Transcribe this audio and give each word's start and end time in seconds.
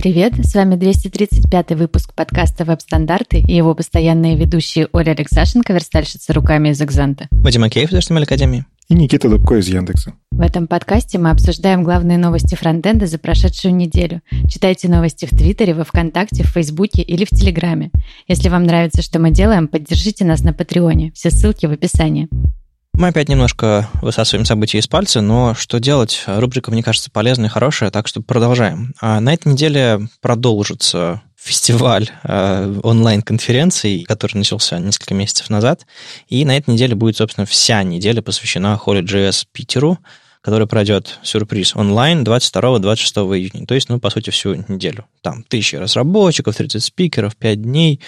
Привет, 0.00 0.32
с 0.42 0.54
вами 0.54 0.76
235 0.76 1.72
выпуск 1.72 2.14
подкаста 2.14 2.64
«Веб-стандарты» 2.64 3.40
и 3.40 3.54
его 3.54 3.74
постоянные 3.74 4.34
ведущие 4.34 4.88
Оля 4.94 5.10
Алексашенко, 5.10 5.74
верстальщица 5.74 6.32
руками 6.32 6.70
из 6.70 6.80
«Экзанта». 6.80 7.28
Вадим 7.32 7.64
Акеев 7.64 7.92
из 7.92 7.98
HTML 7.98 8.22
Академии. 8.22 8.64
И 8.88 8.94
Никита 8.94 9.28
Дубко 9.28 9.56
из 9.56 9.68
Яндекса. 9.68 10.14
В 10.30 10.40
этом 10.40 10.68
подкасте 10.68 11.18
мы 11.18 11.28
обсуждаем 11.28 11.84
главные 11.84 12.16
новости 12.16 12.54
фронтенда 12.54 13.06
за 13.06 13.18
прошедшую 13.18 13.74
неделю. 13.74 14.22
Читайте 14.48 14.88
новости 14.88 15.26
в 15.26 15.36
Твиттере, 15.36 15.74
во 15.74 15.84
Вконтакте, 15.84 16.44
в 16.44 16.48
Фейсбуке 16.48 17.02
или 17.02 17.26
в 17.26 17.28
Телеграме. 17.28 17.90
Если 18.26 18.48
вам 18.48 18.64
нравится, 18.64 19.02
что 19.02 19.18
мы 19.18 19.30
делаем, 19.30 19.68
поддержите 19.68 20.24
нас 20.24 20.42
на 20.42 20.54
Патреоне. 20.54 21.12
Все 21.12 21.30
ссылки 21.30 21.66
в 21.66 21.72
описании. 21.72 22.30
Мы 22.94 23.08
опять 23.08 23.28
немножко 23.28 23.88
высасываем 24.02 24.44
события 24.44 24.78
из 24.78 24.86
пальца, 24.86 25.20
но 25.20 25.54
что 25.54 25.80
делать? 25.80 26.24
Рубрика, 26.26 26.70
мне 26.70 26.82
кажется, 26.82 27.10
полезная 27.10 27.46
и 27.48 27.50
хорошая, 27.50 27.90
так 27.90 28.06
что 28.06 28.20
продолжаем. 28.20 28.94
А 29.00 29.20
на 29.20 29.32
этой 29.32 29.52
неделе 29.52 30.08
продолжится 30.20 31.22
фестиваль 31.42 32.10
э, 32.22 32.80
онлайн-конференций, 32.82 34.04
который 34.06 34.36
начался 34.36 34.78
несколько 34.78 35.14
месяцев 35.14 35.48
назад. 35.48 35.86
И 36.28 36.44
на 36.44 36.56
этой 36.56 36.70
неделе 36.70 36.94
будет, 36.94 37.16
собственно, 37.16 37.46
вся 37.46 37.82
неделя 37.82 38.20
посвящена 38.20 38.78
Holy.js 38.84 39.46
Питеру, 39.50 39.98
который 40.42 40.66
пройдет 40.66 41.18
сюрприз 41.22 41.76
онлайн 41.76 42.22
22-26 42.24 43.36
июня. 43.36 43.66
То 43.66 43.74
есть, 43.74 43.88
ну, 43.88 43.98
по 43.98 44.10
сути, 44.10 44.30
всю 44.30 44.54
неделю. 44.68 45.06
Там 45.22 45.42
тысячи 45.44 45.76
разработчиков, 45.76 46.56
30 46.56 46.82
спикеров, 46.82 47.36
5 47.36 47.62
дней. 47.62 48.00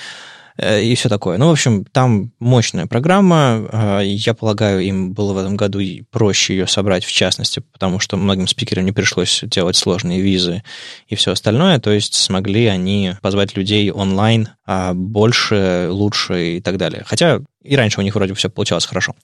Э, 0.57 0.83
и 0.83 0.95
все 0.95 1.09
такое. 1.09 1.39
Ну, 1.39 1.49
в 1.49 1.53
общем, 1.53 1.85
там 1.85 2.33
мощная 2.39 2.87
программа. 2.87 3.69
Э, 3.73 4.01
я 4.05 4.35
полагаю, 4.35 4.81
им 4.81 5.13
было 5.13 5.33
в 5.33 5.39
этом 5.39 5.57
году 5.57 5.81
проще 6.11 6.55
ее 6.55 6.67
собрать, 6.67 7.05
в 7.05 7.13
частности, 7.13 7.63
потому 7.73 7.99
что 7.99 8.17
многим 8.17 8.47
спикерам 8.47 8.85
не 8.85 8.93
пришлось 8.93 9.41
делать 9.45 9.77
сложные 9.77 10.21
визы 10.21 10.63
и 11.09 11.15
все 11.15 11.33
остальное. 11.33 11.79
То 11.79 11.91
есть 11.91 12.15
смогли 12.15 12.67
они 12.67 13.15
позвать 13.23 13.57
людей 13.57 13.91
онлайн 13.91 14.49
а 14.65 14.95
больше, 14.95 15.89
лучше 15.91 16.57
и 16.57 16.61
так 16.61 16.77
далее. 16.77 17.03
Хотя 17.05 17.41
и 17.63 17.77
раньше 17.77 18.01
у 18.01 18.03
них 18.03 18.15
вроде 18.15 18.35
все 18.35 18.49
получалось 18.49 18.87
хорошо. 18.87 19.15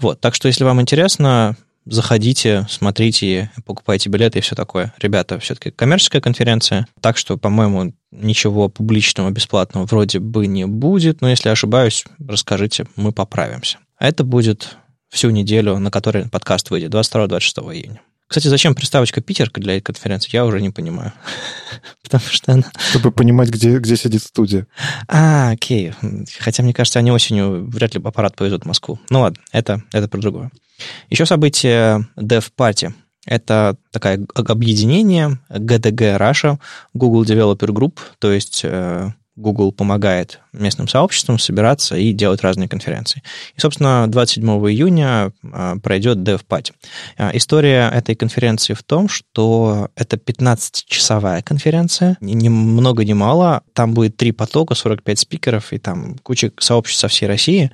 Вот, 0.00 0.20
так 0.20 0.34
что 0.34 0.48
если 0.48 0.64
вам 0.64 0.80
интересно, 0.80 1.56
заходите, 1.86 2.66
смотрите, 2.68 3.50
покупайте 3.64 4.08
билеты 4.08 4.38
и 4.38 4.42
все 4.42 4.54
такое. 4.54 4.92
Ребята, 4.98 5.38
все-таки 5.38 5.70
коммерческая 5.70 6.20
конференция, 6.20 6.86
так 7.00 7.16
что, 7.16 7.36
по-моему, 7.36 7.94
ничего 8.10 8.68
публичного, 8.68 9.30
бесплатного 9.30 9.86
вроде 9.86 10.18
бы 10.18 10.46
не 10.46 10.66
будет, 10.66 11.20
но 11.20 11.30
если 11.30 11.48
ошибаюсь, 11.48 12.04
расскажите, 12.18 12.86
мы 12.96 13.12
поправимся. 13.12 13.78
А 13.98 14.08
это 14.08 14.24
будет 14.24 14.76
всю 15.08 15.30
неделю, 15.30 15.78
на 15.78 15.90
которой 15.90 16.28
подкаст 16.28 16.70
выйдет, 16.70 16.92
22-26 16.92 17.74
июня. 17.74 18.00
Кстати, 18.28 18.48
зачем 18.48 18.74
приставочка 18.74 19.20
Питерка 19.20 19.60
для 19.60 19.76
этой 19.76 19.84
конференции, 19.84 20.30
я 20.32 20.44
уже 20.44 20.60
не 20.60 20.70
понимаю. 20.70 21.12
Потому 22.02 22.24
что 22.24 22.52
она... 22.52 22.64
Чтобы 22.90 23.12
понимать, 23.12 23.50
где, 23.50 23.78
где 23.78 23.96
сидит 23.96 24.22
студия. 24.22 24.66
А, 25.06 25.50
окей. 25.50 25.92
Хотя, 26.40 26.64
мне 26.64 26.74
кажется, 26.74 26.98
они 26.98 27.12
осенью 27.12 27.70
вряд 27.70 27.94
ли 27.94 28.02
аппарат 28.02 28.34
повезут 28.34 28.64
в 28.64 28.66
Москву. 28.66 28.98
Ну 29.10 29.20
ладно, 29.20 29.40
это, 29.52 29.80
это 29.92 30.08
про 30.08 30.18
другое. 30.18 30.50
Еще 31.10 31.26
событие 31.26 32.06
Dev 32.16 32.44
Party. 32.56 32.92
Это 33.26 33.76
такое 33.90 34.24
объединение 34.34 35.38
GDG 35.50 36.16
Russia, 36.16 36.58
Google 36.94 37.24
Developer 37.24 37.68
Group, 37.68 37.98
то 38.20 38.30
есть 38.30 38.60
э, 38.62 39.10
Google 39.36 39.70
помогает 39.70 40.40
местным 40.52 40.88
сообществам 40.88 41.38
собираться 41.38 41.96
и 41.96 42.12
делать 42.12 42.40
разные 42.40 42.68
конференции. 42.68 43.22
И, 43.54 43.60
собственно, 43.60 44.06
27 44.08 44.48
июня 44.70 45.32
а, 45.52 45.76
пройдет 45.76 46.18
DevPatch. 46.18 46.72
А, 47.18 47.30
история 47.34 47.90
этой 47.92 48.14
конференции 48.14 48.72
в 48.72 48.82
том, 48.82 49.08
что 49.08 49.90
это 49.94 50.16
15-часовая 50.16 51.42
конференция, 51.42 52.16
ни 52.20 52.48
много 52.48 53.04
ни 53.04 53.12
мало. 53.12 53.62
Там 53.74 53.92
будет 53.92 54.16
три 54.16 54.32
потока, 54.32 54.74
45 54.74 55.18
спикеров 55.18 55.72
и 55.74 55.78
там 55.78 56.16
куча 56.22 56.50
сообществ 56.58 57.00
со 57.00 57.08
всей 57.08 57.26
России. 57.26 57.70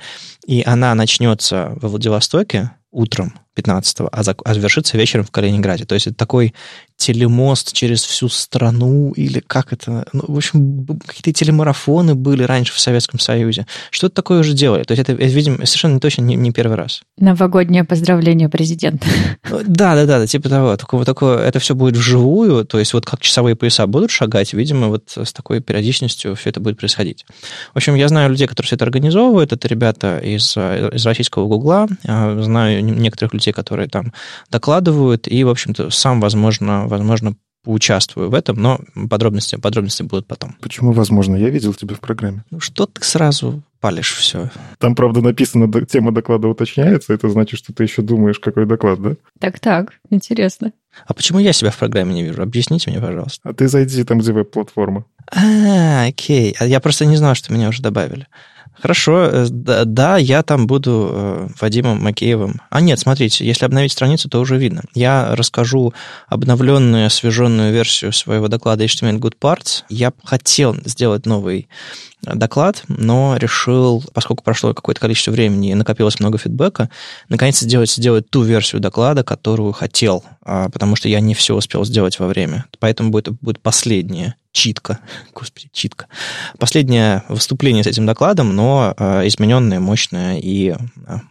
И 0.46 0.64
она 0.66 0.94
начнется 0.96 1.74
во 1.80 1.88
Владивостоке 1.88 2.72
утром 2.92 3.32
15-го, 3.56 4.08
а, 4.10 4.22
а 4.22 4.54
завершится 4.54 4.96
вечером 4.96 5.24
в 5.24 5.30
Калининграде. 5.30 5.84
То 5.84 5.94
есть 5.94 6.06
это 6.06 6.16
такой 6.16 6.54
телемост 6.96 7.72
через 7.72 8.04
всю 8.04 8.28
страну, 8.28 9.12
или 9.12 9.40
как 9.40 9.72
это... 9.72 10.06
Ну, 10.12 10.24
в 10.28 10.36
общем, 10.36 10.86
какие-то 11.04 11.32
телемарафоны 11.32 12.14
были 12.14 12.44
раньше 12.44 12.72
в 12.72 12.78
Советском 12.78 13.18
Союзе. 13.18 13.66
Что-то 13.90 14.14
такое 14.14 14.40
уже 14.40 14.52
делали. 14.52 14.84
То 14.84 14.92
есть 14.92 15.08
это, 15.08 15.12
видимо, 15.12 15.66
совершенно 15.66 15.98
точно 15.98 16.22
не, 16.22 16.36
не 16.36 16.52
первый 16.52 16.76
раз. 16.76 17.02
Новогоднее 17.18 17.84
поздравление 17.84 18.48
президента. 18.48 19.06
Да, 19.66 19.96
да, 19.96 20.06
да, 20.06 20.26
типа 20.26 20.48
того. 20.48 20.76
Только, 20.76 21.04
только 21.04 21.26
это 21.26 21.58
все 21.58 21.74
будет 21.74 21.96
вживую, 21.96 22.64
то 22.64 22.78
есть 22.78 22.94
вот 22.94 23.04
как 23.04 23.20
часовые 23.20 23.56
пояса 23.56 23.86
будут 23.86 24.10
шагать, 24.10 24.52
видимо, 24.52 24.88
вот 24.88 25.10
с 25.16 25.32
такой 25.32 25.60
периодичностью 25.60 26.36
все 26.36 26.50
это 26.50 26.60
будет 26.60 26.78
происходить. 26.78 27.26
В 27.72 27.76
общем, 27.76 27.96
я 27.96 28.06
знаю 28.08 28.30
людей, 28.30 28.46
которые 28.46 28.66
все 28.68 28.76
это 28.76 28.84
организовывают. 28.84 29.52
Это 29.52 29.66
ребята 29.66 30.18
из, 30.18 30.56
из 30.56 31.04
российского 31.04 31.46
Гугла. 31.48 31.88
Знаю 32.04 32.84
некоторых 32.84 33.34
людей, 33.34 33.41
которые 33.50 33.88
там 33.88 34.12
докладывают. 34.50 35.26
И, 35.26 35.42
в 35.44 35.48
общем-то, 35.48 35.90
сам, 35.90 36.20
возможно, 36.20 36.86
возможно, 36.86 37.34
поучаствую 37.64 38.30
в 38.30 38.34
этом, 38.34 38.60
но 38.60 38.80
подробности, 39.08 39.56
подробности 39.56 40.02
будут 40.02 40.26
потом. 40.26 40.56
Почему 40.60 40.92
возможно? 40.92 41.36
Я 41.36 41.48
видел 41.48 41.74
тебя 41.74 41.94
в 41.94 42.00
программе. 42.00 42.44
Ну, 42.50 42.60
что 42.60 42.86
ты 42.86 43.02
сразу 43.04 43.62
палишь 43.80 44.14
все? 44.14 44.50
Там, 44.78 44.94
правда, 44.94 45.20
написано, 45.20 45.70
тема 45.86 46.12
доклада 46.12 46.48
уточняется, 46.48 47.14
это 47.14 47.28
значит, 47.28 47.58
что 47.58 47.72
ты 47.72 47.84
еще 47.84 48.02
думаешь, 48.02 48.38
какой 48.38 48.66
доклад, 48.66 49.00
да? 49.00 49.14
Так-так, 49.38 49.92
интересно. 50.10 50.72
А 51.06 51.14
почему 51.14 51.38
я 51.38 51.52
себя 51.52 51.70
в 51.70 51.78
программе 51.78 52.14
не 52.14 52.22
вижу? 52.22 52.42
Объясните 52.42 52.90
мне, 52.90 53.00
пожалуйста. 53.00 53.48
А 53.48 53.54
ты 53.54 53.68
зайди 53.68 54.04
там, 54.04 54.18
где 54.18 54.32
веб-платформа. 54.32 55.04
А, 55.34 56.06
окей. 56.06 56.54
А 56.58 56.66
я 56.66 56.80
просто 56.80 57.06
не 57.06 57.16
знал, 57.16 57.34
что 57.34 57.52
меня 57.52 57.68
уже 57.68 57.80
добавили. 57.80 58.26
Хорошо, 58.80 59.24
э, 59.24 59.46
да, 59.48 60.16
я 60.16 60.42
там 60.42 60.66
буду 60.66 61.10
э, 61.12 61.48
Вадимом 61.60 62.02
Макеевым. 62.02 62.60
А 62.70 62.80
нет, 62.80 62.98
смотрите, 62.98 63.46
если 63.46 63.64
обновить 63.64 63.92
страницу, 63.92 64.28
то 64.28 64.40
уже 64.40 64.56
видно. 64.56 64.82
Я 64.94 65.34
расскажу 65.36 65.94
обновленную, 66.28 67.06
освеженную 67.06 67.72
версию 67.72 68.12
своего 68.12 68.48
доклада 68.48 68.84
HTML 68.84 69.18
Good 69.18 69.36
Parts. 69.40 69.84
Я 69.88 70.12
хотел 70.24 70.76
сделать 70.84 71.26
новый 71.26 71.68
доклад, 72.22 72.84
но 72.88 73.36
решил, 73.36 74.04
поскольку 74.12 74.44
прошло 74.44 74.74
какое-то 74.74 75.00
количество 75.00 75.32
времени 75.32 75.70
и 75.70 75.74
накопилось 75.74 76.20
много 76.20 76.38
фидбэка, 76.38 76.88
наконец 77.28 77.58
сделать, 77.58 77.90
сделать 77.90 78.30
ту 78.30 78.42
версию 78.42 78.80
доклада, 78.80 79.24
которую 79.24 79.72
хотел, 79.72 80.24
а, 80.42 80.68
потому 80.68 80.96
что 80.96 81.08
я 81.08 81.20
не 81.20 81.34
все 81.34 81.54
успел 81.54 81.84
сделать 81.84 82.18
во 82.18 82.28
время. 82.28 82.66
Поэтому 82.78 83.10
будет, 83.10 83.34
будет 83.40 83.60
последняя 83.60 84.36
читка, 84.52 85.00
господи, 85.34 85.68
читка. 85.72 86.06
Последнее 86.58 87.24
выступление 87.28 87.82
с 87.82 87.88
этим 87.88 88.06
докладом, 88.06 88.54
но 88.54 88.94
э, 88.96 89.26
измененное, 89.26 89.80
мощное 89.80 90.38
и 90.38 90.70
э, 90.70 90.76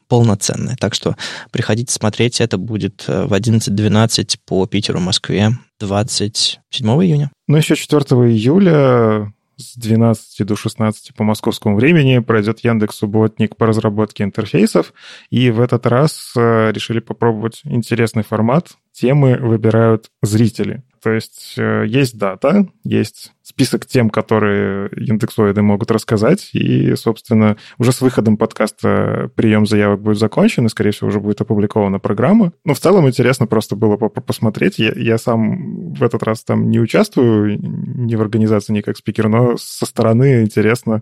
полноценное. 0.09 0.75
Так 0.75 0.94
что 0.94 1.16
приходите 1.52 1.94
смотреть, 1.94 2.41
это 2.41 2.58
будет 2.58 3.06
в 3.08 3.31
11.12 3.31 4.40
по 4.46 4.66
Питеру, 4.66 5.00
Москве 5.00 5.52
27 5.79 6.88
июня. 6.88 7.31
Ну, 7.47 7.58
еще 7.58 7.75
4 7.75 8.02
июля 8.02 9.31
с 9.61 9.75
12 9.75 10.45
до 10.45 10.55
16 10.55 11.16
по 11.16 11.23
московскому 11.23 11.75
времени 11.75 12.19
пройдет 12.19 12.59
Яндекс 12.59 12.97
Субботник 12.97 13.55
по 13.55 13.67
разработке 13.67 14.23
интерфейсов. 14.23 14.94
И 15.29 15.49
в 15.51 15.61
этот 15.61 15.85
раз 15.85 16.33
э, 16.35 16.72
решили 16.72 16.99
попробовать 16.99 17.61
интересный 17.63 18.23
формат. 18.23 18.72
Темы 18.91 19.38
выбирают 19.38 20.09
зрители. 20.22 20.83
То 21.01 21.12
есть 21.12 21.56
э, 21.57 21.85
есть 21.88 22.17
дата, 22.17 22.67
есть 22.84 23.31
список 23.41 23.85
тем, 23.85 24.09
которые 24.09 24.89
индексоиды 24.89 25.62
могут 25.62 25.89
рассказать, 25.89 26.50
и, 26.53 26.95
собственно, 26.95 27.57
уже 27.79 27.91
с 27.91 28.01
выходом 28.01 28.38
подкаста 28.38 29.31
прием 29.35 29.66
заявок 29.66 30.01
будет 30.01 30.19
закончен, 30.19 30.66
и, 30.66 30.69
скорее 30.69 30.91
всего, 30.91 31.09
уже 31.09 31.19
будет 31.19 31.41
опубликована 31.41 32.00
программа. 32.00 32.53
Но 32.66 32.73
в 32.73 32.79
целом 32.79 33.07
интересно 33.07 33.47
просто 33.47 33.75
было 33.75 33.97
посмотреть. 33.97 34.78
Я, 34.78 34.94
я 34.95 35.17
сам 35.17 35.93
в 35.93 36.03
этот 36.03 36.22
раз 36.23 36.43
там 36.43 36.70
не 36.70 36.79
участвую 36.79 37.59
ни 37.59 38.16
в 38.16 38.22
организации, 38.22 38.73
ни 38.73 38.81
как 38.81 38.97
спикер, 38.97 39.28
но 39.28 39.58
со 39.58 39.85
стороны 39.85 40.43
интересно, 40.43 41.02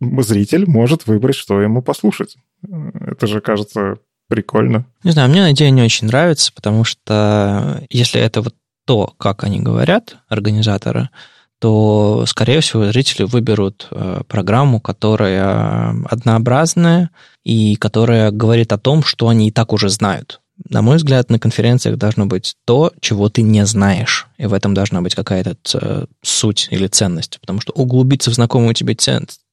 зритель 0.00 0.64
может 0.66 1.06
выбрать, 1.06 1.36
что 1.36 1.60
ему 1.60 1.82
послушать. 1.82 2.36
Это 2.62 3.26
же, 3.26 3.40
кажется, 3.40 3.98
прикольно. 4.28 4.86
Не 5.02 5.10
знаю, 5.10 5.28
мне 5.28 5.50
идея 5.52 5.70
не 5.70 5.82
очень 5.82 6.06
нравится, 6.06 6.52
потому 6.52 6.84
что 6.84 7.82
если 7.90 8.20
это 8.20 8.40
вот 8.40 8.54
то, 8.84 9.14
как 9.18 9.44
они 9.44 9.60
говорят, 9.60 10.16
организаторы, 10.28 11.10
то, 11.58 12.24
скорее 12.26 12.60
всего, 12.60 12.86
зрители 12.86 13.24
выберут 13.24 13.88
э, 13.90 14.22
программу, 14.28 14.80
которая 14.80 15.94
однообразная 16.10 17.10
и 17.42 17.76
которая 17.76 18.30
говорит 18.30 18.72
о 18.72 18.78
том, 18.78 19.02
что 19.02 19.28
они 19.28 19.48
и 19.48 19.50
так 19.50 19.72
уже 19.72 19.88
знают. 19.88 20.40
На 20.68 20.82
мой 20.82 20.98
взгляд, 20.98 21.30
на 21.30 21.38
конференциях 21.38 21.96
должно 21.96 22.26
быть 22.26 22.54
то, 22.64 22.92
чего 23.00 23.28
ты 23.28 23.42
не 23.42 23.66
знаешь. 23.66 24.28
И 24.38 24.46
в 24.46 24.52
этом 24.52 24.72
должна 24.72 25.00
быть 25.00 25.14
какая-то 25.14 25.56
э, 25.74 26.04
суть 26.22 26.68
или 26.70 26.86
ценность. 26.86 27.40
Потому 27.40 27.60
что 27.60 27.72
углубиться 27.72 28.30
в 28.30 28.34
знакомую 28.34 28.74
тебе 28.74 28.94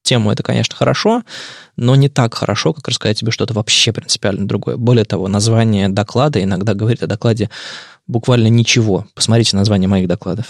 тему 0.04 0.32
это, 0.32 0.44
конечно, 0.44 0.76
хорошо, 0.76 1.24
но 1.76 1.96
не 1.96 2.10
так 2.10 2.34
хорошо, 2.34 2.74
как 2.74 2.88
рассказать 2.88 3.20
тебе 3.20 3.32
что-то 3.32 3.54
вообще 3.54 3.94
принципиально 3.94 4.48
другое. 4.48 4.78
Более 4.78 5.06
того, 5.06 5.28
название 5.28 5.90
доклада 5.90 6.44
иногда 6.44 6.74
говорит 6.74 7.04
о 7.04 7.08
докладе 7.08 7.50
буквально 8.12 8.48
ничего. 8.48 9.06
Посмотрите 9.16 9.56
название 9.56 9.88
моих 9.88 10.08
докладов. 10.08 10.48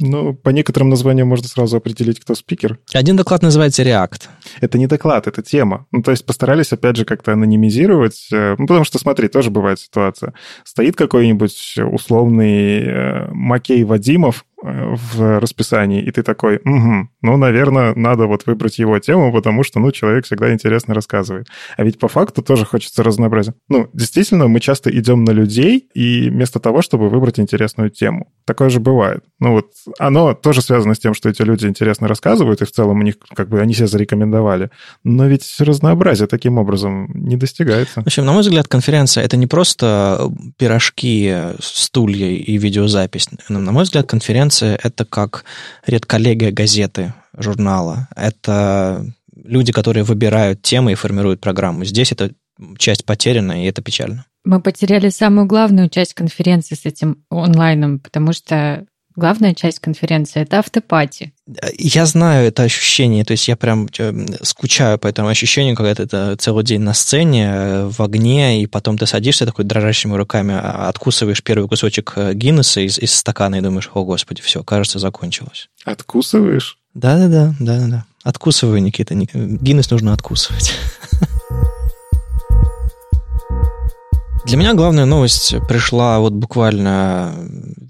Ну, 0.00 0.34
по 0.34 0.50
некоторым 0.50 0.88
названиям 0.88 1.28
можно 1.28 1.46
сразу 1.46 1.76
определить, 1.76 2.18
кто 2.18 2.34
спикер. 2.34 2.78
Один 2.92 3.16
доклад 3.16 3.42
называется 3.42 3.84
React. 3.84 4.22
Это 4.60 4.76
не 4.76 4.88
доклад, 4.88 5.28
это 5.28 5.40
тема. 5.40 5.86
Ну, 5.92 6.02
то 6.02 6.10
есть 6.10 6.26
постарались, 6.26 6.72
опять 6.72 6.96
же, 6.96 7.04
как-то 7.04 7.32
анонимизировать. 7.32 8.28
Э, 8.32 8.56
ну, 8.58 8.66
потому 8.66 8.84
что, 8.84 8.98
смотри, 8.98 9.28
тоже 9.28 9.50
бывает 9.50 9.78
ситуация. 9.78 10.34
Стоит 10.64 10.96
какой-нибудь 10.96 11.76
условный 11.92 12.80
э, 12.80 13.28
Макей 13.32 13.84
Вадимов, 13.84 14.44
в 14.62 15.40
расписании, 15.40 16.02
и 16.02 16.10
ты 16.10 16.22
такой, 16.22 16.56
угу, 16.64 17.08
ну, 17.22 17.36
наверное, 17.36 17.94
надо 17.94 18.26
вот 18.26 18.46
выбрать 18.46 18.78
его 18.78 18.98
тему, 18.98 19.32
потому 19.32 19.62
что, 19.62 19.78
ну, 19.78 19.92
человек 19.92 20.24
всегда 20.24 20.52
интересно 20.52 20.94
рассказывает. 20.94 21.48
А 21.76 21.84
ведь 21.84 21.98
по 21.98 22.08
факту 22.08 22.42
тоже 22.42 22.64
хочется 22.64 23.02
разнообразия. 23.02 23.54
Ну, 23.68 23.90
действительно, 23.92 24.48
мы 24.48 24.60
часто 24.60 24.90
идем 24.96 25.24
на 25.24 25.32
людей, 25.32 25.88
и 25.94 26.30
вместо 26.30 26.60
того, 26.60 26.82
чтобы 26.82 27.10
выбрать 27.10 27.38
интересную 27.38 27.90
тему. 27.90 28.32
Такое 28.46 28.70
же 28.70 28.80
бывает. 28.80 29.24
Ну, 29.38 29.52
вот 29.52 29.72
оно 29.98 30.34
тоже 30.34 30.62
связано 30.62 30.94
с 30.94 30.98
тем, 30.98 31.14
что 31.14 31.28
эти 31.28 31.42
люди 31.42 31.66
интересно 31.66 32.08
рассказывают, 32.08 32.62
и 32.62 32.64
в 32.64 32.72
целом 32.72 33.00
у 33.00 33.02
них, 33.02 33.16
как 33.34 33.48
бы, 33.48 33.60
они 33.60 33.74
себя 33.74 33.86
зарекомендовали. 33.86 34.70
Но 35.02 35.26
ведь 35.26 35.54
разнообразие 35.58 36.26
таким 36.26 36.58
образом 36.58 37.10
не 37.14 37.36
достигается. 37.36 38.00
В 38.00 38.06
общем, 38.06 38.24
на 38.24 38.32
мой 38.32 38.42
взгляд, 38.42 38.68
конференция— 38.68 39.24
это 39.26 39.36
не 39.36 39.46
просто 39.46 40.32
пирожки, 40.58 41.34
стулья 41.60 42.28
и 42.28 42.56
видеозапись. 42.56 43.28
На 43.48 43.72
мой 43.72 43.84
взгляд, 43.84 44.06
конференция 44.06 44.43
конференции— 44.44 44.78
это 44.82 45.04
как 45.04 45.44
редколлегия 45.86 46.52
газеты, 46.52 47.14
журнала. 47.36 48.08
Это 48.16 49.04
люди, 49.34 49.72
которые 49.72 50.04
выбирают 50.04 50.62
темы 50.62 50.92
и 50.92 50.96
формируют 50.96 51.40
программу. 51.40 51.84
Здесь 51.84 52.12
эта 52.12 52.30
часть 52.78 53.04
потеряна, 53.04 53.64
и 53.64 53.66
это 53.66 53.82
печально. 53.82 54.26
Мы 54.44 54.60
потеряли 54.60 55.08
самую 55.08 55.46
главную 55.46 55.88
часть 55.88 56.14
конференции 56.14 56.74
с 56.74 56.84
этим 56.84 57.24
онлайном, 57.30 57.98
потому 57.98 58.32
что 58.32 58.84
Главная 59.16 59.54
часть 59.54 59.78
конференции– 59.78 60.42
это 60.42 60.58
автопати. 60.58 61.32
Я 61.78 62.04
знаю 62.04 62.48
это 62.48 62.64
ощущение, 62.64 63.24
то 63.24 63.30
есть 63.30 63.46
я 63.46 63.56
прям 63.56 63.88
э, 63.96 64.26
скучаю 64.42 64.98
по 64.98 65.06
этому 65.06 65.28
ощущению, 65.28 65.76
когда 65.76 65.94
ты 65.94 66.36
целый 66.36 66.64
день 66.64 66.80
на 66.80 66.94
сцене, 66.94 67.46
э, 67.46 67.84
в 67.86 68.02
огне, 68.02 68.62
и 68.62 68.66
потом 68.66 68.98
ты 68.98 69.06
садишься 69.06 69.46
такой 69.46 69.64
дрожащими 69.64 70.14
руками, 70.14 70.54
а, 70.54 70.88
откусываешь 70.88 71.44
первый 71.44 71.68
кусочек 71.68 72.14
э, 72.16 72.34
Гиннесса 72.34 72.80
из, 72.80 72.98
из 72.98 73.14
стакана 73.14 73.56
и 73.56 73.60
думаешь, 73.60 73.88
о, 73.94 74.04
господи, 74.04 74.42
все, 74.42 74.64
кажется, 74.64 74.98
закончилось. 74.98 75.68
Откусываешь? 75.84 76.78
Да-да-да, 76.94 77.54
да-да-да. 77.60 78.04
Откусываю, 78.24 78.82
Никита. 78.82 79.14
Гиннес 79.14 79.90
нужно 79.90 80.12
откусывать. 80.12 80.72
Для 84.46 84.58
меня 84.58 84.74
главная 84.74 85.06
новость 85.06 85.54
пришла 85.68 86.18
вот 86.20 86.34
буквально 86.34 87.34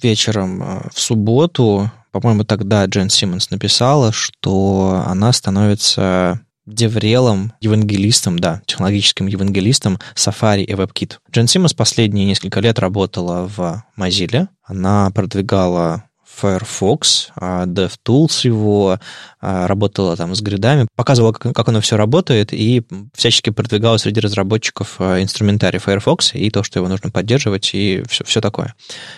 вечером 0.00 0.62
э, 0.62 0.88
в 0.92 1.00
субботу. 1.00 1.90
По-моему, 2.12 2.44
тогда 2.44 2.84
Джен 2.84 3.10
Симмонс 3.10 3.50
написала, 3.50 4.12
что 4.12 5.02
она 5.04 5.32
становится 5.32 6.40
деврелом, 6.64 7.52
евангелистом, 7.60 8.38
да, 8.38 8.62
технологическим 8.66 9.26
евангелистом 9.26 9.98
Safari 10.14 10.62
и 10.62 10.72
WebKit. 10.72 11.14
Джен 11.32 11.48
Симмонс 11.48 11.74
последние 11.74 12.24
несколько 12.24 12.60
лет 12.60 12.78
работала 12.78 13.48
в 13.48 13.84
Mozilla. 13.98 14.46
Она 14.62 15.10
продвигала 15.10 16.04
Firefox, 16.34 17.30
а, 17.36 17.66
DevTools 17.66 18.40
его, 18.44 18.98
а, 19.40 19.66
работала 19.66 20.16
там 20.16 20.34
с 20.34 20.40
гридами, 20.40 20.86
показывала, 20.96 21.32
как 21.32 21.68
оно 21.68 21.80
все 21.80 21.96
работает, 21.96 22.52
и 22.52 22.82
всячески 23.14 23.50
продвигала 23.50 23.96
среди 23.98 24.20
разработчиков 24.20 24.96
а, 24.98 25.22
инструментарий 25.22 25.78
Firefox 25.78 26.34
и 26.34 26.50
то, 26.50 26.62
что 26.62 26.78
его 26.78 26.88
нужно 26.88 27.10
поддерживать, 27.10 27.70
и 27.74 28.02
все, 28.08 28.24
все 28.24 28.40
такое. 28.40 28.74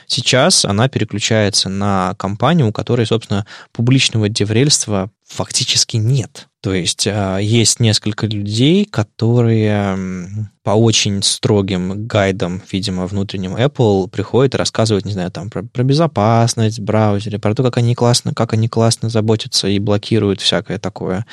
Сейчас 0.07 0.65
она 0.65 0.89
переключается 0.89 1.69
на 1.69 2.15
компанию, 2.19 2.69
у 2.69 2.73
которой, 2.73 3.07
собственно, 3.07 3.47
публичного 3.73 4.29
деврельства 4.29 5.11
фактически 5.27 5.97
нет. 5.97 6.49
То 6.61 6.73
есть 6.73 7.07
есть 7.07 7.81
несколько 7.81 8.27
людей, 8.27 8.85
которые 8.87 10.51
по 10.67 10.71
очень 10.71 11.23
строгим 11.23 12.09
гайдам, 12.09 12.61
видимо, 12.73 13.07
внутренним 13.07 13.55
Apple 13.55 14.09
приходят 14.09 14.57
и 14.57 14.59
рассказывают, 14.59 15.05
не 15.05 15.13
знаю, 15.13 15.31
там 15.31 15.49
про, 15.49 15.63
про 15.63 15.85
безопасность 15.85 16.81
в 16.81 16.83
браузере, 16.83 17.39
про 17.39 17.55
то, 17.55 17.63
как 17.63 17.77
они 17.77 17.95
классно, 17.95 18.35
как 18.35 18.53
они 18.53 18.67
классно 18.67 19.09
заботятся 19.09 19.69
и 19.69 19.79
блокируют 19.79 20.41
всякое 20.41 20.81
такое. 20.81 21.25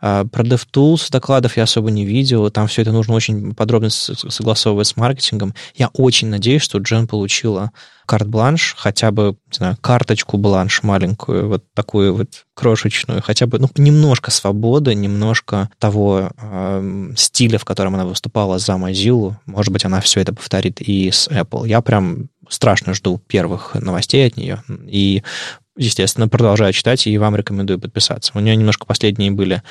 А, 0.00 0.24
про 0.24 0.42
DevTools 0.42 1.10
докладов 1.10 1.58
я 1.58 1.64
особо 1.64 1.90
не 1.90 2.06
видел, 2.06 2.50
там 2.50 2.66
все 2.66 2.80
это 2.80 2.90
нужно 2.90 3.12
очень 3.12 3.54
подробно 3.54 3.90
согласовывать 3.90 4.86
с 4.86 4.96
маркетингом. 4.96 5.52
Я 5.74 5.88
очень 5.88 6.28
надеюсь, 6.28 6.62
что 6.62 6.78
Джен 6.78 7.06
получила 7.06 7.72
карт-бланш, 8.08 8.74
хотя 8.78 9.10
бы, 9.10 9.36
не 9.50 9.56
знаю, 9.56 9.76
карточку 9.82 10.38
бланш 10.38 10.82
маленькую, 10.82 11.46
вот 11.48 11.64
такую 11.74 12.14
вот 12.14 12.46
крошечную, 12.54 13.20
хотя 13.22 13.46
бы, 13.46 13.58
ну, 13.58 13.68
немножко 13.76 14.30
свободы, 14.30 14.94
немножко 14.94 15.68
того 15.78 16.30
э, 16.40 17.12
стиля, 17.16 17.58
в 17.58 17.66
котором 17.66 17.94
она 17.94 18.06
выступала 18.06 18.58
за 18.58 18.77
Mozilla. 18.78 19.34
Может 19.46 19.72
быть, 19.72 19.84
она 19.84 20.00
все 20.00 20.20
это 20.20 20.34
повторит 20.34 20.80
и 20.80 21.10
с 21.10 21.28
Apple. 21.28 21.68
Я 21.68 21.80
прям 21.80 22.28
страшно 22.48 22.94
жду 22.94 23.20
первых 23.26 23.74
новостей 23.74 24.26
от 24.26 24.36
нее. 24.36 24.62
И 24.86 25.22
естественно, 25.76 26.28
продолжаю 26.28 26.72
читать, 26.72 27.06
и 27.06 27.16
вам 27.18 27.36
рекомендую 27.36 27.78
подписаться. 27.78 28.32
У 28.34 28.40
нее 28.40 28.56
немножко 28.56 28.84
последние 28.84 29.30
были 29.30 29.62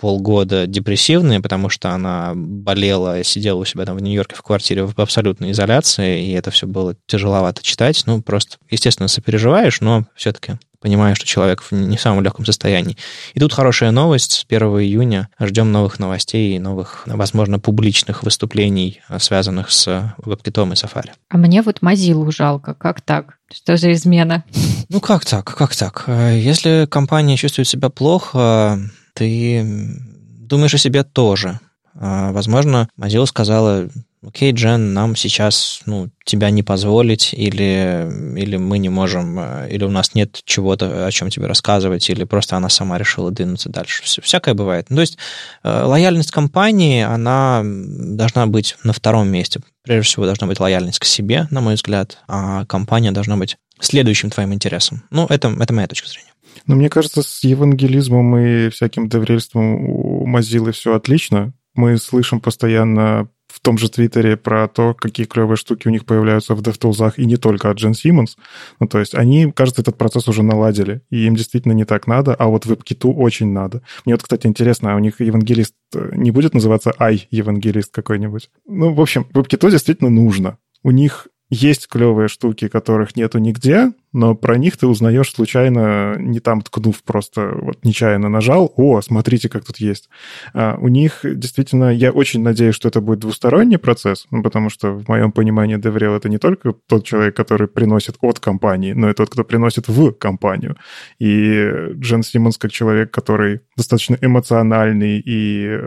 полгода 0.00 0.66
депрессивные, 0.66 1.40
потому 1.40 1.68
что 1.68 1.90
она 1.90 2.32
болела, 2.34 3.22
сидела 3.22 3.58
у 3.58 3.64
себя 3.64 3.84
там 3.84 3.96
в 3.96 4.02
Нью-Йорке 4.02 4.36
в 4.36 4.42
квартире 4.42 4.84
в 4.84 4.98
абсолютной 4.98 5.52
изоляции, 5.52 6.26
и 6.26 6.32
это 6.32 6.50
все 6.50 6.66
было 6.66 6.96
тяжеловато 7.06 7.62
читать. 7.62 8.02
Ну, 8.06 8.22
просто, 8.22 8.56
естественно, 8.70 9.08
сопереживаешь, 9.08 9.80
но 9.80 10.06
все-таки 10.14 10.54
понимаю, 10.80 11.14
что 11.14 11.26
человек 11.26 11.62
в 11.62 11.72
не 11.72 11.98
самом 11.98 12.22
легком 12.22 12.46
состоянии. 12.46 12.96
И 13.34 13.40
тут 13.40 13.52
хорошая 13.52 13.90
новость. 13.90 14.32
С 14.32 14.46
1 14.48 14.62
июня 14.80 15.28
ждем 15.38 15.72
новых 15.72 15.98
новостей 15.98 16.56
и 16.56 16.58
новых, 16.58 17.02
возможно, 17.06 17.58
публичных 17.58 18.22
выступлений, 18.22 19.00
связанных 19.18 19.70
с 19.70 19.86
WebKit 20.18 20.72
и 20.72 20.74
Safari. 20.74 21.10
А 21.28 21.36
мне 21.36 21.62
вот 21.62 21.80
Mozilla 21.82 22.30
жалко. 22.32 22.74
Как 22.74 23.00
так? 23.00 23.36
Что 23.52 23.76
за 23.76 23.92
измена? 23.92 24.44
Ну, 24.88 25.00
как 25.00 25.24
так? 25.24 25.44
Как 25.44 25.76
так? 25.76 26.04
Если 26.08 26.86
компания 26.90 27.36
чувствует 27.36 27.68
себя 27.68 27.90
плохо, 27.90 28.78
ты 29.14 29.62
думаешь 30.38 30.74
о 30.74 30.78
себе 30.78 31.02
тоже. 31.04 31.60
Возможно, 31.94 32.88
Mozilla 32.98 33.26
сказала, 33.26 33.90
окей, 34.26 34.52
Джен, 34.52 34.92
нам 34.92 35.16
сейчас 35.16 35.80
ну, 35.86 36.10
тебя 36.24 36.50
не 36.50 36.62
позволить, 36.62 37.32
или, 37.32 38.08
или 38.36 38.56
мы 38.56 38.78
не 38.78 38.88
можем, 38.88 39.38
э, 39.38 39.68
или 39.70 39.84
у 39.84 39.90
нас 39.90 40.14
нет 40.14 40.40
чего-то, 40.44 41.06
о 41.06 41.10
чем 41.10 41.30
тебе 41.30 41.46
рассказывать, 41.46 42.08
или 42.10 42.24
просто 42.24 42.56
она 42.56 42.68
сама 42.68 42.98
решила 42.98 43.30
двинуться 43.30 43.68
дальше. 43.68 44.02
Всякое 44.04 44.54
бывает. 44.54 44.86
Ну, 44.90 44.96
то 44.96 45.00
есть 45.02 45.18
э, 45.62 45.82
лояльность 45.82 46.30
компании, 46.30 47.02
она 47.02 47.62
должна 47.64 48.46
быть 48.46 48.76
на 48.84 48.92
втором 48.92 49.28
месте. 49.28 49.60
Прежде 49.82 50.06
всего, 50.06 50.26
должна 50.26 50.46
быть 50.46 50.60
лояльность 50.60 50.98
к 50.98 51.04
себе, 51.04 51.46
на 51.50 51.60
мой 51.60 51.74
взгляд, 51.74 52.18
а 52.28 52.64
компания 52.66 53.12
должна 53.12 53.36
быть 53.36 53.56
следующим 53.80 54.30
твоим 54.30 54.52
интересом. 54.52 55.02
Ну, 55.10 55.26
это, 55.28 55.48
это 55.58 55.72
моя 55.72 55.88
точка 55.88 56.08
зрения. 56.08 56.30
Но 56.66 56.76
мне 56.76 56.90
кажется, 56.90 57.22
с 57.22 57.42
евангелизмом 57.42 58.36
и 58.36 58.68
всяким 58.68 59.08
доверительством 59.08 59.76
у 59.76 60.26
Mozilla 60.28 60.72
все 60.72 60.94
отлично. 60.94 61.52
Мы 61.74 61.96
слышим 61.96 62.40
постоянно 62.40 63.28
в 63.50 63.60
том 63.60 63.78
же 63.78 63.90
Твиттере 63.90 64.36
про 64.36 64.68
то, 64.68 64.94
какие 64.94 65.26
клевые 65.26 65.56
штуки 65.56 65.88
у 65.88 65.90
них 65.90 66.04
появляются 66.04 66.54
в 66.54 66.62
DevTools, 66.62 67.14
и 67.16 67.26
не 67.26 67.36
только 67.36 67.70
от 67.70 67.78
Джен 67.78 67.94
Симмонс. 67.94 68.36
Ну, 68.78 68.86
то 68.86 68.98
есть 68.98 69.14
они, 69.14 69.50
кажется, 69.52 69.82
этот 69.82 69.98
процесс 69.98 70.28
уже 70.28 70.42
наладили, 70.42 71.02
и 71.10 71.26
им 71.26 71.34
действительно 71.34 71.72
не 71.72 71.84
так 71.84 72.06
надо, 72.06 72.34
а 72.34 72.46
вот 72.46 72.66
WebKit 72.66 73.10
очень 73.12 73.52
надо. 73.52 73.82
Мне 74.04 74.14
вот, 74.14 74.22
кстати, 74.22 74.46
интересно, 74.46 74.92
а 74.92 74.96
у 74.96 74.98
них 75.00 75.20
евангелист 75.20 75.74
э, 75.94 76.12
не 76.14 76.30
будет 76.30 76.54
называться 76.54 76.94
ай-евангелист 76.98 77.92
какой-нибудь? 77.92 78.50
Ну, 78.66 78.94
в 78.94 79.00
общем, 79.00 79.26
WebKit 79.32 79.70
действительно 79.70 80.10
нужно. 80.10 80.58
У 80.82 80.90
них 80.90 81.28
есть 81.50 81.88
клевые 81.88 82.28
штуки, 82.28 82.68
которых 82.68 83.16
нету 83.16 83.38
нигде, 83.38 83.92
но 84.12 84.34
про 84.34 84.56
них 84.56 84.76
ты 84.76 84.86
узнаешь 84.86 85.32
случайно, 85.32 86.16
не 86.18 86.40
там 86.40 86.62
ткнув, 86.62 87.02
просто 87.02 87.52
вот 87.54 87.84
нечаянно 87.84 88.28
нажал, 88.28 88.72
о, 88.76 89.00
смотрите, 89.00 89.48
как 89.48 89.64
тут 89.64 89.78
есть. 89.78 90.08
А 90.52 90.76
у 90.80 90.88
них 90.88 91.20
действительно, 91.22 91.94
я 91.94 92.10
очень 92.10 92.42
надеюсь, 92.42 92.74
что 92.74 92.88
это 92.88 93.00
будет 93.00 93.20
двусторонний 93.20 93.78
процесс, 93.78 94.26
ну, 94.30 94.42
потому 94.42 94.70
что 94.70 94.92
в 94.92 95.08
моем 95.08 95.32
понимании 95.32 95.78
DevRel 95.78 96.16
это 96.16 96.28
не 96.28 96.38
только 96.38 96.74
тот 96.88 97.04
человек, 97.04 97.36
который 97.36 97.68
приносит 97.68 98.16
от 98.20 98.40
компании, 98.40 98.92
но 98.92 99.10
и 99.10 99.14
тот, 99.14 99.30
кто 99.30 99.44
приносит 99.44 99.88
в 99.88 100.12
компанию. 100.12 100.76
И 101.18 101.70
Джен 101.94 102.22
Симмонс 102.22 102.58
как 102.58 102.72
человек, 102.72 103.10
который 103.10 103.60
достаточно 103.76 104.18
эмоциональный 104.20 105.22
и 105.24 105.80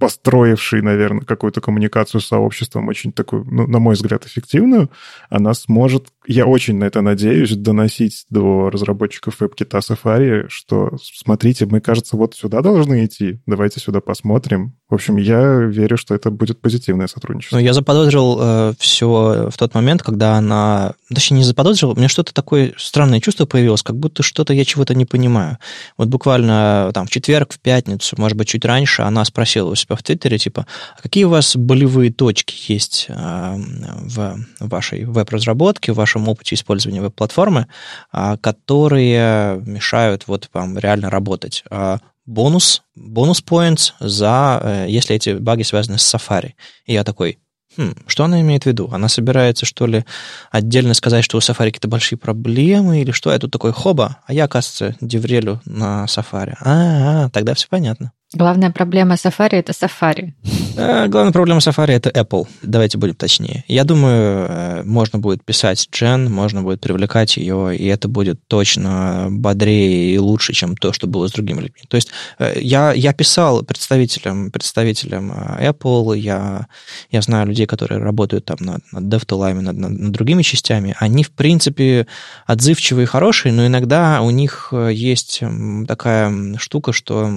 построивший, 0.00 0.80
наверное, 0.80 1.26
какую-то 1.26 1.60
коммуникацию 1.60 2.22
с 2.22 2.26
сообществом 2.26 2.88
очень 2.88 3.12
такую, 3.12 3.44
ну, 3.44 3.66
на 3.66 3.78
мой 3.78 3.94
взгляд, 3.94 4.24
эффективную, 4.24 4.90
она 5.28 5.52
сможет, 5.52 6.08
я 6.26 6.46
очень 6.46 6.78
на 6.78 6.84
это 6.84 7.02
надеюсь, 7.02 7.50
доносить 7.62 8.24
до 8.30 8.70
разработчиков 8.70 9.40
WebKit 9.40 9.70
Safari, 9.80 10.46
что 10.48 10.96
смотрите, 11.02 11.66
мы, 11.66 11.80
кажется, 11.80 12.16
вот 12.16 12.34
сюда 12.34 12.62
должны 12.62 13.04
идти, 13.04 13.40
давайте 13.46 13.80
сюда 13.80 14.00
посмотрим, 14.00 14.74
В 14.88 14.94
общем, 14.94 15.16
я 15.16 15.60
верю, 15.60 15.96
что 15.96 16.14
это 16.14 16.30
будет 16.30 16.60
позитивное 16.60 17.06
сотрудничество. 17.06 17.56
Ну, 17.56 17.62
я 17.62 17.72
заподозрил 17.72 18.38
э, 18.40 18.72
все 18.78 19.48
в 19.50 19.56
тот 19.56 19.74
момент, 19.74 20.02
когда 20.02 20.34
она... 20.34 20.94
Точнее, 21.14 21.38
не 21.38 21.44
заподозрил, 21.44 21.90
у 21.90 21.96
меня 21.96 22.08
что-то 22.08 22.34
такое 22.34 22.74
странное 22.76 23.20
чувство 23.20 23.46
появилось, 23.46 23.82
как 23.82 23.96
будто 23.96 24.22
что-то 24.22 24.52
я 24.52 24.64
чего-то 24.64 24.94
не 24.94 25.04
понимаю. 25.04 25.58
Вот 25.96 26.08
буквально 26.08 26.90
там 26.94 27.06
в 27.06 27.10
четверг, 27.10 27.52
в 27.52 27.60
пятницу, 27.60 28.16
может 28.18 28.36
быть, 28.36 28.48
чуть 28.48 28.64
раньше, 28.64 29.02
она 29.02 29.24
спросила 29.24 29.70
у 29.70 29.74
себя 29.74 29.96
в 29.96 30.02
Твиттере, 30.02 30.38
типа, 30.38 30.66
а 30.96 31.02
какие 31.02 31.24
у 31.24 31.30
вас 31.30 31.56
болевые 31.56 32.12
точки 32.12 32.72
есть 32.72 33.06
э, 33.08 33.54
в 33.56 34.38
вашей 34.60 35.04
веб-разработке, 35.04 35.92
в 35.92 35.96
вашем 35.96 36.28
опыте 36.28 36.54
использования 36.54 37.00
веб-платформы, 37.00 37.49
э, 37.58 38.36
которые 38.40 39.60
мешают 39.64 40.24
вот 40.26 40.48
вам 40.52 40.78
реально 40.78 41.10
работать? 41.10 41.64
А 41.70 41.98
бонус, 42.26 42.82
бонус 42.94 43.42
points 43.42 43.92
за, 44.00 44.60
э, 44.62 44.86
если 44.88 45.16
эти 45.16 45.30
баги 45.30 45.62
связаны 45.62 45.98
с 45.98 46.14
Safari. 46.14 46.52
И 46.86 46.92
я 46.92 47.04
такой, 47.04 47.38
хм, 47.76 47.94
что 48.06 48.24
она 48.24 48.40
имеет 48.40 48.64
в 48.64 48.66
виду? 48.66 48.88
Она 48.92 49.08
собирается, 49.08 49.66
что 49.66 49.86
ли, 49.86 50.04
отдельно 50.50 50.94
сказать, 50.94 51.24
что 51.24 51.36
у 51.36 51.40
Safari 51.40 51.66
какие-то 51.66 51.88
большие 51.88 52.18
проблемы, 52.18 53.00
или 53.00 53.10
что? 53.10 53.32
Я 53.32 53.38
тут 53.38 53.50
такой, 53.50 53.72
хоба, 53.72 54.18
а 54.26 54.32
я, 54.32 54.44
оказывается, 54.44 54.96
деврелю 55.00 55.60
на 55.64 56.04
Safari. 56.06 56.54
А, 56.60 57.26
-а 57.26 57.30
тогда 57.30 57.54
все 57.54 57.66
понятно. 57.68 58.12
Главная 58.32 58.70
проблема 58.70 59.14
Safari— 59.14 59.56
это 59.58 59.72
Safari. 59.72 60.34
Э, 60.76 61.08
главная 61.08 61.32
проблема 61.32 61.58
Safari— 61.58 61.90
это 61.94 62.10
Apple. 62.10 62.46
Давайте 62.62 62.96
будем 62.96 63.16
точнее. 63.16 63.64
Я 63.66 63.82
думаю, 63.82 64.46
э, 64.48 64.82
можно 64.84 65.18
будет 65.18 65.44
писать 65.44 65.88
Джен, 65.90 66.30
можно 66.30 66.62
будет 66.62 66.80
привлекать 66.80 67.36
ее, 67.36 67.76
и 67.76 67.86
это 67.86 68.06
будет 68.06 68.38
точно 68.46 69.26
бодрее 69.30 70.14
и 70.14 70.18
лучше, 70.18 70.52
чем 70.52 70.76
то, 70.76 70.92
что 70.92 71.08
было 71.08 71.26
с 71.26 71.32
другими 71.32 71.62
людьми. 71.62 71.82
То 71.88 71.96
есть 71.96 72.10
э, 72.38 72.60
я, 72.60 72.92
я 72.92 73.12
писал 73.12 73.64
представителям, 73.64 74.52
представителям 74.52 75.32
Apple, 75.32 76.16
я, 76.16 76.68
я 77.10 77.22
знаю 77.22 77.48
людей, 77.48 77.66
которые 77.66 78.00
работают 78.00 78.44
там 78.44 78.58
над, 78.60 78.92
над 78.92 79.04
DevTool'ами, 79.12 79.60
над, 79.60 79.76
над, 79.76 79.90
над 79.90 80.12
другими 80.12 80.42
частями. 80.42 80.94
Они, 81.00 81.24
в 81.24 81.32
принципе, 81.32 82.06
отзывчивые 82.46 83.04
и 83.04 83.06
хорошие, 83.08 83.52
но 83.52 83.66
иногда 83.66 84.22
у 84.22 84.30
них 84.30 84.72
есть 84.72 85.42
такая 85.88 86.56
штука, 86.58 86.92
что 86.92 87.28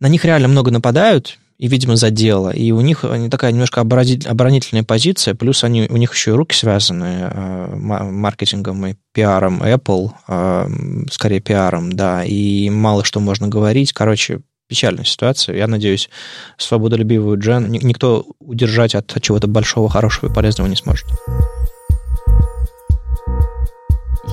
на 0.00 0.08
них 0.08 0.24
реально 0.24 0.48
много 0.48 0.70
нападают, 0.70 1.38
и, 1.58 1.68
видимо, 1.68 1.96
за 1.96 2.10
дело. 2.10 2.50
И 2.50 2.72
у 2.72 2.80
них 2.80 3.04
они 3.04 3.30
такая 3.30 3.52
немножко 3.52 3.80
оборонительная 3.80 4.82
позиция, 4.82 5.34
плюс 5.34 5.62
они, 5.62 5.86
у 5.88 5.96
них 5.96 6.12
еще 6.12 6.32
и 6.32 6.34
руки 6.34 6.54
связаны 6.54 7.30
э, 7.30 7.74
маркетингом 7.76 8.84
и 8.86 8.94
пиаром 9.12 9.62
Apple, 9.62 10.10
э, 10.28 10.68
скорее 11.10 11.40
пиаром, 11.40 11.92
да, 11.92 12.24
и 12.24 12.70
мало 12.70 13.04
что 13.04 13.20
можно 13.20 13.46
говорить. 13.46 13.92
Короче, 13.92 14.40
печальная 14.68 15.04
ситуация. 15.04 15.56
Я 15.56 15.68
надеюсь, 15.68 16.10
свободолюбивую 16.58 17.38
Джен 17.38 17.70
никто 17.70 18.26
удержать 18.40 18.94
от 18.94 19.16
чего-то 19.22 19.46
большого, 19.46 19.88
хорошего 19.88 20.30
и 20.30 20.34
полезного 20.34 20.68
не 20.68 20.76
сможет. 20.76 21.06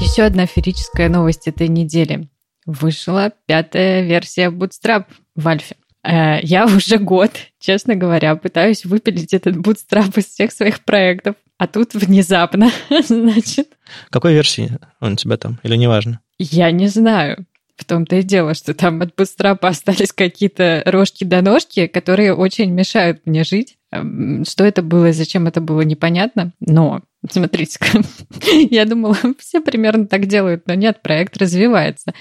Еще 0.02 0.24
одна 0.24 0.48
ферическая 0.48 1.10
новость 1.10 1.48
этой 1.48 1.68
недели. 1.68 2.28
Вышла 2.66 3.32
пятая 3.46 4.04
версия 4.04 4.50
Bootstrap 4.50 5.06
в 5.36 5.48
Альфе. 5.48 5.76
Э, 6.04 6.40
я 6.42 6.66
уже 6.76 6.98
год, 6.98 7.32
честно 7.60 7.96
говоря, 7.96 8.36
пытаюсь 8.36 8.86
выпилить 8.86 9.34
этот 9.34 9.56
Bootstrap 9.56 10.18
из 10.18 10.26
всех 10.26 10.52
своих 10.52 10.84
проектов. 10.84 11.36
А 11.58 11.68
тут 11.68 11.94
внезапно, 11.94 12.72
значит... 13.08 13.70
Какой 14.10 14.34
версии 14.34 14.78
он 15.00 15.14
у 15.14 15.16
тебя 15.16 15.38
там? 15.38 15.60
Или 15.64 15.76
неважно? 15.76 16.20
Я 16.40 16.72
не 16.72 16.88
знаю. 16.88 17.46
В 17.76 17.86
том-то 17.86 18.18
и 18.18 18.24
дело, 18.24 18.54
что 18.54 18.74
там 18.74 19.02
от 19.02 19.16
Bootstrap 19.16 19.60
остались 19.62 20.14
какие-то 20.14 20.84
рожки 20.86 21.24
до 21.24 21.42
ножки, 21.42 21.88
которые 21.88 22.34
очень 22.36 22.72
мешают 22.72 23.26
мне 23.26 23.44
жить. 23.44 23.78
Эм, 23.92 24.46
что 24.46 24.64
это 24.64 24.82
было 24.82 25.10
и 25.10 25.14
зачем 25.14 25.48
это 25.48 25.62
было, 25.62 25.82
непонятно. 25.82 26.54
Но 26.60 27.02
Смотрите, 27.30 27.78
я 28.72 28.86
думала, 28.86 29.16
все 29.38 29.62
примерно 29.62 30.08
так 30.08 30.26
делают, 30.26 30.64
но 30.66 30.74
нет, 30.74 31.04
проект 31.04 31.38
развивается. 31.38 32.14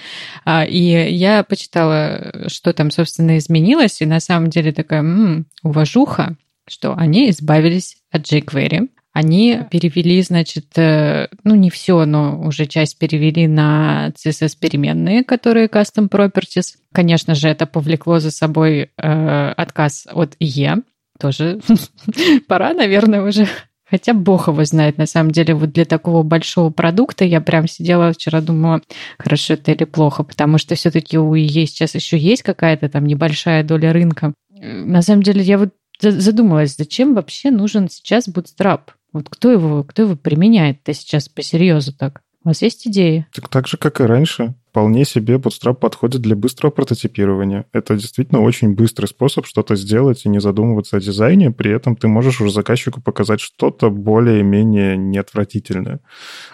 А, 0.45 0.63
и 0.63 0.77
я 0.77 1.43
почитала, 1.43 2.45
что 2.47 2.71
там, 2.71 2.91
собственно, 2.91 3.39
изменилось, 3.39 4.01
и 4.01 4.05
на 4.05 4.19
самом 4.19 4.51
деле 4.51 4.71
такая 4.71 4.99
м-м, 4.99 5.47
уважуха, 5.63 6.35
что 6.67 6.93
они 6.95 7.31
избавились 7.31 7.97
от 8.11 8.31
jQuery, 8.31 8.89
они 9.13 9.59
перевели, 9.69 10.21
значит, 10.21 10.77
э, 10.77 11.27
ну 11.43 11.55
не 11.55 11.69
все, 11.69 12.05
но 12.05 12.39
уже 12.39 12.65
часть 12.65 12.97
перевели 12.97 13.45
на 13.45 14.13
CSS-переменные, 14.15 15.25
которые 15.25 15.67
custom 15.67 16.09
properties. 16.09 16.75
Конечно 16.93 17.35
же, 17.35 17.49
это 17.49 17.65
повлекло 17.65 18.19
за 18.19 18.31
собой 18.31 18.91
э, 18.95 19.53
отказ 19.57 20.07
от 20.09 20.35
IE. 20.39 20.83
Тоже 21.21 21.59
пора, 22.47 22.73
наверное, 22.73 23.21
уже 23.21 23.47
Хотя 23.91 24.13
бог 24.13 24.47
его 24.47 24.63
знает, 24.63 24.97
на 24.97 25.05
самом 25.05 25.31
деле, 25.31 25.53
вот 25.53 25.73
для 25.73 25.83
такого 25.83 26.23
большого 26.23 26.69
продукта 26.69 27.25
я 27.25 27.41
прям 27.41 27.67
сидела 27.67 28.13
вчера, 28.13 28.39
думала, 28.39 28.81
хорошо 29.19 29.55
это 29.55 29.73
или 29.73 29.83
плохо, 29.83 30.23
потому 30.23 30.57
что 30.59 30.75
все-таки 30.75 31.17
у 31.17 31.35
EA 31.35 31.65
сейчас 31.65 31.93
еще 31.93 32.17
есть 32.17 32.41
какая-то 32.41 32.87
там 32.87 33.05
небольшая 33.05 33.65
доля 33.65 33.91
рынка. 33.91 34.33
На 34.49 35.01
самом 35.01 35.23
деле, 35.23 35.41
я 35.41 35.57
вот 35.57 35.71
задумалась, 35.99 36.77
зачем 36.77 37.13
вообще 37.13 37.51
нужен 37.51 37.89
сейчас 37.89 38.29
Bootstrap? 38.29 38.91
Вот 39.11 39.27
кто 39.27 39.51
его, 39.51 39.83
кто 39.83 40.03
его 40.03 40.15
применяет-то 40.15 40.93
сейчас 40.93 41.27
по 41.27 41.41
серьезу 41.41 41.91
так? 41.91 42.21
У 42.43 42.49
вас 42.49 42.61
есть 42.61 42.87
идеи? 42.87 43.27
Так, 43.33 43.49
так 43.49 43.67
же, 43.67 43.77
как 43.77 44.01
и 44.01 44.03
раньше 44.03 44.55
вполне 44.71 45.03
себе 45.03 45.35
Bootstrap 45.35 45.75
подходит 45.75 46.21
для 46.21 46.35
быстрого 46.35 46.71
прототипирования. 46.71 47.65
Это 47.73 47.95
действительно 47.95 48.41
очень 48.41 48.73
быстрый 48.73 49.07
способ 49.07 49.45
что-то 49.45 49.75
сделать 49.75 50.25
и 50.25 50.29
не 50.29 50.39
задумываться 50.39 50.95
о 50.95 51.01
дизайне, 51.01 51.51
при 51.51 51.71
этом 51.71 51.97
ты 51.97 52.07
можешь 52.07 52.39
уже 52.39 52.51
заказчику 52.51 53.01
показать 53.01 53.41
что-то 53.41 53.89
более-менее 53.89 54.95
неотвратительное. 54.95 55.99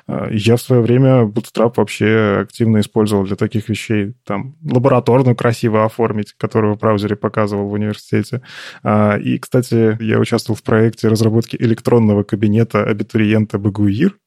А, 0.08 0.30
я 0.32 0.56
в 0.56 0.62
свое 0.62 0.82
время 0.82 1.26
Bootstrap 1.26 1.74
вообще 1.78 2.40
активно 2.42 2.80
использовал 2.80 3.24
для 3.24 3.36
таких 3.36 3.70
вещей, 3.70 4.16
там, 4.26 4.56
лабораторную 4.64 5.36
красиво 5.36 5.86
оформить, 5.86 6.34
которую 6.34 6.74
в 6.74 6.80
браузере 6.80 7.16
показывал 7.16 7.70
в 7.70 7.74
университете. 7.74 8.42
А, 8.82 9.16
и, 9.18 9.38
кстати, 9.38 9.96
я 10.04 10.20
участвовал 10.20 10.58
в 10.58 10.64
проекте 10.64 11.08
разработки 11.08 11.56
электронного 11.56 12.24
кабинета 12.24 12.84
абитуриента 12.84 13.60
Багуир, 13.60 14.18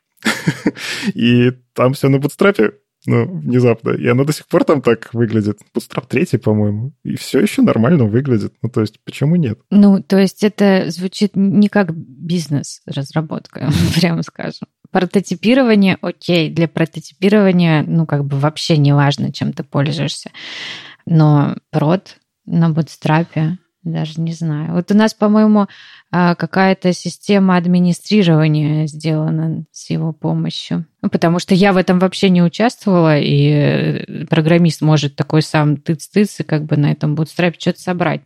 и 1.15 1.53
там 1.75 1.95
все 1.95 2.09
на 2.09 2.19
бутстрапе 2.19 2.73
ну, 3.07 3.27
внезапно. 3.27 3.91
И 3.91 4.07
оно 4.07 4.25
до 4.25 4.33
сих 4.33 4.47
пор 4.47 4.65
там 4.65 4.83
так 4.83 5.13
выглядит. 5.15 5.61
Bootstrap 5.75 6.07
3, 6.09 6.39
по-моему. 6.39 6.93
И 7.03 7.17
все 7.17 7.41
еще 7.41 7.63
нормально 7.63 8.05
выглядит. 8.05 8.55
Ну, 8.63 8.69
то 8.69 8.83
есть, 8.83 9.03
почему 9.05 9.37
нет? 9.37 9.59
Ну, 9.71 10.03
то 10.03 10.19
есть, 10.19 10.45
это 10.45 10.91
звучит 10.91 11.33
не 11.35 11.69
как 11.69 11.95
бизнес-разработка, 11.95 13.71
прямо 13.97 14.23
скажем. 14.23 14.69
Прототипирование, 14.91 15.97
окей, 16.03 16.51
для 16.51 16.69
прототипирования, 16.69 17.85
ну, 17.87 18.07
как 18.07 18.25
бы 18.25 18.39
вообще 18.39 18.77
не 18.77 18.93
важно, 18.93 19.33
чем 19.33 19.53
ты 19.53 19.63
пользуешься. 19.63 20.31
Но 21.07 21.57
прод 21.71 22.17
на 22.45 22.71
бутстрапе 22.71 23.59
даже 23.83 24.21
не 24.21 24.33
знаю. 24.33 24.75
Вот 24.75 24.91
у 24.91 24.95
нас, 24.95 25.15
по-моему, 25.15 25.67
а, 26.11 26.35
какая-то 26.35 26.93
система 26.93 27.57
администрирования 27.57 28.87
сделана 28.87 29.65
с 29.73 29.89
его 29.91 30.13
помощью. 30.13 30.87
Ну, 31.03 31.09
потому 31.09 31.39
что 31.39 31.55
я 31.55 31.73
в 31.73 31.79
этом 31.79 31.99
вообще 31.99 32.29
не 32.29 32.43
участвовала, 32.43 33.19
и 33.19 33.49
э, 33.49 34.27
программист 34.27 34.83
может 34.83 35.17
такой 35.17 35.41
сам 35.41 35.77
тыц-тыц 35.77 36.41
и 36.41 36.43
как 36.43 36.65
бы 36.65 36.77
на 36.77 36.93
этом 36.93 37.15
bootstrap 37.15 37.55
что-то 37.59 37.81
собрать. 37.81 38.21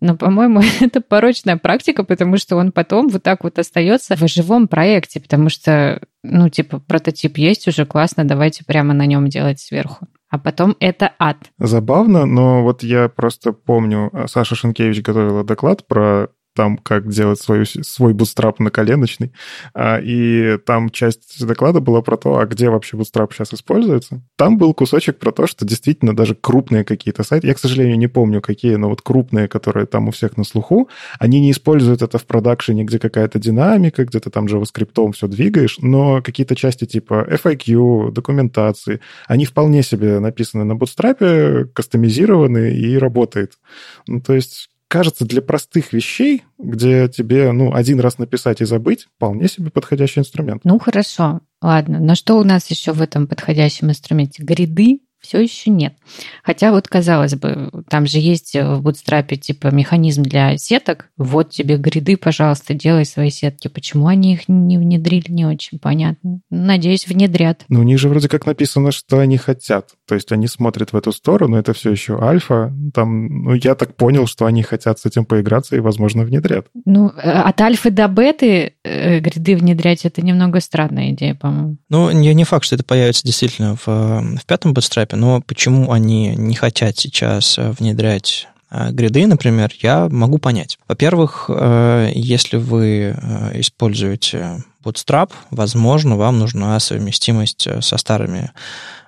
Но, 0.00 0.16
по-моему, 0.16 0.60
это 0.80 1.00
порочная 1.00 1.56
практика, 1.56 2.04
потому 2.04 2.36
что 2.36 2.56
он 2.56 2.72
потом 2.72 3.08
вот 3.08 3.22
так 3.22 3.44
вот 3.44 3.58
остается 3.58 4.16
в 4.16 4.28
живом 4.28 4.68
проекте, 4.68 5.20
потому 5.20 5.48
что, 5.48 6.00
ну, 6.22 6.48
типа, 6.48 6.80
прототип 6.80 7.38
есть 7.38 7.68
уже, 7.68 7.86
классно, 7.86 8.24
давайте 8.24 8.64
прямо 8.64 8.94
на 8.94 9.06
нем 9.06 9.28
делать 9.28 9.60
сверху 9.60 10.06
а 10.28 10.38
потом 10.38 10.76
это 10.80 11.12
ад. 11.18 11.36
Забавно, 11.58 12.26
но 12.26 12.62
вот 12.62 12.82
я 12.82 13.08
просто 13.08 13.52
помню, 13.52 14.10
а, 14.12 14.26
Саша 14.26 14.54
Шенкевич 14.54 15.00
готовила 15.02 15.44
доклад 15.44 15.86
про 15.86 16.28
там, 16.56 16.78
как 16.78 17.08
делать 17.08 17.40
свою, 17.40 17.66
свой 17.66 18.14
бутстрап 18.14 18.58
на 18.58 18.70
коленочный. 18.70 19.32
А, 19.74 20.00
и 20.02 20.56
там 20.64 20.90
часть 20.90 21.46
доклада 21.46 21.80
была 21.80 22.00
про 22.00 22.16
то, 22.16 22.38
а 22.38 22.46
где 22.46 22.70
вообще 22.70 22.96
бутстрап 22.96 23.32
сейчас 23.32 23.52
используется. 23.52 24.22
Там 24.36 24.56
был 24.56 24.74
кусочек 24.74 25.18
про 25.18 25.30
то, 25.30 25.46
что 25.46 25.66
действительно 25.66 26.16
даже 26.16 26.34
крупные 26.34 26.82
какие-то 26.82 27.22
сайты, 27.22 27.46
я, 27.46 27.54
к 27.54 27.58
сожалению, 27.58 27.98
не 27.98 28.08
помню 28.08 28.40
какие, 28.40 28.76
но 28.76 28.88
вот 28.88 29.02
крупные, 29.02 29.48
которые 29.48 29.86
там 29.86 30.08
у 30.08 30.10
всех 30.10 30.36
на 30.36 30.44
слуху, 30.44 30.88
они 31.20 31.40
не 31.40 31.50
используют 31.50 32.02
это 32.02 32.18
в 32.18 32.24
продакшене, 32.24 32.84
где 32.84 32.98
какая-то 32.98 33.38
динамика, 33.38 34.04
где 34.04 34.18
ты 34.18 34.30
там 34.30 34.46
JavaScript 34.46 35.12
все 35.12 35.28
двигаешь, 35.28 35.76
но 35.80 36.22
какие-то 36.22 36.56
части 36.56 36.86
типа 36.86 37.26
FAQ, 37.30 38.10
документации, 38.12 39.00
они 39.28 39.44
вполне 39.44 39.82
себе 39.82 40.18
написаны 40.20 40.64
на 40.64 40.74
бутстрапе, 40.74 41.66
кастомизированы 41.74 42.70
и 42.70 42.96
работает. 42.96 43.58
Ну, 44.06 44.20
то 44.20 44.32
есть 44.32 44.70
кажется, 44.96 45.26
для 45.26 45.42
простых 45.42 45.92
вещей, 45.92 46.44
где 46.58 47.08
тебе, 47.08 47.52
ну, 47.52 47.74
один 47.74 48.00
раз 48.00 48.16
написать 48.18 48.62
и 48.62 48.64
забыть, 48.64 49.08
вполне 49.16 49.46
себе 49.48 49.70
подходящий 49.70 50.20
инструмент. 50.20 50.62
Ну, 50.64 50.78
хорошо. 50.78 51.40
Ладно. 51.60 52.00
Но 52.00 52.14
что 52.14 52.38
у 52.38 52.44
нас 52.44 52.70
еще 52.70 52.92
в 52.92 53.02
этом 53.02 53.26
подходящем 53.26 53.90
инструменте? 53.90 54.42
Гриды 54.42 55.00
все 55.26 55.40
еще 55.40 55.70
нет. 55.70 55.94
Хотя 56.42 56.70
вот, 56.70 56.86
казалось 56.88 57.34
бы, 57.34 57.70
там 57.88 58.06
же 58.06 58.18
есть 58.18 58.54
в 58.54 58.80
Bootstrap 58.80 59.34
типа 59.36 59.68
механизм 59.68 60.22
для 60.22 60.56
сеток. 60.56 61.08
Вот 61.16 61.50
тебе 61.50 61.76
гриды, 61.76 62.16
пожалуйста, 62.16 62.74
делай 62.74 63.04
свои 63.04 63.30
сетки. 63.30 63.68
Почему 63.68 64.06
они 64.06 64.34
их 64.34 64.48
не 64.48 64.78
внедрили, 64.78 65.30
не 65.30 65.44
очень 65.44 65.78
понятно. 65.78 66.40
Надеюсь, 66.50 67.08
внедрят. 67.08 67.64
Ну, 67.68 67.80
у 67.80 67.82
них 67.82 67.98
же 67.98 68.08
вроде 68.08 68.28
как 68.28 68.46
написано, 68.46 68.92
что 68.92 69.18
они 69.18 69.36
хотят. 69.36 69.90
То 70.06 70.14
есть 70.14 70.30
они 70.30 70.46
смотрят 70.46 70.92
в 70.92 70.96
эту 70.96 71.12
сторону, 71.12 71.56
это 71.56 71.72
все 71.72 71.90
еще 71.90 72.18
альфа. 72.20 72.72
Там, 72.94 73.44
ну, 73.44 73.54
я 73.54 73.74
так 73.74 73.96
понял, 73.96 74.26
что 74.26 74.46
они 74.46 74.62
хотят 74.62 75.00
с 75.00 75.06
этим 75.06 75.24
поиграться 75.24 75.76
и, 75.76 75.80
возможно, 75.80 76.22
внедрят. 76.22 76.66
Ну, 76.84 77.08
э, 77.08 77.30
от 77.30 77.60
альфы 77.60 77.90
до 77.90 78.06
беты 78.06 78.74
э, 78.84 79.18
гриды 79.18 79.56
внедрять 79.56 80.04
это 80.04 80.22
немного 80.22 80.60
странная 80.60 81.10
идея, 81.10 81.34
по-моему. 81.34 81.76
Ну, 81.88 82.10
не, 82.12 82.32
не 82.34 82.44
факт, 82.44 82.64
что 82.64 82.76
это 82.76 82.84
появится 82.84 83.26
действительно 83.26 83.76
в, 83.76 83.86
в 83.86 84.46
пятом 84.46 84.72
бутстрапе, 84.72 85.15
но 85.16 85.40
почему 85.40 85.92
они 85.92 86.34
не 86.36 86.54
хотят 86.54 86.96
сейчас 86.98 87.58
э, 87.58 87.70
внедрять 87.78 88.48
э, 88.70 88.90
гриды, 88.90 89.26
например, 89.26 89.72
я 89.80 90.08
могу 90.08 90.38
понять. 90.38 90.78
Во-первых, 90.88 91.46
э, 91.48 92.10
если 92.14 92.56
вы 92.56 93.16
используете 93.54 94.62
Bootstrap, 94.84 95.30
возможно, 95.50 96.16
вам 96.16 96.38
нужна 96.38 96.78
совместимость 96.78 97.66
со 97.82 97.96
старыми 97.96 98.52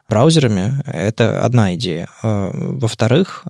браузерами. 0.08 0.82
Это 0.86 1.44
одна 1.44 1.74
идея. 1.74 2.08
Во-вторых, 2.22 3.44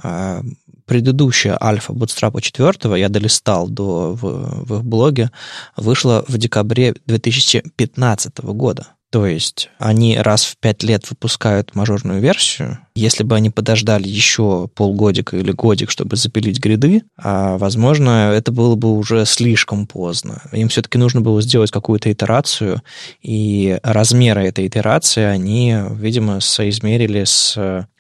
предыдущая 0.85 1.57
альфа 1.62 1.93
Bootstrap 1.93 2.38
4, 2.41 2.99
я 2.99 3.09
долистал 3.09 3.69
до, 3.69 4.15
в, 4.15 4.65
в 4.67 4.75
их 4.79 4.85
блоге, 4.85 5.31
вышла 5.77 6.25
в 6.27 6.37
декабре 6.37 6.95
2015 7.07 8.41
года. 8.41 8.88
То 9.11 9.27
есть 9.27 9.71
они 9.79 10.19
раз 10.19 10.45
в 10.45 10.59
пять 10.59 10.83
лет 10.83 11.09
выпускают 11.09 11.75
мажорную 11.75 12.21
версию. 12.21 12.79
Если 12.95 13.23
бы 13.23 13.37
они 13.37 13.49
подождали 13.49 14.07
еще 14.07 14.69
полгодика 14.75 15.38
или 15.38 15.50
годик, 15.50 15.91
чтобы 15.91 16.17
запилить 16.17 16.61
гриды, 16.61 17.05
а, 17.17 17.57
возможно, 17.57 18.33
это 18.35 18.53
было 18.53 18.75
бы 18.75 18.93
уже 18.93 19.25
слишком 19.25 19.87
поздно. 19.87 20.43
Им 20.53 20.69
все-таки 20.69 20.99
нужно 20.99 21.23
было 21.23 21.41
сделать 21.41 21.71
какую-то 21.71 22.12
итерацию, 22.12 22.83
и 23.23 23.79
размеры 23.83 24.47
этой 24.47 24.67
итерации 24.67 25.23
они, 25.23 25.75
видимо, 25.93 26.41
соизмерили 26.41 27.25
с, 27.25 27.57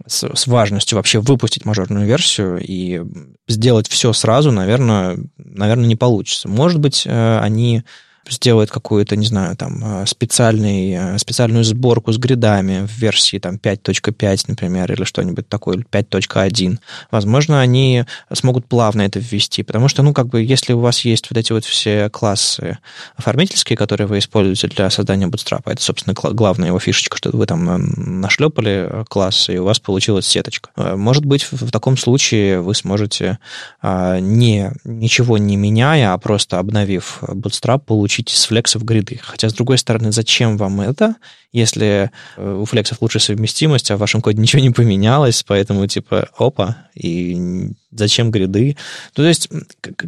с, 0.06 0.34
с 0.34 0.46
важностью 0.46 0.96
вообще 0.96 1.20
выпустить 1.20 1.64
мажорную 1.64 2.06
версию, 2.06 2.60
и 2.62 3.00
сделать 3.46 3.88
все 3.88 4.12
сразу, 4.12 4.52
наверное, 4.52 5.16
наверное, 5.38 5.86
не 5.86 5.96
получится. 5.96 6.48
Может 6.48 6.80
быть, 6.80 7.04
э, 7.06 7.38
они 7.38 7.82
сделает 8.30 8.70
какую-то, 8.70 9.16
не 9.16 9.26
знаю, 9.26 9.56
там, 9.56 10.02
э, 10.02 10.06
специальный, 10.06 10.92
э, 10.92 11.18
специальную 11.18 11.64
сборку 11.64 12.12
с 12.12 12.18
гридами 12.18 12.86
в 12.86 12.98
версии 12.98 13.38
там 13.38 13.58
5.5, 13.58 14.44
например, 14.48 14.92
или 14.92 15.04
что-нибудь 15.04 15.48
такое, 15.48 15.84
5.1. 15.90 16.78
Возможно, 17.10 17.60
они 17.60 18.04
смогут 18.32 18.66
плавно 18.66 19.02
это 19.02 19.18
ввести, 19.18 19.62
потому 19.62 19.88
что, 19.88 20.02
ну, 20.02 20.12
как 20.12 20.28
бы, 20.28 20.42
если 20.42 20.72
у 20.72 20.80
вас 20.80 21.00
есть 21.04 21.30
вот 21.30 21.38
эти 21.38 21.52
вот 21.52 21.64
все 21.64 22.10
классы 22.10 22.78
оформительские, 23.16 23.76
которые 23.76 24.06
вы 24.06 24.18
используете 24.18 24.68
для 24.68 24.90
создания 24.90 25.26
Bootstrap, 25.26 25.62
это, 25.66 25.82
собственно, 25.82 26.14
главная 26.14 26.68
его 26.68 26.78
фишечка, 26.78 27.16
что 27.16 27.30
вы 27.30 27.46
там 27.46 27.68
э, 27.68 27.76
нашлепали 27.78 29.04
класс, 29.08 29.48
и 29.48 29.58
у 29.58 29.64
вас 29.64 29.80
получилась 29.80 30.26
сеточка. 30.26 30.70
Может 30.76 31.24
быть, 31.24 31.46
в 31.50 31.70
таком 31.70 31.96
случае 31.96 32.60
вы 32.60 32.74
сможете 32.74 33.38
не, 33.82 34.72
ничего 34.84 35.38
не 35.38 35.56
меняя, 35.56 36.12
а 36.12 36.18
просто 36.18 36.58
обновив 36.58 37.18
Bootstrap, 37.22 37.80
получить 37.80 38.17
получить 38.18 38.32
из 38.32 38.44
флексов 38.44 38.84
гриды. 38.84 39.20
Хотя, 39.22 39.48
с 39.48 39.52
другой 39.52 39.78
стороны, 39.78 40.12
зачем 40.12 40.56
вам 40.56 40.80
это, 40.80 41.16
если 41.52 42.10
э, 42.36 42.54
у 42.60 42.64
флексов 42.64 43.00
лучшая 43.00 43.20
совместимость, 43.20 43.90
а 43.90 43.96
в 43.96 44.00
вашем 44.00 44.20
коде 44.20 44.40
ничего 44.40 44.62
не 44.62 44.70
поменялось, 44.70 45.44
поэтому 45.46 45.86
типа 45.86 46.28
опа, 46.36 46.76
и 46.94 47.70
зачем 47.90 48.30
гриды? 48.30 48.76
Ну, 49.16 49.22
то 49.22 49.28
есть, 49.28 49.48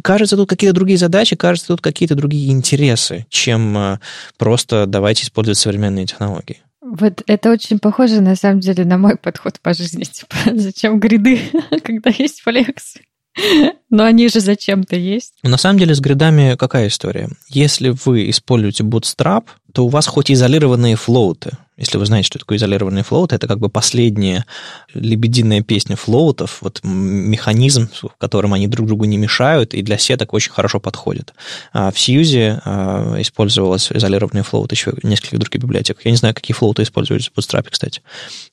кажется, 0.03 0.35
тут 0.35 0.49
какие-то 0.49 0.75
другие 0.75 0.97
задачи, 0.97 1.35
кажется, 1.35 1.67
тут 1.67 1.81
какие-то 1.81 2.15
другие 2.15 2.51
интересы, 2.51 3.25
чем 3.29 3.77
э, 3.77 3.99
просто 4.37 4.85
давайте 4.85 5.23
использовать 5.23 5.57
современные 5.57 6.05
технологии. 6.05 6.57
Вот 6.81 7.23
это 7.27 7.51
очень 7.51 7.79
похоже, 7.79 8.21
на 8.21 8.35
самом 8.35 8.59
деле, 8.59 8.83
на 8.85 8.97
мой 8.97 9.15
подход 9.15 9.59
по 9.61 9.73
жизни. 9.73 10.03
Типа, 10.11 10.35
зачем 10.53 10.99
гриды, 10.99 11.39
когда 11.83 12.11
есть 12.17 12.41
флексы? 12.41 13.01
Но 13.89 14.03
они 14.03 14.27
же 14.29 14.39
зачем-то 14.39 14.95
есть. 14.95 15.33
На 15.43 15.57
самом 15.57 15.79
деле 15.79 15.95
с 15.95 15.99
гридами 15.99 16.55
какая 16.57 16.87
история? 16.87 17.29
Если 17.49 17.89
вы 18.05 18.29
используете 18.29 18.83
Bootstrap, 18.83 19.45
то 19.73 19.85
у 19.85 19.89
вас 19.89 20.07
хоть 20.07 20.31
изолированные 20.31 20.95
флоуты, 20.95 21.51
если 21.81 21.97
вы 21.97 22.05
знаете, 22.05 22.27
что 22.27 22.37
такое 22.37 22.59
изолированный 22.59 23.01
флоут, 23.01 23.33
это 23.33 23.47
как 23.47 23.57
бы 23.57 23.67
последняя 23.67 24.45
лебединая 24.93 25.61
песня 25.63 25.95
флоутов, 25.95 26.59
вот 26.61 26.79
механизм, 26.83 27.89
в 28.03 28.09
котором 28.19 28.53
они 28.53 28.67
друг 28.67 28.87
другу 28.87 29.05
не 29.05 29.17
мешают, 29.17 29.73
и 29.73 29.81
для 29.81 29.97
сеток 29.97 30.33
очень 30.33 30.51
хорошо 30.51 30.79
подходит. 30.79 31.33
А 31.73 31.91
в 31.91 31.99
Сьюзе 31.99 32.61
а, 32.63 33.15
использовалась 33.19 33.91
изолированный 33.91 34.43
флоут 34.43 34.71
еще 34.71 34.93
нескольких 35.01 35.39
других 35.39 35.59
библиотеках. 35.59 36.05
Я 36.05 36.11
не 36.11 36.17
знаю, 36.17 36.35
какие 36.35 36.53
флоуты 36.53 36.83
используются 36.83 37.31
в 37.33 37.39
Bootstrap, 37.39 37.65
кстати. 37.71 38.03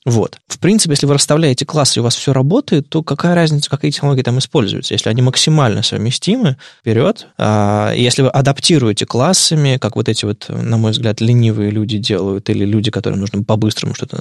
Вот. 0.05 0.39
В 0.47 0.57
принципе, 0.57 0.93
если 0.93 1.05
вы 1.05 1.13
расставляете 1.13 1.67
классы, 1.67 1.99
и 1.99 2.01
у 2.01 2.03
вас 2.03 2.15
все 2.15 2.33
работает, 2.33 2.89
то 2.89 3.03
какая 3.03 3.35
разница, 3.35 3.69
какие 3.69 3.91
технологии 3.91 4.23
там 4.23 4.39
используются? 4.39 4.95
Если 4.95 5.07
они 5.07 5.21
максимально 5.21 5.83
совместимы, 5.83 6.57
вперед. 6.79 7.27
А 7.37 7.93
если 7.93 8.23
вы 8.23 8.29
адаптируете 8.29 9.05
классами, 9.05 9.77
как 9.77 9.97
вот 9.97 10.09
эти 10.09 10.25
вот, 10.25 10.47
на 10.49 10.77
мой 10.77 10.93
взгляд, 10.93 11.21
ленивые 11.21 11.69
люди 11.69 11.99
делают, 11.99 12.49
или 12.49 12.65
люди, 12.65 12.89
которые 12.89 13.18
нужно 13.19 13.43
по-быстрому 13.43 13.93
что-то 13.93 14.17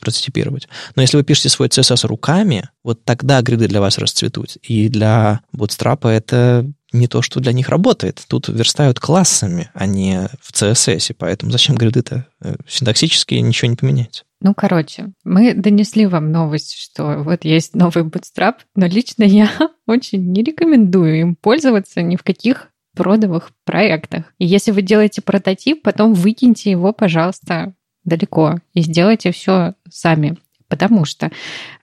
прототипировать. 0.00 0.68
Но 0.96 1.02
если 1.02 1.16
вы 1.16 1.24
пишете 1.24 1.48
свой 1.48 1.68
CSS 1.68 2.06
руками, 2.06 2.68
вот 2.82 3.04
тогда 3.04 3.40
гриды 3.42 3.68
для 3.68 3.80
вас 3.80 3.98
расцветут. 3.98 4.56
И 4.62 4.88
для 4.88 5.40
Bootstrap 5.54 6.08
это 6.08 6.70
не 6.92 7.08
то, 7.08 7.22
что 7.22 7.40
для 7.40 7.52
них 7.52 7.68
работает. 7.68 8.22
Тут 8.28 8.48
верстают 8.48 9.00
классами, 9.00 9.70
а 9.74 9.86
не 9.86 10.28
в 10.40 10.52
CSS, 10.52 11.14
поэтому 11.18 11.50
зачем 11.50 11.76
гриды-то? 11.76 12.26
Э, 12.42 12.56
синтаксически 12.68 13.34
ничего 13.34 13.70
не 13.70 13.76
поменяется. 13.76 14.24
Ну, 14.40 14.54
короче, 14.54 15.12
мы 15.24 15.54
донесли 15.54 16.06
вам 16.06 16.32
новость, 16.32 16.74
что 16.76 17.22
вот 17.22 17.44
есть 17.44 17.74
новый 17.74 18.04
Bootstrap, 18.04 18.56
но 18.74 18.86
лично 18.86 19.24
я 19.24 19.50
очень 19.86 20.32
не 20.32 20.42
рекомендую 20.42 21.20
им 21.20 21.36
пользоваться 21.36 22.02
ни 22.02 22.16
в 22.16 22.22
каких 22.22 22.68
продовых 22.94 23.50
проектах. 23.64 24.24
И 24.38 24.44
если 24.46 24.70
вы 24.70 24.82
делаете 24.82 25.22
прототип, 25.22 25.82
потом 25.82 26.12
выкиньте 26.12 26.70
его, 26.70 26.92
пожалуйста, 26.92 27.74
далеко 28.04 28.56
и 28.74 28.82
сделайте 28.82 29.32
все 29.32 29.74
сами. 29.90 30.36
Потому 30.68 31.04
что 31.04 31.30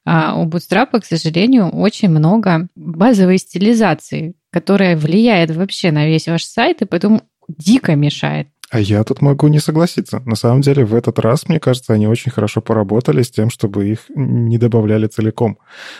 а, 0.05 0.35
у 0.35 0.47
Bootstrap, 0.47 0.99
к 0.99 1.05
сожалению, 1.05 1.69
очень 1.69 2.09
много 2.09 2.67
базовой 2.75 3.37
стилизации, 3.37 4.33
которая 4.51 4.97
влияет 4.97 5.51
вообще 5.51 5.91
на 5.91 6.07
весь 6.07 6.27
ваш 6.27 6.43
сайт 6.43 6.81
и 6.81 6.85
потом 6.85 7.21
дико 7.47 7.95
мешает. 7.95 8.47
А 8.71 8.79
я 8.79 9.03
тут 9.03 9.21
могу 9.21 9.47
не 9.47 9.59
согласиться. 9.59 10.21
На 10.25 10.35
самом 10.35 10.61
деле, 10.61 10.85
в 10.85 10.93
этот 10.93 11.17
раз, 11.17 11.47
мне 11.47 11.59
кажется, 11.59 11.93
они 11.93 12.07
очень 12.07 12.31
хорошо 12.31 12.61
поработали 12.61 13.23
с 13.23 13.31
тем, 13.31 13.49
чтобы 13.49 13.89
их 13.89 14.01
не 14.13 14.59
добавляли 14.59 15.07
целиком. 15.07 15.57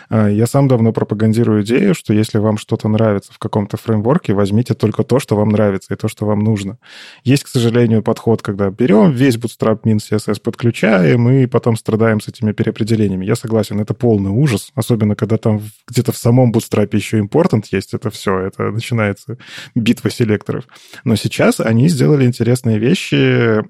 А, 0.10 0.28
я 0.28 0.46
сам 0.46 0.68
давно 0.68 0.94
пропагандирую 0.94 1.64
идею, 1.64 1.96
что 1.96 2.14
если 2.14 2.38
вам 2.38 2.60
что-то 2.60 2.88
нравится 2.88 3.34
в 3.34 3.40
каком-то 3.40 3.78
фреймворке, 3.78 4.34
возьмите 4.34 4.76
только 4.76 5.04
то, 5.04 5.18
что 5.20 5.36
вам 5.36 5.50
нравится, 5.50 5.96
и 5.96 5.98
то, 5.98 6.08
что 6.08 6.28
вам 6.28 6.42
нужно. 6.42 6.78
Есть, 7.24 7.46
к 7.46 7.48
сожалению, 7.48 8.04
подход, 8.04 8.44
когда 8.44 8.70
берем 8.70 9.12
весь 9.12 9.38
Bootstrap 9.38 9.82
min 9.84 9.98
CSS, 9.98 10.40
подключаем, 10.40 11.28
и 11.28 11.48
потом 11.48 11.76
страдаем 11.76 12.22
с 12.22 12.28
этими 12.28 12.52
переопределениями. 12.52 13.26
Я 13.26 13.36
согласен, 13.36 13.80
это 13.80 13.96
полный 13.96 14.30
ужас, 14.30 14.72
особенно 14.76 15.16
когда 15.16 15.38
там 15.38 15.60
где-то 15.88 16.12
в 16.12 16.18
самом 16.18 16.52
Bootstrap 16.52 16.96
еще 16.96 17.20
important 17.20 17.64
есть, 17.72 17.96
это 17.96 18.12
все, 18.12 18.38
это 18.42 18.70
начинается 18.70 19.40
битва 19.74 20.12
селекторов. 20.12 20.66
Но 21.04 21.16
сейчас 21.16 21.60
они 21.60 21.90
сделали 21.90 22.26
интересно 22.26 22.59
интересные 22.60 22.80
вещи. 22.80 23.64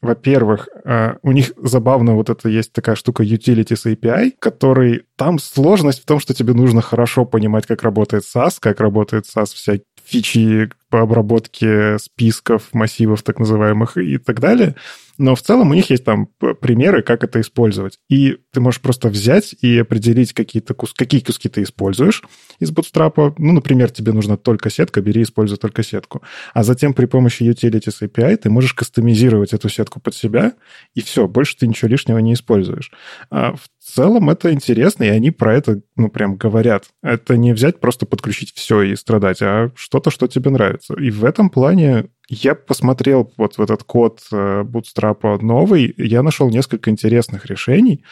Во-первых, 0.00 0.68
а, 0.84 1.16
у 1.22 1.32
них 1.32 1.52
забавно 1.56 2.14
вот 2.14 2.30
это 2.30 2.48
есть 2.48 2.72
такая 2.72 2.96
штука 2.96 3.22
Utilities 3.22 3.86
API, 3.86 4.32
который 4.38 5.04
там 5.16 5.38
сложность 5.38 6.02
в 6.02 6.06
том, 6.06 6.20
что 6.20 6.34
тебе 6.34 6.54
нужно 6.54 6.82
хорошо 6.82 7.24
понимать, 7.24 7.66
как 7.66 7.82
работает 7.82 8.24
SAS, 8.24 8.56
как 8.60 8.80
работает 8.80 9.24
SAS, 9.26 9.54
вся 9.54 9.74
фичи 10.04 10.70
по 10.92 11.00
обработке 11.00 11.96
списков, 11.98 12.68
массивов 12.74 13.22
так 13.22 13.38
называемых 13.38 13.96
и 13.96 14.18
так 14.18 14.40
далее. 14.40 14.76
Но 15.18 15.34
в 15.34 15.40
целом 15.40 15.70
у 15.70 15.74
них 15.74 15.88
есть 15.88 16.04
там 16.04 16.26
примеры, 16.60 17.02
как 17.02 17.24
это 17.24 17.40
использовать. 17.40 17.98
И 18.10 18.38
ты 18.50 18.60
можешь 18.60 18.80
просто 18.80 19.08
взять 19.08 19.54
и 19.60 19.78
определить, 19.78 20.32
какие-то 20.32 20.74
кус... 20.74 20.92
какие 20.92 21.20
куски 21.20 21.48
ты 21.48 21.62
используешь 21.62 22.22
из 22.58 22.72
Bootstrap. 22.72 23.34
Ну, 23.38 23.52
например, 23.52 23.90
тебе 23.90 24.12
нужна 24.12 24.36
только 24.36 24.68
сетка, 24.68 25.00
бери, 25.00 25.22
используй 25.22 25.58
только 25.58 25.82
сетку. 25.82 26.22
А 26.54 26.62
затем 26.62 26.92
при 26.92 27.06
помощи 27.06 27.42
Utilities 27.42 28.02
API 28.02 28.36
ты 28.36 28.50
можешь 28.50 28.74
кастомизировать 28.74 29.52
эту 29.52 29.68
сетку 29.68 30.00
под 30.00 30.14
себя, 30.14 30.54
и 30.94 31.02
все, 31.02 31.28
больше 31.28 31.56
ты 31.56 31.66
ничего 31.66 31.88
лишнего 31.88 32.18
не 32.18 32.34
используешь. 32.34 32.90
А 33.30 33.54
в 33.54 33.68
целом 33.80 34.28
это 34.28 34.52
интересно, 34.52 35.04
и 35.04 35.08
они 35.08 35.30
про 35.30 35.54
это, 35.54 35.82
ну, 35.96 36.08
прям 36.08 36.36
говорят. 36.36 36.86
Это 37.02 37.36
не 37.36 37.52
взять, 37.52 37.80
просто 37.80 38.06
подключить 38.06 38.52
все 38.54 38.82
и 38.82 38.96
страдать, 38.96 39.42
а 39.42 39.70
что-то, 39.76 40.10
что 40.10 40.26
тебе 40.26 40.50
нравится. 40.50 40.81
Нравится. 40.88 40.94
И 40.94 41.10
в 41.10 41.24
этом 41.24 41.50
плане 41.50 42.06
я 42.28 42.54
посмотрел 42.54 43.32
вот 43.36 43.58
в 43.58 43.60
этот 43.60 43.84
код 43.84 44.20
э, 44.32 44.62
Bootstrap 44.62 45.42
новый, 45.42 45.94
я 45.96 46.22
нашел 46.22 46.48
несколько 46.48 46.90
интересных 46.90 47.46
решений. 47.46 48.04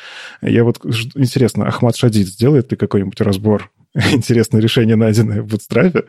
Я 0.43 0.65
вот, 0.65 0.81
интересно, 1.15 1.67
Ахмад 1.67 1.97
Шадид 1.97 2.27
сделает 2.27 2.71
ли 2.71 2.77
какой-нибудь 2.77 3.21
разбор 3.21 3.71
интересное 4.13 4.61
решение, 4.61 4.97
найденное 4.97 5.43
в 5.43 5.47
Bootstrap, 5.47 6.07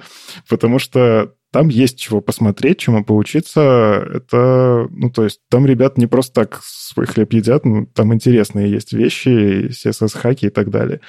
потому 0.50 0.80
что 0.80 1.34
там 1.52 1.68
есть 1.68 2.00
чего 2.00 2.22
посмотреть, 2.22 2.80
чему 2.80 3.04
поучиться. 3.04 4.08
Это, 4.14 4.88
ну, 4.90 5.12
то 5.12 5.26
есть 5.26 5.42
там 5.50 5.66
ребят 5.66 5.98
не 5.98 6.08
просто 6.08 6.34
так 6.34 6.62
свой 6.64 7.06
хлеб 7.06 7.34
едят, 7.34 7.66
ну, 7.66 7.86
там 7.88 8.14
интересные 8.14 8.72
есть 8.72 8.94
вещи, 8.94 9.70
CSS-хаки 9.70 10.48
и 10.48 10.50
так 10.50 10.70
далее. 10.70 11.02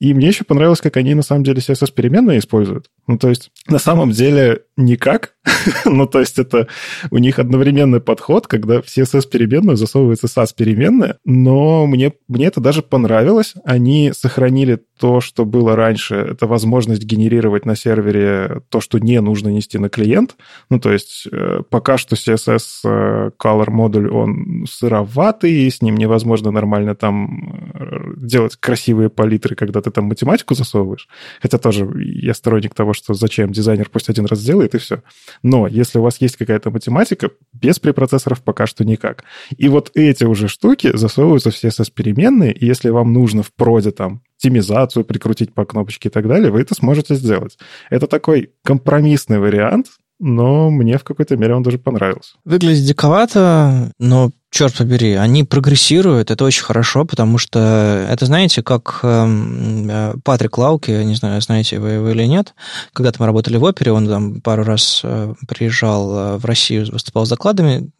И 0.00 0.12
мне 0.12 0.28
еще 0.28 0.44
понравилось, 0.44 0.80
как 0.80 0.96
они 0.96 1.14
на 1.14 1.22
самом 1.22 1.44
деле 1.44 1.60
CSS-переменные 1.60 2.38
используют. 2.38 2.90
Ну, 3.06 3.18
то 3.18 3.28
есть 3.28 3.50
на 3.68 3.78
самом 3.78 4.10
деле 4.10 4.62
никак, 4.76 5.34
ну, 5.84 6.06
то 6.06 6.20
есть 6.20 6.38
это 6.38 6.68
у 7.10 7.18
них 7.18 7.38
одновременный 7.38 8.00
подход, 8.00 8.46
когда 8.46 8.80
в 8.80 8.86
CSS-переменную 8.86 9.76
засовывается 9.76 10.26
SAS-переменная, 10.26 11.16
но 11.24 11.86
мне, 11.86 12.12
мне 12.28 12.46
это 12.46 12.60
даже 12.60 12.82
понравилось. 12.82 13.54
Они 13.64 14.12
сохранили 14.14 14.80
то, 14.98 15.20
что 15.20 15.44
было 15.44 15.76
раньше, 15.76 16.14
это 16.14 16.46
возможность 16.46 17.04
генерировать 17.04 17.66
на 17.66 17.76
сервере 17.76 18.62
то, 18.70 18.80
что 18.80 18.98
не 18.98 19.20
нужно 19.20 19.48
нести 19.48 19.78
на 19.78 19.88
клиент. 19.88 20.36
Ну, 20.70 20.80
то 20.80 20.92
есть 20.92 21.28
э, 21.30 21.60
пока 21.68 21.98
что 21.98 22.16
CSS 22.16 22.62
э, 22.84 23.30
Color 23.38 23.70
модуль, 23.70 24.08
он 24.08 24.66
сыроватый, 24.70 25.70
с 25.70 25.82
ним 25.82 25.96
невозможно 25.96 26.50
нормально 26.50 26.94
там 26.94 27.72
э, 27.74 28.14
делать 28.16 28.56
красивые 28.56 29.10
палитры, 29.10 29.56
когда 29.56 29.82
ты 29.82 29.90
там 29.90 30.04
математику 30.04 30.54
засовываешь. 30.54 31.08
Хотя 31.42 31.58
тоже 31.58 31.90
я 31.96 32.32
сторонник 32.32 32.74
того, 32.74 32.94
что 32.94 33.12
зачем 33.12 33.52
дизайнер 33.52 33.90
пусть 33.90 34.08
один 34.08 34.24
раз 34.26 34.38
сделает, 34.38 34.63
и 34.72 34.78
все. 34.78 35.02
Но 35.42 35.66
если 35.66 35.98
у 35.98 36.02
вас 36.02 36.20
есть 36.20 36.36
какая-то 36.36 36.70
математика, 36.70 37.30
без 37.52 37.80
препроцессоров 37.80 38.42
пока 38.42 38.66
что 38.66 38.84
никак. 38.84 39.24
И 39.56 39.68
вот 39.68 39.90
эти 39.94 40.22
уже 40.22 40.46
штуки 40.46 40.96
засовываются 40.96 41.50
в 41.50 41.54
CSS-переменные, 41.54 42.52
и 42.52 42.64
если 42.64 42.90
вам 42.90 43.12
нужно 43.12 43.42
в 43.42 43.52
проде 43.52 43.90
там 43.90 44.22
оптимизацию 44.36 45.04
прикрутить 45.04 45.54
по 45.54 45.64
кнопочке 45.64 46.08
и 46.08 46.12
так 46.12 46.28
далее, 46.28 46.50
вы 46.50 46.60
это 46.60 46.74
сможете 46.74 47.14
сделать. 47.14 47.58
Это 47.90 48.06
такой 48.06 48.52
компромиссный 48.62 49.38
вариант, 49.38 49.86
но 50.20 50.70
мне 50.70 50.98
в 50.98 51.04
какой-то 51.04 51.36
мере 51.36 51.54
он 51.54 51.62
даже 51.62 51.78
понравился. 51.78 52.36
Выглядит 52.44 52.84
диковато, 52.84 53.92
но 53.98 54.30
черт 54.54 54.74
побери, 54.74 55.14
они 55.14 55.42
прогрессируют, 55.42 56.30
это 56.30 56.44
очень 56.44 56.62
хорошо, 56.62 57.04
потому 57.04 57.38
что 57.38 58.06
это, 58.08 58.24
знаете, 58.24 58.62
как 58.62 59.00
эм, 59.02 59.90
э, 59.90 60.14
Патрик 60.22 60.56
Лауки, 60.58 60.92
не 60.92 61.16
знаю, 61.16 61.42
знаете 61.42 61.80
вы 61.80 61.90
его 61.90 62.10
или 62.10 62.22
нет, 62.22 62.54
когда-то 62.92 63.20
мы 63.20 63.26
работали 63.26 63.56
в 63.56 63.64
опере, 63.64 63.90
он 63.90 64.06
там 64.06 64.40
пару 64.40 64.62
раз 64.62 65.00
э, 65.02 65.34
приезжал 65.48 66.16
э, 66.16 66.36
в 66.36 66.44
Россию, 66.44 66.86
выступал 66.92 67.26
с 67.26 67.30
докладами 67.30 67.90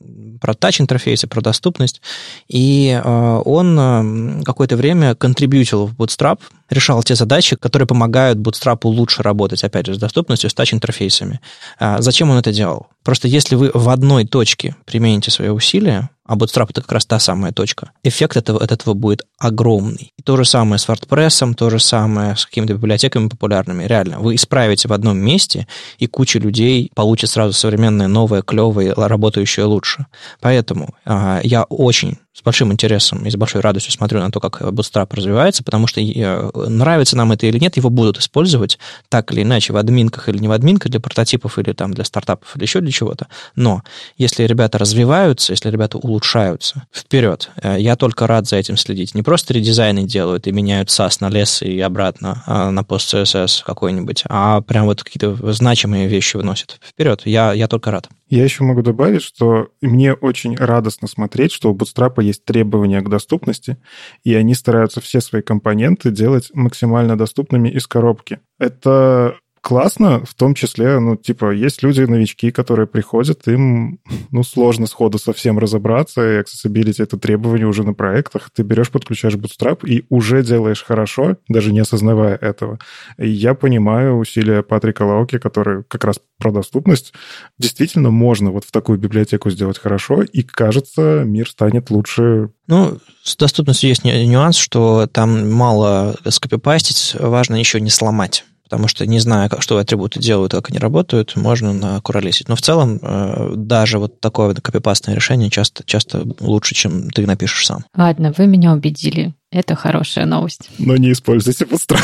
про 0.41 0.55
тач-интерфейсы, 0.55 1.27
про 1.27 1.41
доступность, 1.41 2.03
и 2.49 3.01
он 3.05 4.43
какое-то 4.45 4.77
время 4.77 5.15
контрибьютил 5.15 5.87
в 5.87 5.95
Bootstrap, 5.95 6.39
решал 6.69 7.03
те 7.03 7.15
задачи, 7.15 7.57
которые 7.57 7.87
помогают 7.87 8.39
Bootstrap 8.39 8.81
лучше 8.85 9.23
работать, 9.23 9.65
опять 9.65 9.87
же, 9.87 9.95
с 9.95 9.99
доступностью, 9.99 10.51
с 10.51 10.55
тач-интерфейсами. 10.55 11.41
А 11.79 12.03
зачем 12.03 12.31
он 12.31 12.37
это 12.37 12.53
делал? 12.53 12.89
Просто 13.05 13.29
если 13.29 13.55
вы 13.55 13.71
в 13.73 13.89
одной 13.89 14.27
точке 14.27 14.77
примените 14.85 15.31
свои 15.31 15.49
усилия, 15.49 16.11
а 16.27 16.37
Bootstrap 16.37 16.71
это 16.71 16.81
как 16.81 16.93
раз 16.93 17.07
та 17.07 17.19
самая 17.19 17.53
точка, 17.53 17.93
эффект 18.03 18.37
этого, 18.37 18.63
от 18.63 18.73
этого 18.73 18.95
будет 18.95 19.27
огромный. 19.45 20.13
И 20.19 20.23
то 20.23 20.37
же 20.37 20.45
самое 20.47 20.79
с 20.79 20.89
WordPress, 20.89 21.55
то 21.55 21.69
же 21.69 21.79
самое 21.79 22.35
с 22.35 22.47
какими-то 22.47 22.73
библиотеками 22.73 23.29
популярными. 23.29 23.85
Реально, 23.85 24.19
вы 24.19 24.37
исправите 24.37 24.89
в 24.89 24.93
одном 24.93 25.19
месте, 25.19 25.67
и 25.99 26.07
куча 26.07 26.39
людей 26.39 26.91
получит 26.95 27.29
сразу 27.29 27.53
современное, 27.53 28.09
новое, 28.09 28.41
клевое, 28.41 28.95
работающее 28.97 29.67
лучше. 29.67 30.07
Поэтому 30.41 30.95
а, 31.05 31.41
я 31.43 31.65
очень 31.65 32.17
с 32.35 32.43
большим 32.43 32.73
интересом 32.73 33.25
и 33.25 33.31
с 33.31 33.37
большой 33.37 33.61
радостью 33.61 33.93
смотрю 33.93 34.19
на 34.19 34.31
то, 34.31 34.41
как 34.41 34.61
Bootstrap 34.61 35.15
развивается, 35.15 35.63
потому 35.63 35.87
что 35.87 36.01
э, 36.01 36.51
нравится 36.69 37.17
нам 37.17 37.31
это 37.31 37.47
или 37.47 37.61
нет, 37.61 37.77
его 37.77 37.91
будут 37.91 38.19
использовать 38.19 38.79
так 39.09 39.31
или 39.31 39.43
иначе 39.43 39.73
в 39.73 39.77
админках 39.77 40.29
или 40.29 40.39
не 40.39 40.49
в 40.49 40.53
админках 40.53 40.91
для 40.91 40.99
прототипов 40.99 41.61
или 41.61 41.73
там 41.73 41.95
для 41.95 42.03
стартапов 42.03 42.57
или 42.57 42.65
еще 42.65 42.81
для 42.81 42.91
чего-то. 42.91 43.29
Но 43.55 43.83
если 44.19 44.43
ребята 44.45 44.79
развиваются, 44.79 45.53
если 45.53 45.71
ребята 45.71 45.97
улучшаются, 45.97 46.83
вперед. 46.93 47.51
Э, 47.63 47.77
я 47.79 47.95
только 47.95 48.27
рад 48.27 48.49
за 48.49 48.57
этим 48.57 48.77
следить. 48.77 49.15
Не 49.15 49.23
просто 49.23 49.34
редизайны 49.51 50.05
делают 50.05 50.47
и 50.47 50.53
меняют 50.53 50.89
SAS 50.89 51.19
на 51.21 51.29
лес 51.29 51.63
и 51.63 51.81
обратно 51.81 52.43
а 52.47 52.71
на 52.71 52.85
пост 52.85 53.13
CSS 53.13 53.63
какой-нибудь, 53.65 54.25
а 54.29 54.61
прям 54.61 54.87
вот 54.87 55.03
какие-то 55.03 55.53
значимые 55.53 56.09
вещи 56.09 56.37
выносят. 56.37 56.79
Вперед. 56.85 57.23
Я, 57.25 57.53
я 57.53 57.69
только 57.69 57.91
рад. 57.91 58.09
Я 58.29 58.43
еще 58.45 58.65
могу 58.65 58.83
добавить, 58.83 59.23
что 59.23 59.69
мне 59.81 60.15
очень 60.15 60.57
радостно 60.57 61.07
смотреть, 61.09 61.53
что 61.53 61.71
у 61.71 61.77
Bootstrap 61.77 62.23
есть 62.23 62.45
требования 62.45 63.01
к 63.01 63.09
доступности, 63.09 63.77
и 64.25 64.35
они 64.35 64.55
стараются 64.55 65.01
все 65.01 65.21
свои 65.21 65.43
компоненты 65.43 66.11
делать 66.11 66.51
максимально 66.55 67.19
доступными 67.19 67.69
из 67.69 67.87
коробки. 67.87 68.41
Это 68.59 69.37
классно, 69.65 70.23
в 70.27 70.35
том 70.35 70.55
числе, 70.55 70.99
ну, 71.01 71.17
типа, 71.17 71.51
есть 71.51 71.83
люди-новички, 71.83 72.51
которые 72.51 72.87
приходят, 72.87 73.49
им, 73.49 73.99
ну, 74.31 74.43
сложно 74.43 74.87
сходу 74.87 75.19
совсем 75.19 75.59
разобраться, 75.59 76.21
и 76.21 76.43
accessibility— 76.43 76.97
это 77.03 77.17
требование 77.17 77.67
уже 77.67 77.83
на 77.83 77.95
проектах. 77.95 78.51
Ты 78.55 78.63
берешь, 78.63 78.91
подключаешь 78.91 79.37
Bootstrap 79.37 79.89
и 79.89 80.05
уже 80.11 80.43
делаешь 80.45 80.85
хорошо, 80.85 81.39
даже 81.49 81.73
не 81.73 81.81
осознавая 81.81 82.37
этого. 82.37 82.79
И 83.17 83.27
я 83.27 83.55
понимаю 83.55 84.19
усилия 84.19 84.63
Патрика 84.63 85.03
Лауки, 85.03 85.39
который 85.39 85.83
как 85.85 86.05
раз 86.05 86.21
про 86.37 86.53
доступность. 86.53 87.15
Действительно, 87.59 88.11
можно 88.11 88.51
вот 88.51 88.67
в 88.67 88.71
такую 88.71 88.99
библиотеку 88.99 89.49
сделать 89.49 89.79
хорошо, 89.79 90.23
и, 90.23 90.43
кажется, 90.43 91.23
мир 91.25 91.49
станет 91.49 91.89
лучше 91.89 92.51
ну, 92.67 92.99
с 93.23 93.37
доступностью 93.37 93.91
есть 93.91 94.05
нюанс, 94.05 94.57
что 94.57 95.07
там 95.07 95.51
мало 95.53 96.17
скопипастить, 96.29 97.15
важно 97.19 97.57
еще 97.57 97.79
не 97.79 97.91
сломать 97.91 98.45
потому 98.75 98.89
что 98.89 99.07
не 99.07 99.21
зная, 99.21 99.49
как, 99.49 99.63
что 99.63 99.79
атрибуты 99.79 100.19
делают, 100.19 100.51
как 100.51 100.69
они 100.69 100.81
работают, 100.81 101.37
можно 101.37 101.73
накуролесить. 101.73 102.49
Но 102.49 102.57
в 102.57 102.61
целом 102.61 102.99
э, 103.01 103.53
даже 103.55 104.01
вот 104.01 104.21
такое 104.21 104.53
копипастное 104.53 105.15
решение 105.15 105.49
часто, 105.49 105.85
часто 105.85 106.27
лучше, 106.41 106.75
чем 106.75 107.09
ты 107.11 107.25
напишешь 107.25 107.67
сам. 107.67 107.85
Ладно, 107.97 108.35
вы 108.37 108.49
меня 108.49 108.73
убедили. 108.73 109.33
Это 109.53 109.77
хорошая 109.77 110.27
новость. 110.27 110.71
Но 110.79 110.97
не 110.97 111.13
используйте 111.13 111.67
подстрах. 111.67 112.03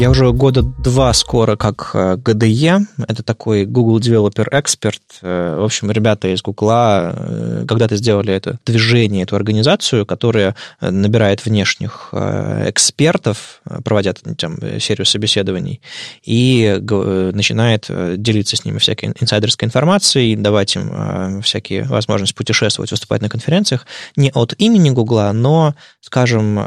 Я 0.00 0.08
уже 0.08 0.32
года 0.32 0.62
два 0.62 1.12
скоро 1.12 1.56
как 1.56 1.90
GDE, 1.92 2.78
э, 2.78 3.04
это 3.06 3.22
такой 3.22 3.66
Google 3.66 4.00
Developer 4.00 4.48
Expert. 4.50 5.02
Э, 5.20 5.58
в 5.60 5.64
общем, 5.64 5.90
ребята 5.90 6.28
из 6.28 6.40
Google 6.40 6.70
э, 6.72 7.64
когда-то 7.68 7.96
сделали 7.96 8.32
это 8.32 8.58
движение, 8.64 9.24
эту 9.24 9.36
организацию, 9.36 10.06
которая 10.06 10.56
набирает 10.80 11.44
внешних 11.44 12.14
экспертов, 12.14 13.60
проводят 13.84 14.22
там, 14.38 14.56
серию 14.80 15.04
собеседований, 15.04 15.82
и 16.24 16.78
начинает 16.80 17.90
делиться 18.22 18.56
с 18.56 18.64
ними 18.64 18.78
всякой 18.78 19.12
инсайдерской 19.20 19.66
информацией, 19.66 20.34
давать 20.34 20.76
им 20.76 21.42
всякие 21.42 21.82
возможности 21.84 22.34
путешествовать, 22.34 22.90
выступать 22.90 23.20
на 23.20 23.28
конференциях 23.28 23.86
не 24.16 24.30
от 24.30 24.54
имени 24.56 24.88
Google, 24.88 25.34
но, 25.34 25.74
скажем, 26.00 26.66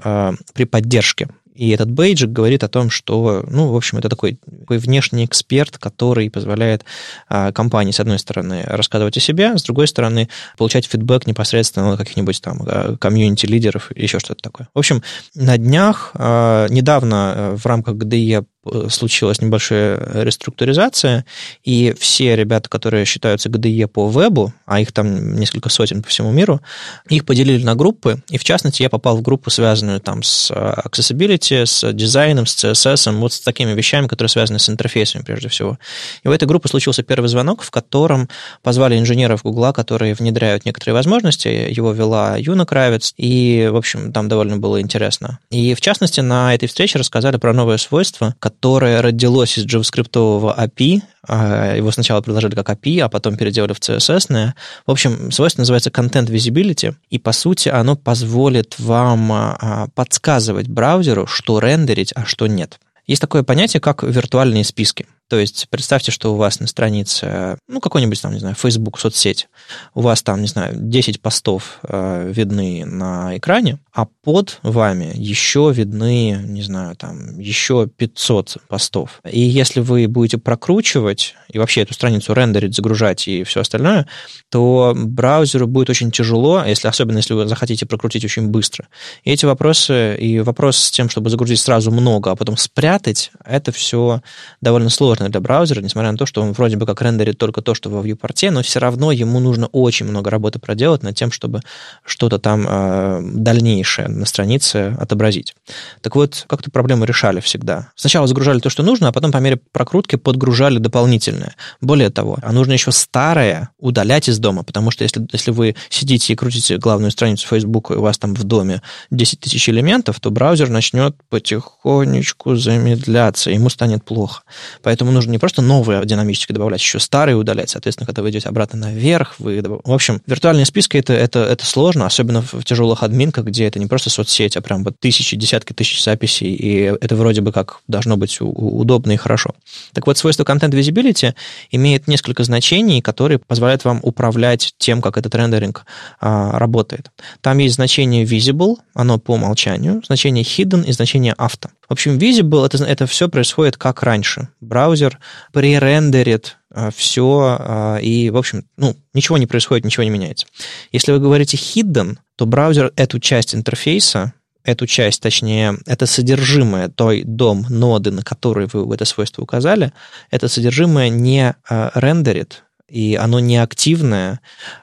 при 0.54 0.66
поддержке 0.66 1.30
и 1.56 1.70
этот 1.70 1.92
бейджик 1.92 2.30
говорит 2.32 2.64
о 2.64 2.68
том, 2.68 2.90
что, 2.90 3.46
ну, 3.48 3.72
в 3.72 3.76
общем, 3.76 4.00
это 4.00 4.10
такой, 4.10 4.40
такой 4.60 4.78
внешний 4.78 5.26
эксперт, 5.26 5.78
который 5.78 6.30
позволяет 6.30 6.84
а, 7.30 7.52
компании, 7.52 7.92
с 7.92 8.00
одной 8.00 8.20
стороны, 8.20 8.64
рассказывать 8.66 9.18
о 9.18 9.20
себе, 9.20 9.58
с 9.58 9.64
другой 9.64 9.88
стороны, 9.88 10.30
получать 10.58 10.86
фидбэк 10.86 11.28
непосредственно 11.28 11.94
от 11.94 12.00
каких-нибудь 12.00 12.42
там 12.42 12.62
а, 12.66 12.98
комьюнити-лидеров 12.98 13.92
или 13.96 14.04
еще 14.04 14.20
что-то 14.20 14.42
такое. 14.42 14.68
В 14.74 14.80
общем, 14.80 15.04
на 15.36 15.58
днях, 15.58 16.12
а, 16.16 16.68
недавно 16.70 17.34
э, 17.36 17.56
в 17.56 17.66
рамках 17.66 17.96
ГДЕ 17.96 18.44
случилась 18.90 19.42
небольшая 19.42 20.24
реструктуризация, 20.24 21.26
и 21.64 21.94
все 22.00 22.36
ребята, 22.36 22.70
которые 22.70 23.06
считаются 23.06 23.50
ГДЕ 23.50 23.88
по 23.88 24.08
вебу, 24.08 24.54
а 24.66 24.80
их 24.80 24.92
там 24.92 25.36
несколько 25.36 25.70
сотен 25.70 26.02
по 26.02 26.10
всему 26.10 26.32
миру, 26.32 26.62
их 27.10 27.26
поделили 27.26 27.64
на 27.64 27.76
группы, 27.76 28.22
и 28.30 28.38
в 28.38 28.44
частности 28.44 28.82
я 28.82 28.90
попал 28.90 29.18
в 29.18 29.22
группу, 29.22 29.50
связанную 29.50 30.00
там 30.00 30.24
с 30.24 30.52
accessibility, 30.52 31.66
с 31.66 31.92
дизайном, 31.94 32.46
с 32.46 32.56
CSS, 32.64 33.12
вот 33.18 33.34
с 33.34 33.42
такими 33.42 33.74
вещами, 33.74 34.08
которые 34.08 34.30
связаны 34.30 34.60
с 34.60 34.70
интерфейсами 34.70 35.24
прежде 35.24 35.50
всего. 35.50 35.78
И 36.24 36.28
в 36.28 36.32
этой 36.32 36.48
группе 36.48 36.70
случился 36.70 37.04
первый 37.04 37.28
звонок, 37.28 37.64
в 37.64 37.72
котором 37.72 38.30
позвали 38.62 38.98
инженеров 38.98 39.44
Гугла, 39.44 39.74
которые 39.74 40.14
внедряют 40.14 40.66
некоторые 40.66 40.94
возможности, 40.94 41.48
его 41.48 41.92
вела 41.92 42.38
Юна 42.38 42.66
Кравец, 42.66 43.14
и, 43.18 43.70
в 43.72 43.76
общем, 43.76 44.14
там 44.14 44.30
довольно 44.30 44.58
было 44.58 44.80
интересно. 44.82 45.40
И, 45.50 45.74
в 45.74 45.82
частности, 45.82 46.22
на 46.22 46.56
этой 46.56 46.68
встрече 46.68 47.00
рассказали 47.00 47.38
про 47.38 47.54
новое 47.54 47.78
свойство, 47.78 48.36
которое 48.40 48.53
родилось 48.62 49.58
из 49.58 49.66
JavaScript 49.66 50.12
API. 50.12 51.02
А, 51.28 51.76
его 51.76 51.92
сначала 51.92 52.22
предложили 52.22 52.56
как 52.56 52.70
API, 52.70 53.00
а 53.00 53.10
потом 53.10 53.38
переделали 53.38 53.74
в 53.74 53.80
CSS. 53.80 54.54
В 54.86 54.92
общем, 54.92 55.32
свойство 55.32 55.62
называется 55.62 55.90
Content 55.90 56.28
Visibility, 56.28 56.96
и, 57.10 57.20
по 57.20 57.32
сути, 57.32 57.70
оно 57.70 57.96
позволит 57.96 58.80
вам 58.80 59.32
а, 59.32 59.88
подсказывать 59.96 60.68
браузеру, 60.68 61.28
что 61.28 61.60
рендерить, 61.60 62.14
а 62.16 62.26
что 62.26 62.48
нет. 62.48 62.80
Есть 63.06 63.22
такое 63.22 63.44
понятие, 63.44 63.82
как 63.82 64.04
виртуальные 64.04 64.64
списки. 64.64 65.06
То 65.34 65.40
есть 65.40 65.66
представьте, 65.72 66.12
что 66.12 66.32
у 66.32 66.38
вас 66.38 66.60
на 66.60 66.68
странице, 66.68 67.58
ну, 67.68 67.80
какой-нибудь 67.80 68.22
там, 68.22 68.34
не 68.34 68.40
знаю, 68.40 68.54
Facebook, 68.54 69.00
соцсеть, 69.00 69.48
у 69.96 70.02
вас 70.02 70.22
там, 70.22 70.42
не 70.42 70.48
знаю, 70.48 70.76
10 70.76 71.22
постов 71.22 71.80
э, 71.82 72.32
видны 72.32 72.86
на 72.86 73.36
экране, 73.36 73.80
а 73.92 74.06
под 74.06 74.60
вами 74.62 75.12
еще 75.16 75.72
видны, 75.74 76.40
не 76.46 76.62
знаю, 76.62 76.96
там, 76.96 77.40
еще 77.40 77.88
500 77.88 78.58
постов. 78.68 79.22
И 79.28 79.40
если 79.40 79.80
вы 79.80 80.08
будете 80.08 80.38
прокручивать 80.38 81.34
и 81.52 81.58
вообще 81.58 81.82
эту 81.82 81.96
страницу 81.96 82.36
рендерить, 82.36 82.76
загружать 82.76 83.28
и 83.28 83.44
все 83.44 83.62
остальное, 83.62 84.08
то 84.52 84.94
браузеру 84.96 85.66
будет 85.66 85.90
очень 85.90 86.12
тяжело, 86.12 86.64
если, 86.64 86.88
особенно 86.88 87.18
если 87.18 87.34
вы 87.34 87.48
захотите 87.48 87.88
прокрутить 87.88 88.24
очень 88.24 88.50
быстро. 88.50 88.88
И 89.24 89.32
эти 89.32 89.46
вопросы, 89.46 90.16
и 90.16 90.42
вопрос 90.42 90.78
с 90.78 90.92
тем, 90.92 91.10
чтобы 91.10 91.32
загрузить 91.32 91.60
сразу 91.60 91.90
много, 91.90 92.30
а 92.30 92.36
потом 92.36 92.56
спрятать, 92.56 93.32
это 93.44 93.72
все 93.72 94.22
довольно 94.62 94.92
сложно 94.92 95.23
для 95.30 95.40
браузера, 95.40 95.82
несмотря 95.82 96.12
на 96.12 96.18
то, 96.18 96.26
что 96.26 96.42
он 96.42 96.54
вроде 96.54 96.78
бы 96.78 96.86
как 96.86 97.02
рендерит 97.02 97.38
только 97.38 97.62
то, 97.62 97.74
что 97.74 97.90
во 97.90 98.02
viewport, 98.02 98.52
но 98.52 98.62
все 98.62 98.80
равно 98.80 99.12
ему 99.12 99.40
нужно 99.40 99.68
очень 99.68 100.06
много 100.06 100.30
работы 100.30 100.60
проделать 100.60 101.04
над 101.04 101.16
тем, 101.16 101.32
чтобы 101.32 101.62
что-то 102.06 102.40
там 102.40 102.66
э, 102.68 103.22
дальнейшее 103.24 104.08
на 104.08 104.26
странице 104.26 104.96
отобразить. 105.00 105.56
Так 106.02 106.16
вот, 106.16 106.46
как 106.48 106.62
эту 106.62 106.72
проблему 106.72 107.06
решали 107.06 107.40
всегда? 107.40 107.92
Сначала 107.96 108.28
загружали 108.28 108.60
то, 108.60 108.70
что 108.70 108.84
нужно, 108.84 109.08
а 109.08 109.12
потом 109.12 109.32
по 109.32 109.38
мере 109.38 109.60
прокрутки 109.72 110.16
подгружали 110.16 110.78
дополнительное. 110.80 111.56
Более 111.82 112.10
того, 112.10 112.38
а 112.42 112.52
нужно 112.52 112.74
еще 112.74 112.92
старое 112.92 113.70
удалять 113.80 114.30
из 114.30 114.40
дома, 114.40 114.64
потому 114.64 114.92
что 114.92 115.04
если, 115.04 115.26
если 115.32 115.52
вы 115.52 115.76
сидите 115.90 116.34
и 116.34 116.36
крутите 116.36 116.78
главную 116.78 117.12
страницу 117.12 117.48
Facebook, 117.48 117.92
и 117.92 117.96
у 117.96 118.02
вас 118.02 118.18
там 118.18 118.34
в 118.36 118.44
доме 118.44 118.82
10 119.12 119.40
тысяч 119.40 119.70
элементов, 119.70 120.20
то 120.20 120.32
браузер 120.32 120.70
начнет 120.70 121.16
потихонечку 121.30 122.56
замедляться, 122.56 123.52
ему 123.52 123.70
станет 123.70 124.04
плохо. 124.04 124.44
Поэтому 124.82 125.03
нужно 125.12 125.32
не 125.32 125.38
просто 125.38 125.62
новые 125.62 126.06
динамически 126.06 126.52
добавлять, 126.52 126.82
еще 126.82 127.00
старые 127.00 127.36
удалять. 127.36 127.70
Соответственно, 127.70 128.06
когда 128.06 128.22
вы 128.22 128.30
идете 128.30 128.50
обратно 128.50 128.80
наверх, 128.80 129.36
вы... 129.40 129.62
В 129.62 129.92
общем, 129.92 130.22
виртуальные 130.26 130.66
списки 130.66 130.98
это, 130.98 131.14
это, 131.14 131.40
это 131.40 131.66
сложно, 131.66 132.06
особенно 132.06 132.42
в 132.42 132.64
тяжелых 132.64 133.04
админках, 133.04 133.46
где 133.46 133.66
это 133.66 133.80
не 133.80 133.88
просто 133.88 134.10
соцсеть, 134.10 134.58
а 134.58 134.62
прям 134.62 134.84
вот 134.84 135.00
тысячи, 135.00 135.36
десятки 135.36 135.74
тысяч 135.74 136.04
записей, 136.04 136.54
и 136.54 136.96
это 137.02 137.16
вроде 137.16 137.42
бы 137.42 137.52
как 137.52 137.80
должно 137.88 138.18
быть 138.18 138.38
удобно 138.40 139.12
и 139.12 139.18
хорошо. 139.18 139.52
Так 139.94 140.08
вот, 140.08 140.18
свойство 140.18 140.44
Content 140.44 140.72
Visibility 140.72 141.34
имеет 141.72 142.08
несколько 142.08 142.44
значений, 142.44 143.02
которые 143.02 143.40
позволяют 143.40 143.86
вам 143.86 144.00
управлять 144.02 144.74
тем, 144.78 145.02
как 145.02 145.18
этот 145.18 145.36
рендеринг 145.36 145.86
а, 146.20 146.58
работает. 146.58 147.12
Там 147.42 147.58
есть 147.58 147.76
значение 147.76 148.26
visible, 148.26 148.76
оно 148.94 149.18
по 149.18 149.34
умолчанию, 149.34 150.02
значение 150.06 150.44
hidden 150.44 150.86
и 150.86 150.92
значение 150.92 151.34
auto. 151.38 151.70
В 151.88 151.94
общем, 151.94 152.18
visible 152.18 152.66
это, 152.66 152.84
это 152.84 153.06
все 153.08 153.30
происходит 153.30 153.78
как 153.78 154.04
раньше. 154.04 154.50
Браузер 154.62 155.20
пререндерит 155.52 156.58
а, 156.72 156.92
все, 156.92 157.58
а, 157.60 157.98
и, 157.98 158.30
в 158.30 158.38
общем, 158.38 158.66
ну, 158.78 158.96
ничего 159.14 159.38
не 159.38 159.46
происходит, 159.46 159.86
ничего 159.86 160.04
не 160.04 160.10
меняется. 160.10 160.48
Если 160.92 161.12
вы 161.12 161.20
говорите 161.20 161.58
hidden, 161.58 162.18
то 162.36 162.46
браузер 162.46 162.92
эту 162.96 163.20
часть 163.20 163.54
интерфейса, 163.54 164.34
эту 164.64 164.88
часть, 164.88 165.22
точнее, 165.22 165.78
это 165.86 166.06
содержимое 166.06 166.88
той 166.88 167.24
дом 167.24 167.66
ноды, 167.70 168.12
на 168.12 168.24
которой 168.24 168.68
вы 168.72 168.96
это 168.96 169.06
свойство 169.06 169.44
указали, 169.44 169.92
это 170.32 170.48
содержимое 170.48 171.10
не 171.10 171.54
а, 171.70 171.92
рендерит, 171.94 172.64
и 172.88 173.16
оно 173.16 173.40
не 173.40 173.58
активное, 173.58 174.40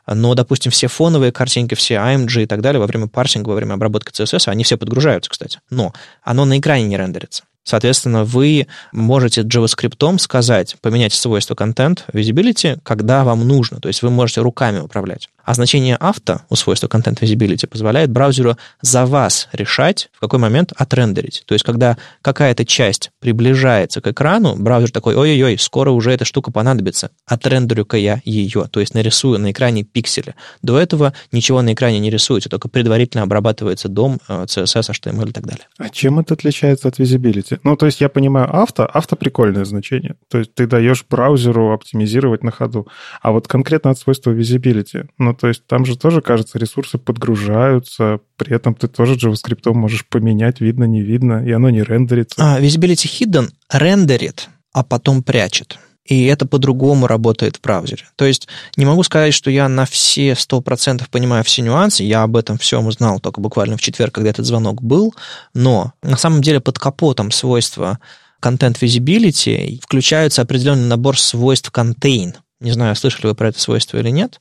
но, 0.06 0.34
допустим, 0.34 0.72
все 0.72 0.88
фоновые 0.88 1.32
картинки, 1.32 1.74
все 1.74 1.94
AMG 1.94 2.44
и 2.44 2.46
так 2.46 2.60
далее 2.60 2.80
во 2.80 2.86
время 2.86 3.06
парсинга, 3.08 3.50
во 3.50 3.54
время 3.54 3.74
обработки 3.74 4.10
CSS, 4.10 4.48
они 4.48 4.64
все 4.64 4.76
подгружаются, 4.76 5.30
кстати, 5.30 5.60
но 5.70 5.92
оно 6.22 6.44
на 6.44 6.58
экране 6.58 6.84
не 6.84 6.96
рендерится. 6.96 7.44
Соответственно, 7.62 8.24
вы 8.24 8.66
можете 8.92 9.42
JavaScript 9.42 10.18
сказать, 10.18 10.76
поменять 10.80 11.12
свойство 11.12 11.54
content 11.54 12.00
visibility, 12.12 12.80
когда 12.82 13.22
вам 13.22 13.46
нужно. 13.46 13.80
То 13.80 13.88
есть 13.88 14.02
вы 14.02 14.10
можете 14.10 14.40
руками 14.40 14.80
управлять. 14.80 15.28
А 15.44 15.55
значение 15.55 15.96
авто 15.96 16.42
у 16.48 16.57
свойства 16.57 16.87
Content 16.87 17.18
Visibility 17.20 17.66
позволяет 17.66 18.11
браузеру 18.11 18.57
за 18.83 19.07
вас 19.07 19.48
решать, 19.53 20.11
в 20.12 20.20
какой 20.20 20.38
момент 20.38 20.72
отрендерить. 20.76 21.42
То 21.46 21.55
есть, 21.55 21.64
когда 21.64 21.96
какая-то 22.22 22.64
часть 22.64 23.11
приближается 23.20 24.00
к 24.00 24.07
экрану, 24.07 24.57
браузер 24.57 24.90
такой, 24.90 25.16
ой-ой-ой, 25.16 25.59
скоро 25.59 25.90
уже 25.90 26.12
эта 26.12 26.24
штука 26.24 26.50
понадобится, 26.50 27.11
отрендерю-ка 27.26 27.96
я 27.96 28.20
ее, 28.24 28.68
то 28.70 28.81
есть 28.81 28.94
нарисую 28.94 29.38
на 29.38 29.50
экране 29.50 29.85
пиксели. 29.85 30.35
До 30.62 30.79
этого 30.79 31.12
ничего 31.33 31.62
на 31.62 31.72
экране 31.72 31.98
не 31.98 32.11
рисуется, 32.11 32.48
только 32.48 32.68
предварительно 32.68 33.22
обрабатывается 33.22 33.88
дом, 33.88 34.18
CSS, 34.29 34.90
HTML 34.90 35.31
и 35.31 35.33
так 35.33 35.46
далее. 35.46 35.66
А 35.79 35.88
чем 35.88 36.18
это 36.20 36.35
отличается 36.35 36.88
от 36.88 36.98
Visibility? 36.98 37.59
Ну, 37.64 37.76
то 37.76 37.87
есть 37.87 38.00
я 38.00 38.09
понимаю 38.09 38.55
авто, 38.55 38.85
авто 38.85 39.16
прикольное 39.16 39.64
значение. 39.64 40.16
То 40.29 40.38
есть 40.38 40.55
ты 40.55 40.66
даешь 40.66 41.05
браузеру 41.09 41.72
оптимизировать 41.72 42.42
на 42.42 42.50
ходу. 42.50 42.87
А 43.20 43.33
вот 43.33 43.48
конкретно 43.48 43.90
от 43.90 43.98
свойства 43.98 44.33
Visibility, 44.33 45.09
ну, 45.18 45.29
то 45.34 45.48
есть 45.48 45.66
там 45.66 45.84
же 45.84 45.96
тоже, 45.96 46.20
кажется, 46.20 46.58
ресурсы 46.58 46.98
подгружаются, 46.98 48.20
при 48.36 48.54
этом 48.54 48.74
ты 48.74 48.88
тоже 48.88 49.14
JavaScript 49.14 49.72
можешь 49.72 50.06
поменять, 50.06 50.60
видно, 50.60 50.84
не 50.84 51.02
видно, 51.02 51.44
и 51.44 51.52
оно 51.52 51.70
не 51.70 51.82
рендерится. 51.82 52.36
А, 52.38 52.60
Visibility 52.60 53.06
Hidden 53.06 53.50
рендерит, 53.70 54.48
а 54.72 54.82
потом 54.84 55.22
прячет. 55.22 55.78
И 56.04 56.24
это 56.24 56.46
по-другому 56.46 57.06
работает 57.06 57.56
в 57.56 57.60
браузере. 57.60 58.04
То 58.16 58.24
есть 58.24 58.48
не 58.76 58.84
могу 58.84 59.02
сказать, 59.04 59.32
что 59.32 59.50
я 59.50 59.68
на 59.68 59.84
все 59.84 60.32
100% 60.32 61.04
понимаю 61.10 61.44
все 61.44 61.62
нюансы. 61.62 62.02
Я 62.02 62.22
об 62.22 62.36
этом 62.36 62.58
всем 62.58 62.86
узнал 62.86 63.20
только 63.20 63.40
буквально 63.40 63.76
в 63.76 63.80
четверг, 63.80 64.14
когда 64.14 64.30
этот 64.30 64.44
звонок 64.44 64.82
был. 64.82 65.14
Но 65.54 65.92
на 66.02 66.16
самом 66.16 66.40
деле 66.40 66.58
под 66.60 66.78
капотом 66.78 67.30
свойства 67.30 68.00
Content 68.42 68.80
Visibility 68.80 69.78
включаются 69.82 70.42
определенный 70.42 70.88
набор 70.88 71.18
свойств 71.18 71.70
Contain– 71.72 72.34
не 72.61 72.73
знаю, 72.73 72.94
слышали 72.94 73.27
вы 73.27 73.35
про 73.35 73.49
это 73.49 73.61
свойство 73.61 73.99
или 73.99 74.11
нет. 74.11 74.40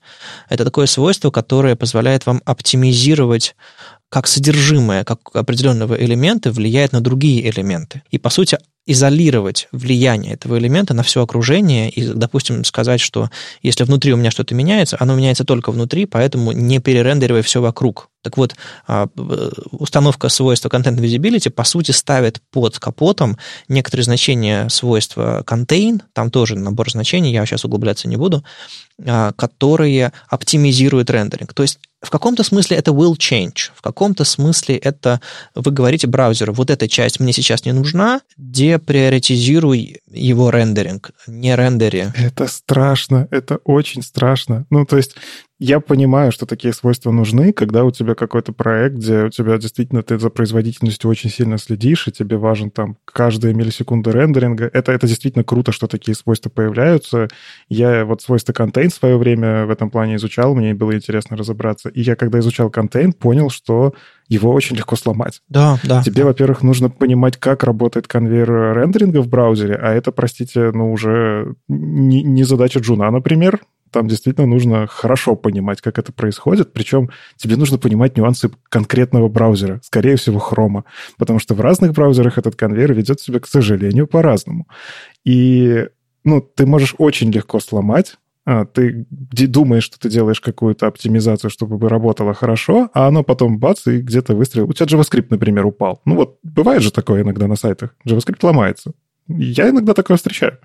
Это 0.50 0.66
такое 0.66 0.86
свойство, 0.86 1.32
которое 1.32 1.76
позволяет 1.76 2.26
вам 2.26 2.42
оптимизировать 2.46 3.56
как 4.10 4.28
содержимое 4.28 5.04
как 5.04 5.20
определенного 5.34 5.94
элемента 5.94 6.52
влияет 6.52 6.92
на 6.92 7.02
другие 7.02 7.48
элементы. 7.50 8.04
И, 8.12 8.18
по 8.18 8.30
сути, 8.30 8.58
изолировать 8.92 9.68
влияние 9.72 10.34
этого 10.34 10.58
элемента 10.58 10.96
на 10.96 11.04
все 11.04 11.22
окружение 11.22 11.92
и, 11.92 12.08
допустим, 12.08 12.64
сказать, 12.64 13.00
что 13.00 13.30
если 13.62 13.84
внутри 13.84 14.14
у 14.14 14.18
меня 14.18 14.32
что-то 14.32 14.56
меняется, 14.56 14.98
оно 15.00 15.14
меняется 15.14 15.46
только 15.46 15.72
внутри, 15.72 16.08
поэтому 16.08 16.54
не 16.54 16.80
перерендеривай 16.80 17.44
все 17.44 17.62
вокруг. 17.62 18.10
Так 18.24 18.38
вот, 18.38 18.56
а, 18.88 19.08
установка 19.72 20.30
свойства 20.30 20.70
Content 20.70 20.98
Visibility, 20.98 21.52
по 21.52 21.64
сути, 21.66 21.92
ставит 21.92 22.42
под 22.52 22.80
капотом 22.80 23.38
некоторые 23.68 24.06
значения 24.06 24.68
свойства 24.70 25.44
contain, 25.46 26.02
там 26.14 26.32
тоже 26.32 26.56
набор 26.56 26.90
значений, 26.90 27.32
я 27.32 27.46
сейчас 27.46 27.66
углубляться 27.66 28.08
не 28.08 28.18
буду, 28.18 28.44
а, 29.06 29.34
которые 29.34 30.14
оптимизируют 30.28 31.12
рендеринг. 31.12 31.54
То 31.54 31.62
есть 31.62 31.80
в 32.02 32.10
каком-то 32.10 32.44
смысле 32.44 32.78
это 32.78 32.92
will 32.92 33.16
change, 33.18 33.72
в 33.76 33.82
каком-то 33.82 34.24
смысле 34.24 34.78
это 34.78 35.20
вы 35.56 35.72
говорите 35.72 36.08
браузеру, 36.08 36.54
вот 36.54 36.70
эта 36.70 36.88
часть 36.88 37.20
мне 37.20 37.34
сейчас 37.34 37.66
не 37.66 37.72
нужна, 37.74 38.22
деприоритизируй 38.38 40.02
его 40.10 40.50
рендеринг, 40.50 41.12
не 41.28 41.56
рендери. 41.56 42.12
Это 42.16 42.48
страшно, 42.48 43.28
это 43.32 43.58
очень 43.64 44.02
страшно. 44.02 44.66
Ну, 44.70 44.86
то 44.86 44.98
есть 44.98 45.16
я 45.60 45.82
понимаю, 45.82 46.32
что 46.32 46.46
такие 46.46 46.74
свойства 46.74 47.12
нужны, 47.12 47.52
когда 47.52 47.84
у 47.84 47.92
тебя 47.92 48.16
какой-то 48.16 48.54
проект, 48.54 48.96
где 48.96 49.26
у 49.26 49.30
тебя 49.30 49.58
действительно 49.58 50.02
ты 50.04 50.18
за 50.18 50.30
производительностью 50.30 51.10
очень 51.10 51.30
сильно 51.30 51.58
следишь, 51.58 52.08
и 52.08 52.14
тебе 52.14 52.38
важен 52.38 52.72
там 52.72 52.96
каждая 53.04 53.54
миллисекунда 53.54 54.12
рендеринга. 54.12 54.70
Это, 54.72 54.94
это 54.94 55.06
действительно 55.06 55.44
круто, 55.44 55.74
что 55.74 55.88
такие 55.88 56.16
свойства 56.16 56.50
появляются. 56.50 57.28
Я 57.68 58.06
вот 58.06 58.22
свойства 58.22 58.54
контейн 58.54 58.90
в 58.90 58.94
свое 58.94 59.18
время 59.18 59.66
в 59.66 59.70
этом 59.70 59.90
плане 59.90 60.16
изучал, 60.16 60.56
мне 60.56 60.74
было 60.74 60.96
интересно 60.96 61.36
разобраться. 61.36 61.90
И 61.90 62.02
я, 62.02 62.16
когда 62.16 62.40
изучал 62.40 62.70
контейн, 62.70 63.12
понял, 63.12 63.50
что 63.50 63.94
его 64.30 64.54
очень 64.54 64.78
легко 64.78 64.96
сломать. 64.96 65.42
Да, 65.50 65.78
да. 65.84 66.02
Тебе, 66.04 66.24
во-первых, 66.24 66.62
нужно 66.62 66.90
понимать, 66.90 67.36
как 67.36 67.64
работает 67.64 68.08
конвейер 68.08 68.50
рендеринга 68.78 69.22
в 69.22 69.28
браузере, 69.28 69.76
а 69.76 69.92
это, 69.92 70.14
простите, 70.14 70.72
ну 70.72 70.94
уже 70.94 71.56
не, 71.68 72.24
не 72.24 72.44
задача 72.44 72.80
Джуна, 72.80 73.12
например, 73.12 73.60
там 73.92 74.08
действительно 74.08 74.48
нужно 74.48 74.88
хорошо 74.88 75.36
понимать, 75.36 75.82
как 75.82 76.00
это 76.00 76.12
происходит. 76.12 76.74
Причем 76.74 77.10
тебе 77.36 77.56
нужно 77.56 77.78
понимать 77.78 78.18
нюансы 78.18 78.50
конкретного 78.70 79.30
браузера, 79.30 79.80
скорее 79.84 80.16
всего, 80.16 80.40
хрома. 80.40 80.86
Потому 81.18 81.40
что 81.40 81.54
в 81.54 81.62
разных 81.62 81.94
браузерах 81.94 82.38
этот 82.38 82.56
конвейер 82.56 82.94
ведет 82.94 83.20
себя, 83.20 83.40
к 83.40 83.48
сожалению, 83.48 84.08
по-разному. 84.08 84.68
И 85.26 85.88
ну, 86.24 86.42
ты 86.42 86.66
можешь 86.66 86.96
очень 86.98 87.32
легко 87.32 87.60
сломать 87.60 88.18
а, 88.46 88.66
ты 88.66 89.06
думаешь, 89.10 89.84
что 89.84 90.00
ты 90.00 90.10
делаешь 90.10 90.42
какую-то 90.42 90.88
оптимизацию, 90.88 91.52
чтобы 91.52 91.88
работало 91.88 92.34
хорошо, 92.34 92.90
а 92.96 93.08
оно 93.08 93.24
потом 93.24 93.60
бац, 93.60 93.86
и 93.86 94.00
где-то 94.00 94.34
выстрелил. 94.34 94.68
У 94.68 94.74
тебя 94.74 94.88
JavaScript, 94.88 95.28
например, 95.30 95.68
упал. 95.68 96.02
Ну 96.06 96.16
вот, 96.16 96.40
бывает 96.42 96.82
же 96.82 96.92
такое 96.92 97.22
иногда 97.22 97.46
на 97.46 97.56
сайтах. 97.56 97.96
JavaScript 98.08 98.40
ломается 98.42 98.94
Я 99.30 99.70
иногда 99.70 99.94
такое 99.94 100.18
встречаю. 100.18 100.58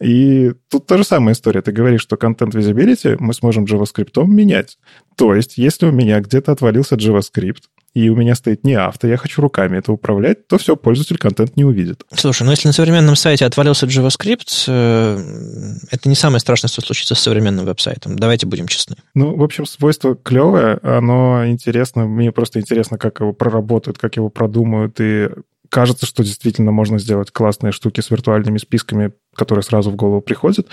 И 0.00 0.52
тут 0.70 0.86
та 0.86 0.96
же 0.96 1.04
самая 1.04 1.34
история. 1.34 1.60
Ты 1.60 1.70
говоришь, 1.70 2.00
что 2.00 2.16
контент 2.16 2.54
visibility 2.54 3.16
мы 3.20 3.34
сможем 3.34 3.64
JavaScript 3.64 4.24
менять. 4.26 4.78
То 5.16 5.34
есть, 5.34 5.58
если 5.58 5.86
у 5.86 5.92
меня 5.92 6.20
где-то 6.20 6.52
отвалился 6.52 6.96
JavaScript, 6.96 7.64
и 7.96 8.10
у 8.10 8.14
меня 8.14 8.34
стоит 8.34 8.62
не 8.62 8.74
авто, 8.74 9.06
я 9.06 9.16
хочу 9.16 9.40
руками 9.40 9.78
это 9.78 9.90
управлять, 9.90 10.48
то 10.48 10.58
все, 10.58 10.76
пользователь 10.76 11.16
контент 11.16 11.56
не 11.56 11.64
увидит. 11.64 12.04
Слушай, 12.14 12.42
ну 12.42 12.50
если 12.50 12.68
на 12.68 12.74
современном 12.74 13.16
сайте 13.16 13.46
отвалился 13.46 13.86
JavaScript, 13.86 14.64
э, 14.68 15.18
это 15.90 16.08
не 16.10 16.14
самое 16.14 16.40
страшное, 16.40 16.68
что 16.68 16.82
случится 16.82 17.14
с 17.14 17.20
современным 17.20 17.64
веб-сайтом. 17.64 18.16
Давайте 18.16 18.44
будем 18.44 18.68
честны. 18.68 18.96
Ну, 19.14 19.34
в 19.34 19.42
общем, 19.42 19.64
свойство 19.64 20.14
клевое, 20.14 20.78
оно 20.82 21.46
интересно, 21.46 22.04
мне 22.04 22.32
просто 22.32 22.60
интересно, 22.60 22.98
как 22.98 23.20
его 23.20 23.32
проработают, 23.32 23.96
как 23.96 24.16
его 24.16 24.28
продумают, 24.28 25.00
и 25.00 25.30
кажется, 25.68 26.06
что 26.06 26.22
действительно 26.22 26.72
можно 26.72 26.98
сделать 26.98 27.30
классные 27.30 27.72
штуки 27.72 28.00
с 28.00 28.10
виртуальными 28.10 28.58
списками, 28.58 29.12
которые 29.34 29.62
сразу 29.62 29.90
в 29.90 29.96
голову 29.96 30.20
приходят, 30.20 30.68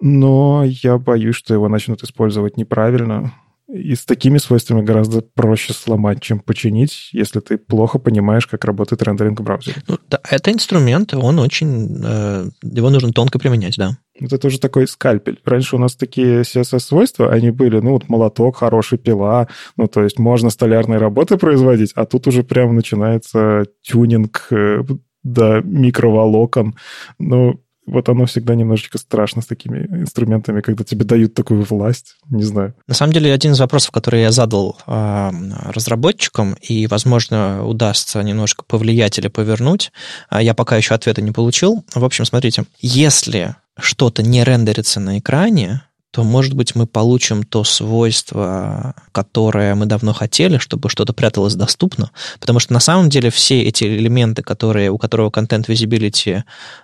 но 0.00 0.64
я 0.64 0.98
боюсь, 0.98 1.36
что 1.36 1.54
его 1.54 1.68
начнут 1.68 2.02
использовать 2.02 2.56
неправильно, 2.56 3.32
и 3.72 3.94
с 3.94 4.04
такими 4.04 4.38
свойствами 4.38 4.82
гораздо 4.82 5.20
проще 5.20 5.72
сломать, 5.72 6.20
чем 6.20 6.40
починить, 6.40 7.10
если 7.12 7.38
ты 7.38 7.56
плохо 7.56 7.98
понимаешь, 7.98 8.46
как 8.46 8.64
работает 8.64 9.02
рендеринг 9.02 9.40
в 9.40 9.44
браузере. 9.44 9.82
Ну, 9.86 9.98
да, 10.08 10.20
это 10.28 10.50
инструмент, 10.52 11.14
он 11.14 11.38
очень... 11.38 12.02
Э, 12.04 12.48
его 12.62 12.90
нужно 12.90 13.12
тонко 13.12 13.38
применять, 13.38 13.76
да. 13.76 13.96
Вот 14.20 14.32
это 14.32 14.46
уже 14.46 14.58
такой 14.58 14.86
скальпель. 14.86 15.40
Раньше 15.44 15.76
у 15.76 15.78
нас 15.78 15.96
такие 15.96 16.42
CSS-свойства, 16.42 17.30
они 17.30 17.50
были, 17.50 17.80
ну, 17.80 17.92
вот 17.92 18.08
молоток, 18.08 18.56
хороший 18.56 18.98
пила, 18.98 19.48
ну, 19.76 19.88
то 19.88 20.02
есть 20.02 20.18
можно 20.18 20.50
столярные 20.50 20.98
работы 20.98 21.36
производить, 21.36 21.92
а 21.94 22.04
тут 22.06 22.26
уже 22.26 22.42
прямо 22.42 22.72
начинается 22.72 23.66
тюнинг 23.82 24.48
э, 24.50 24.82
до 25.22 25.60
микроволокон. 25.62 26.74
Ну, 27.18 27.60
вот 27.90 28.08
оно 28.08 28.26
всегда 28.26 28.54
немножечко 28.54 28.98
страшно 28.98 29.42
с 29.42 29.46
такими 29.46 29.86
инструментами, 29.86 30.60
когда 30.60 30.84
тебе 30.84 31.04
дают 31.04 31.34
такую 31.34 31.64
власть, 31.64 32.16
не 32.28 32.44
знаю. 32.44 32.74
На 32.86 32.94
самом 32.94 33.12
деле, 33.12 33.32
один 33.32 33.52
из 33.52 33.60
вопросов, 33.60 33.90
который 33.90 34.20
я 34.20 34.30
задал 34.30 34.78
э, 34.86 35.30
разработчикам, 35.66 36.54
и, 36.60 36.86
возможно, 36.86 37.66
удастся 37.66 38.22
немножко 38.22 38.64
повлиять 38.64 39.18
или 39.18 39.28
повернуть, 39.28 39.92
э, 40.30 40.38
я 40.40 40.54
пока 40.54 40.76
еще 40.76 40.94
ответа 40.94 41.20
не 41.22 41.32
получил. 41.32 41.84
В 41.94 42.04
общем, 42.04 42.24
смотрите, 42.24 42.64
если 42.80 43.56
что-то 43.78 44.22
не 44.22 44.44
рендерится 44.44 45.00
на 45.00 45.18
экране, 45.18 45.82
то, 46.12 46.24
может 46.24 46.54
быть, 46.54 46.74
мы 46.74 46.86
получим 46.86 47.44
то 47.44 47.62
свойство, 47.62 48.94
которое 49.12 49.76
мы 49.76 49.86
давно 49.86 50.12
хотели, 50.12 50.58
чтобы 50.58 50.88
что-то 50.88 51.12
пряталось 51.12 51.54
доступно. 51.54 52.10
Потому 52.40 52.58
что 52.58 52.72
на 52.72 52.80
самом 52.80 53.08
деле 53.08 53.30
все 53.30 53.62
эти 53.62 53.84
элементы, 53.84 54.42
которые, 54.42 54.90
у 54.90 54.98
которого 54.98 55.30
контент 55.30 55.68
visibility 55.68 56.42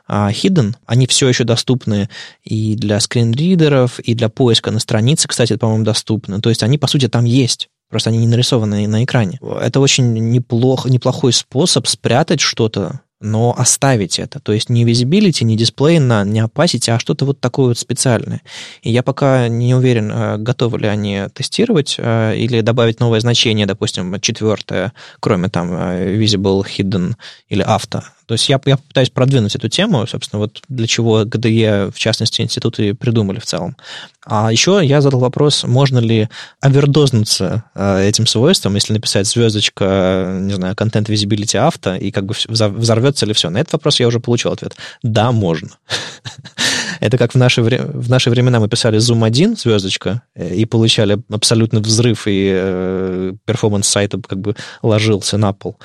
uh, 0.09 0.31
hidden, 0.31 0.77
они 0.87 1.09
все 1.09 1.29
еще 1.29 1.43
доступны 1.43 2.09
и 2.45 2.77
для 2.77 3.01
скринридеров, 3.01 3.99
и 3.99 4.15
для 4.15 4.29
поиска 4.29 4.71
на 4.71 4.79
странице, 4.79 5.27
кстати, 5.27 5.57
по-моему, 5.57 5.85
доступны. 5.85 6.41
То 6.41 6.49
есть 6.49 6.63
они, 6.63 6.79
по 6.79 6.87
сути, 6.87 7.09
там 7.09 7.25
есть. 7.25 7.69
Просто 7.89 8.11
они 8.11 8.19
не 8.19 8.27
нарисованы 8.27 8.87
на 8.87 9.05
экране. 9.05 9.41
Это 9.61 9.81
очень 9.81 10.13
неплох, 10.13 10.87
неплохой 10.87 11.33
способ 11.33 11.87
спрятать 11.87 12.41
что-то 12.41 13.01
но 13.21 13.55
оставить 13.57 14.19
это. 14.19 14.41
То 14.41 14.53
есть 14.53 14.69
не 14.69 14.85
visibility, 14.85 15.45
не 15.45 15.57
дисплей 15.57 15.99
на, 15.99 16.25
не 16.25 16.41
opacity, 16.41 16.91
а 16.91 16.99
что-то 16.99 17.25
вот 17.25 17.41
такое 17.41 17.69
вот 17.69 17.79
специальное. 17.79 18.43
И 18.83 18.91
я 18.91 19.03
пока 19.03 19.49
не 19.49 19.75
уверен, 19.75 20.11
э, 20.13 20.37
готовы 20.39 20.79
ли 20.81 20.89
они 20.89 21.25
тестировать 21.33 21.97
э, 21.99 22.37
или 22.37 22.61
добавить 22.61 23.01
новое 23.01 23.21
значение, 23.21 23.67
допустим, 23.67 24.21
четвертое, 24.21 24.93
кроме 25.21 25.49
там 25.49 25.73
э, 25.73 26.17
visible, 26.17 26.63
hidden 26.65 27.15
или 27.49 27.63
авто. 27.63 28.03
То 28.27 28.35
есть 28.35 28.49
я, 28.49 28.61
я 28.67 28.77
попытаюсь 28.77 29.11
продвинуть 29.11 29.55
эту 29.55 29.69
тему, 29.69 30.07
собственно, 30.07 30.41
вот 30.41 30.63
для 30.69 30.87
чего 30.87 31.25
ГДЕ, 31.25 31.91
в 31.93 31.99
частности, 31.99 32.43
институты 32.43 32.95
придумали 32.95 33.39
в 33.39 33.47
целом. 33.47 33.77
А 34.25 34.51
еще 34.51 34.81
я 34.83 35.01
задал 35.01 35.21
вопрос, 35.21 35.63
можно 35.63 36.01
ли 36.01 36.29
овердознуться 36.61 37.63
э, 37.77 38.09
этим 38.09 38.27
свойством, 38.27 38.75
если 38.75 38.93
написать 38.93 39.29
звездочка, 39.29 40.37
не 40.41 40.55
знаю, 40.55 40.75
контент 40.75 41.09
visibility 41.09 41.57
авто, 41.57 41.95
и 41.95 42.11
как 42.11 42.27
бы 42.27 42.35
взорвется 42.49 43.25
ли 43.27 43.33
все. 43.33 43.51
На 43.51 43.59
этот 43.59 43.75
вопрос 43.75 44.01
я 44.01 44.09
уже 44.09 44.19
получил 44.19 44.51
ответ. 44.51 44.77
Да, 45.05 45.31
можно. 45.31 45.71
Это 47.01 47.19
как 47.19 47.33
в 47.33 47.37
наши, 47.37 47.63
в 47.63 48.11
наши 48.11 48.31
времена 48.31 48.61
мы 48.61 48.69
писали 48.69 48.99
Zoom 48.99 49.25
1, 49.25 49.57
звездочка, 49.57 50.23
и 50.35 50.65
получали 50.65 51.19
абсолютно 51.31 51.81
взрыв, 51.81 52.27
и 52.27 52.51
э, 52.55 53.33
перформанс 53.45 53.89
сайта 53.89 54.21
как 54.27 54.41
бы 54.41 54.55
ложился 54.83 55.39
на 55.39 55.53
пол 55.53 55.77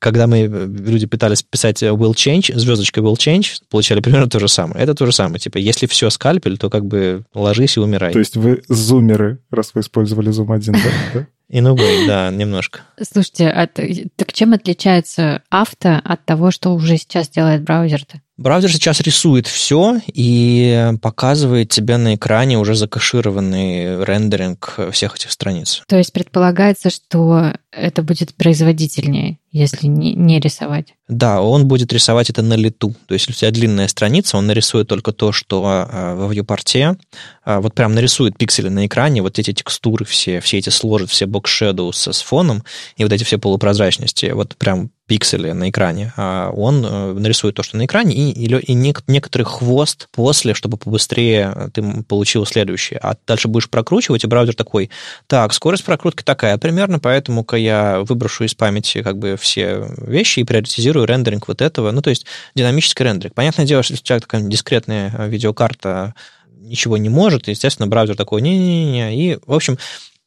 когда 0.00 0.26
мы, 0.26 0.38
э, 0.38 0.66
люди 0.66 1.06
пытались 1.06 1.42
писать 1.42 1.82
will 1.82 2.14
change, 2.14 2.56
звездочка 2.58 3.00
will 3.00 3.14
change, 3.14 3.60
получали 3.68 4.00
примерно 4.00 4.28
то 4.28 4.40
же 4.40 4.48
самое. 4.48 4.82
Это 4.82 4.94
то 4.94 5.06
же 5.06 5.12
самое. 5.12 5.38
Типа, 5.38 5.58
если 5.58 5.86
все 5.86 6.10
скальпель, 6.10 6.58
то 6.58 6.70
как 6.70 6.86
бы 6.86 7.24
ложись 7.34 7.76
и 7.76 7.80
умирай. 7.80 8.12
То 8.12 8.18
есть 8.18 8.36
вы 8.36 8.62
зумеры, 8.68 9.38
раз 9.50 9.72
вы 9.74 9.82
использовали 9.82 10.30
Zoom 10.30 10.52
1, 10.52 10.72
да? 11.14 11.26
Way, 11.50 12.06
да, 12.06 12.30
немножко. 12.30 12.80
Слушайте, 13.02 13.48
а 13.48 13.66
так 13.66 14.32
чем 14.32 14.52
отличается 14.52 15.42
авто 15.50 16.00
от 16.02 16.24
того, 16.24 16.50
что 16.50 16.70
уже 16.70 16.96
сейчас 16.96 17.28
делает 17.28 17.62
браузер-то? 17.62 18.20
Браузер 18.40 18.72
сейчас 18.72 19.02
рисует 19.02 19.46
все 19.46 20.00
и 20.06 20.92
показывает 21.02 21.68
тебе 21.68 21.98
на 21.98 22.14
экране 22.14 22.56
уже 22.56 22.74
закашированный 22.74 24.02
рендеринг 24.02 24.78
всех 24.92 25.14
этих 25.16 25.30
страниц. 25.30 25.82
То 25.86 25.98
есть 25.98 26.10
предполагается, 26.14 26.88
что 26.88 27.52
это 27.70 28.02
будет 28.02 28.34
производительнее, 28.34 29.36
если 29.52 29.88
не, 29.88 30.14
не 30.14 30.40
рисовать. 30.40 30.94
Да, 31.06 31.42
он 31.42 31.68
будет 31.68 31.92
рисовать 31.92 32.30
это 32.30 32.40
на 32.40 32.54
лету. 32.54 32.94
То 33.06 33.12
есть, 33.12 33.28
если 33.28 33.32
у 33.32 33.36
тебя 33.40 33.50
длинная 33.50 33.88
страница, 33.88 34.38
он 34.38 34.46
нарисует 34.46 34.88
только 34.88 35.12
то, 35.12 35.32
что 35.32 35.62
а, 35.66 36.14
во 36.14 36.32
viewport, 36.32 36.96
а, 37.44 37.60
вот 37.60 37.74
прям 37.74 37.94
нарисует 37.94 38.38
пиксели 38.38 38.70
на 38.70 38.86
экране, 38.86 39.20
вот 39.20 39.38
эти 39.38 39.52
текстуры 39.52 40.06
все, 40.06 40.40
все 40.40 40.56
эти 40.56 40.70
сложит, 40.70 41.10
все 41.10 41.26
shadows 41.26 42.10
с 42.10 42.22
фоном 42.22 42.64
и 42.96 43.04
вот 43.04 43.12
эти 43.12 43.22
все 43.22 43.36
полупрозрачности. 43.36 44.30
Вот 44.32 44.56
прям 44.56 44.90
пиксели 45.10 45.50
на 45.50 45.70
экране, 45.70 46.12
а 46.16 46.52
он 46.52 46.86
э, 46.86 47.12
нарисует 47.14 47.56
то, 47.56 47.64
что 47.64 47.76
на 47.76 47.84
экране, 47.84 48.14
и, 48.14 48.30
и, 48.30 48.46
и 48.46 48.74
некоторый 48.74 49.42
хвост 49.42 50.06
после, 50.12 50.54
чтобы 50.54 50.76
побыстрее 50.76 51.72
ты 51.74 51.82
получил 52.04 52.46
следующее. 52.46 53.00
А 53.02 53.16
дальше 53.26 53.48
будешь 53.48 53.68
прокручивать, 53.68 54.22
и 54.22 54.28
браузер 54.28 54.54
такой, 54.54 54.88
так, 55.26 55.52
скорость 55.52 55.84
прокрутки 55.84 56.22
такая 56.22 56.58
примерно, 56.58 57.00
поэтому-ка 57.00 57.56
я 57.56 58.02
выброшу 58.02 58.44
из 58.44 58.54
памяти 58.54 59.02
как 59.02 59.18
бы 59.18 59.36
все 59.36 59.84
вещи 59.98 60.38
и 60.38 60.44
приоритизирую 60.44 61.06
рендеринг 61.06 61.48
вот 61.48 61.60
этого. 61.60 61.90
Ну, 61.90 62.02
то 62.02 62.10
есть 62.10 62.24
динамический 62.54 63.04
рендеринг. 63.04 63.34
Понятное 63.34 63.66
дело, 63.66 63.82
что 63.82 63.94
у 63.94 63.96
тебя 63.96 64.20
такая 64.20 64.42
дискретная 64.42 65.12
э, 65.18 65.28
видеокарта 65.28 66.14
ничего 66.60 66.96
не 66.98 67.08
может, 67.08 67.48
естественно, 67.48 67.88
браузер 67.88 68.14
такой, 68.14 68.42
не-не-не, 68.42 69.16
и, 69.16 69.38
в 69.44 69.54
общем, 69.54 69.76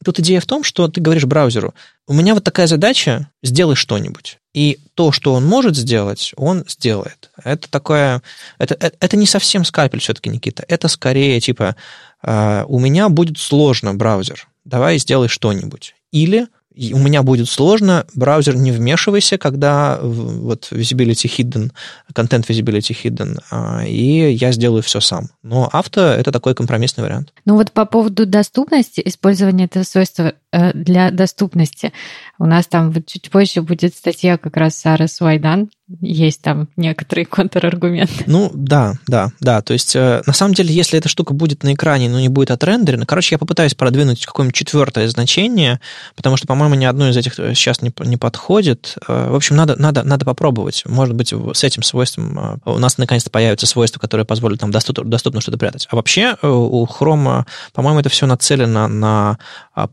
Тут 0.04 0.20
идея 0.20 0.42
в 0.42 0.46
том, 0.46 0.66
что 0.66 0.90
ты 0.90 1.00
говоришь 1.00 1.24
браузеру, 1.24 1.74
у 2.08 2.14
меня 2.14 2.34
вот 2.34 2.44
такая 2.44 2.68
задача, 2.68 3.30
сделай 3.42 3.78
что-нибудь. 3.78 4.40
И 4.54 4.80
то, 4.94 5.12
что 5.12 5.34
он 5.34 5.46
может 5.46 5.76
сделать, 5.76 6.34
он 6.36 6.64
сделает. 6.68 7.32
Это 7.44 7.70
такое... 7.70 8.22
Это, 8.60 8.76
это, 8.76 8.96
это 9.00 9.18
не 9.18 9.26
совсем 9.26 9.66
скальпель 9.66 10.00
все-таки, 10.00 10.30
Никита. 10.30 10.64
Это 10.68 10.88
скорее 10.88 11.40
типа, 11.40 11.76
э, 12.22 12.66
у 12.68 12.80
меня 12.80 13.10
будет 13.10 13.40
сложно 13.40 13.96
браузер, 13.96 14.48
давай 14.64 15.00
сделай 15.00 15.28
что-нибудь. 15.28 15.96
Или 16.12 16.48
у 16.76 16.98
меня 16.98 17.24
будет 17.24 17.50
сложно, 17.50 18.06
браузер 18.16 18.56
не 18.56 18.72
вмешивайся, 18.72 19.38
когда 19.38 20.00
вот 20.02 20.70
visibility 20.72 21.30
hidden, 21.30 21.72
контент 22.14 22.50
visibility 22.50 22.96
hidden, 23.04 23.40
а, 23.52 23.86
и 23.86 24.34
я 24.34 24.52
сделаю 24.52 24.82
все 24.82 25.00
сам. 25.00 25.30
Но 25.44 25.70
авто— 25.72 26.02
это 26.02 26.32
такой 26.32 26.56
компромиссный 26.56 27.04
вариант. 27.04 27.34
Ну 27.46 27.56
вот 27.56 27.72
по 27.72 27.86
поводу 27.86 28.26
доступности, 28.26 29.02
использования 29.06 29.66
этого 29.66 29.84
свойства 29.84 30.34
для 30.74 31.12
доступности, 31.12 31.92
у 32.40 32.46
нас 32.46 32.68
там 32.68 32.94
чуть 33.06 33.30
позже 33.32 33.62
будет 33.62 33.96
статья 33.96 34.38
как 34.38 34.58
раз 34.58 34.78
Сары 34.78 35.08
Суайдан, 35.08 35.70
есть 36.02 36.42
там 36.42 36.70
некоторые 36.76 37.26
контраргументы. 37.26 38.24
Ну, 38.26 38.52
да, 38.54 38.94
да, 39.08 39.32
да. 39.40 39.62
То 39.62 39.74
есть, 39.74 39.96
э, 39.96 40.22
на 40.26 40.34
самом 40.34 40.54
деле, 40.54 40.74
если 40.74 40.98
эта 40.98 41.10
штука 41.10 41.34
будет 41.34 41.64
на 41.64 41.74
экране, 41.74 42.10
но 42.10 42.20
не 42.20 42.30
будет 42.30 42.52
отрендерена, 42.52 43.06
короче, 43.06 43.36
я 43.36 43.40
попытаюсь 43.40 43.76
продвинуть 43.76 44.26
какое-нибудь 44.26 44.56
четвертое 44.56 45.08
значение, 45.10 45.80
потому 46.16 46.38
что, 46.38 46.48
по-моему, 46.48 46.76
ни 46.76 46.86
одно 46.86 47.10
из 47.10 47.18
этих 47.18 47.38
э, 47.40 47.54
сейчас 47.54 47.82
не, 47.82 47.94
не 48.06 48.18
подходит. 48.18 48.98
Э, 49.08 49.30
в 49.30 49.36
общем, 49.36 49.56
надо, 49.56 49.76
надо, 49.80 50.04
надо 50.04 50.26
попробовать. 50.26 50.84
Может 50.86 51.16
быть, 51.16 51.34
с 51.54 51.64
этим 51.64 51.84
свойством 51.84 52.62
у 52.66 52.78
нас 52.80 52.98
наконец-то 52.98 53.30
появится 53.30 53.68
свойство, 53.68 54.00
которое 54.00 54.24
позволит 54.24 54.62
нам 54.62 54.72
доступно, 54.72 55.04
доступно 55.04 55.42
что-то 55.42 55.58
прятать. 55.58 55.88
А 55.92 55.96
вообще, 55.96 56.36
у 56.42 56.86
Chrome, 56.86 57.46
по-моему, 57.74 58.00
это 58.00 58.10
все 58.10 58.26
нацелено 58.26 58.88
на 58.88 59.38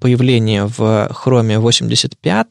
появление 0.00 0.49
в 0.58 1.10
Chrome 1.24 1.58
85 1.58 2.46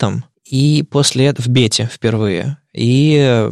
и 0.45 0.83
после 0.89 1.27
этого 1.27 1.45
в 1.45 1.49
бете 1.49 1.89
впервые 1.91 2.57
и 2.71 3.49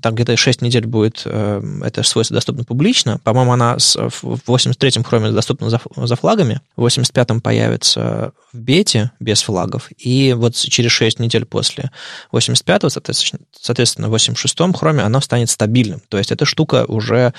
там 0.00 0.14
где-то 0.14 0.36
6 0.36 0.62
недель 0.62 0.86
будет 0.86 1.26
это 1.26 2.02
свойство 2.04 2.34
доступно 2.34 2.64
публично. 2.64 3.18
По-моему, 3.18 3.52
она 3.52 3.76
в 3.76 4.24
83-м 4.46 5.02
хроме 5.02 5.32
доступна 5.32 5.70
за, 5.70 5.80
за 5.96 6.16
флагами, 6.16 6.60
в 6.76 6.86
85-м 6.86 7.40
появится 7.40 8.32
в 8.52 8.58
бете 8.58 9.10
без 9.18 9.42
флагов, 9.42 9.90
и 9.98 10.34
вот 10.34 10.54
через 10.54 10.92
6 10.92 11.18
недель 11.18 11.44
после 11.46 11.90
85-го, 12.32 12.88
соответственно, 13.52 14.08
в 14.08 14.14
86-м 14.14 14.72
хроме 14.72 15.02
она 15.02 15.20
станет 15.20 15.50
стабильным. 15.50 16.00
То 16.08 16.18
есть 16.18 16.30
эта 16.30 16.44
штука 16.44 16.84
уже, 16.86 17.34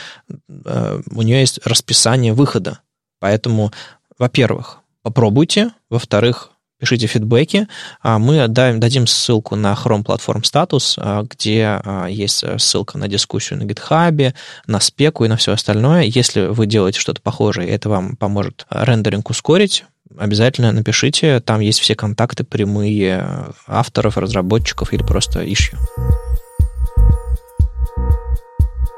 у 0.47 1.21
нее 1.21 1.39
есть 1.39 1.59
расписание 1.65 2.33
выхода. 2.33 2.79
Поэтому, 3.19 3.71
во-первых, 4.19 4.80
попробуйте, 5.03 5.71
во-вторых, 5.89 6.51
пишите 6.81 7.05
фидбэки. 7.05 7.67
А 8.01 8.17
мы 8.17 8.47
дадим 8.47 9.07
ссылку 9.07 9.55
на 9.55 9.73
Chrome 9.73 10.03
Platform 10.03 10.41
Status, 10.41 10.95
а, 10.97 11.23
где 11.23 11.79
а, 11.83 12.07
есть 12.07 12.43
ссылка 12.59 12.97
на 12.97 13.07
дискуссию 13.07 13.59
на 13.59 13.63
GitHub, 13.63 14.33
на 14.65 14.79
спеку 14.79 15.23
и 15.23 15.27
на 15.27 15.37
все 15.37 15.53
остальное. 15.53 16.03
Если 16.03 16.47
вы 16.47 16.65
делаете 16.65 16.99
что-то 16.99 17.21
похожее, 17.21 17.69
это 17.69 17.87
вам 17.87 18.15
поможет 18.15 18.65
рендеринг 18.69 19.29
ускорить, 19.29 19.85
обязательно 20.17 20.71
напишите. 20.71 21.39
Там 21.39 21.59
есть 21.59 21.79
все 21.79 21.95
контакты 21.95 22.43
прямые 22.43 23.53
авторов, 23.67 24.17
разработчиков 24.17 24.91
или 24.91 25.03
просто 25.03 25.41
ищу. 25.51 25.77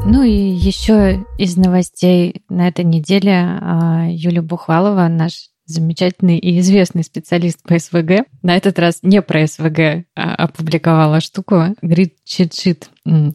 Ну 0.05 0.21
и 0.23 0.31
еще 0.31 1.25
из 1.37 1.55
новостей 1.55 2.43
на 2.49 2.67
этой 2.67 2.83
неделе 2.83 3.57
Юлия 4.09 4.41
Бухвалова, 4.41 5.07
наш 5.07 5.52
замечательный 5.65 6.37
и 6.37 6.59
известный 6.59 7.03
специалист 7.03 7.61
по 7.63 7.77
СВГ, 7.77 8.25
на 8.41 8.55
этот 8.57 8.79
раз 8.79 8.99
не 9.01 9.21
про 9.21 9.47
СВГ, 9.47 10.05
а 10.15 10.35
опубликовала 10.35 11.21
штуку 11.21 11.55
Cheat 11.81 12.11
Sheet, 12.27 12.83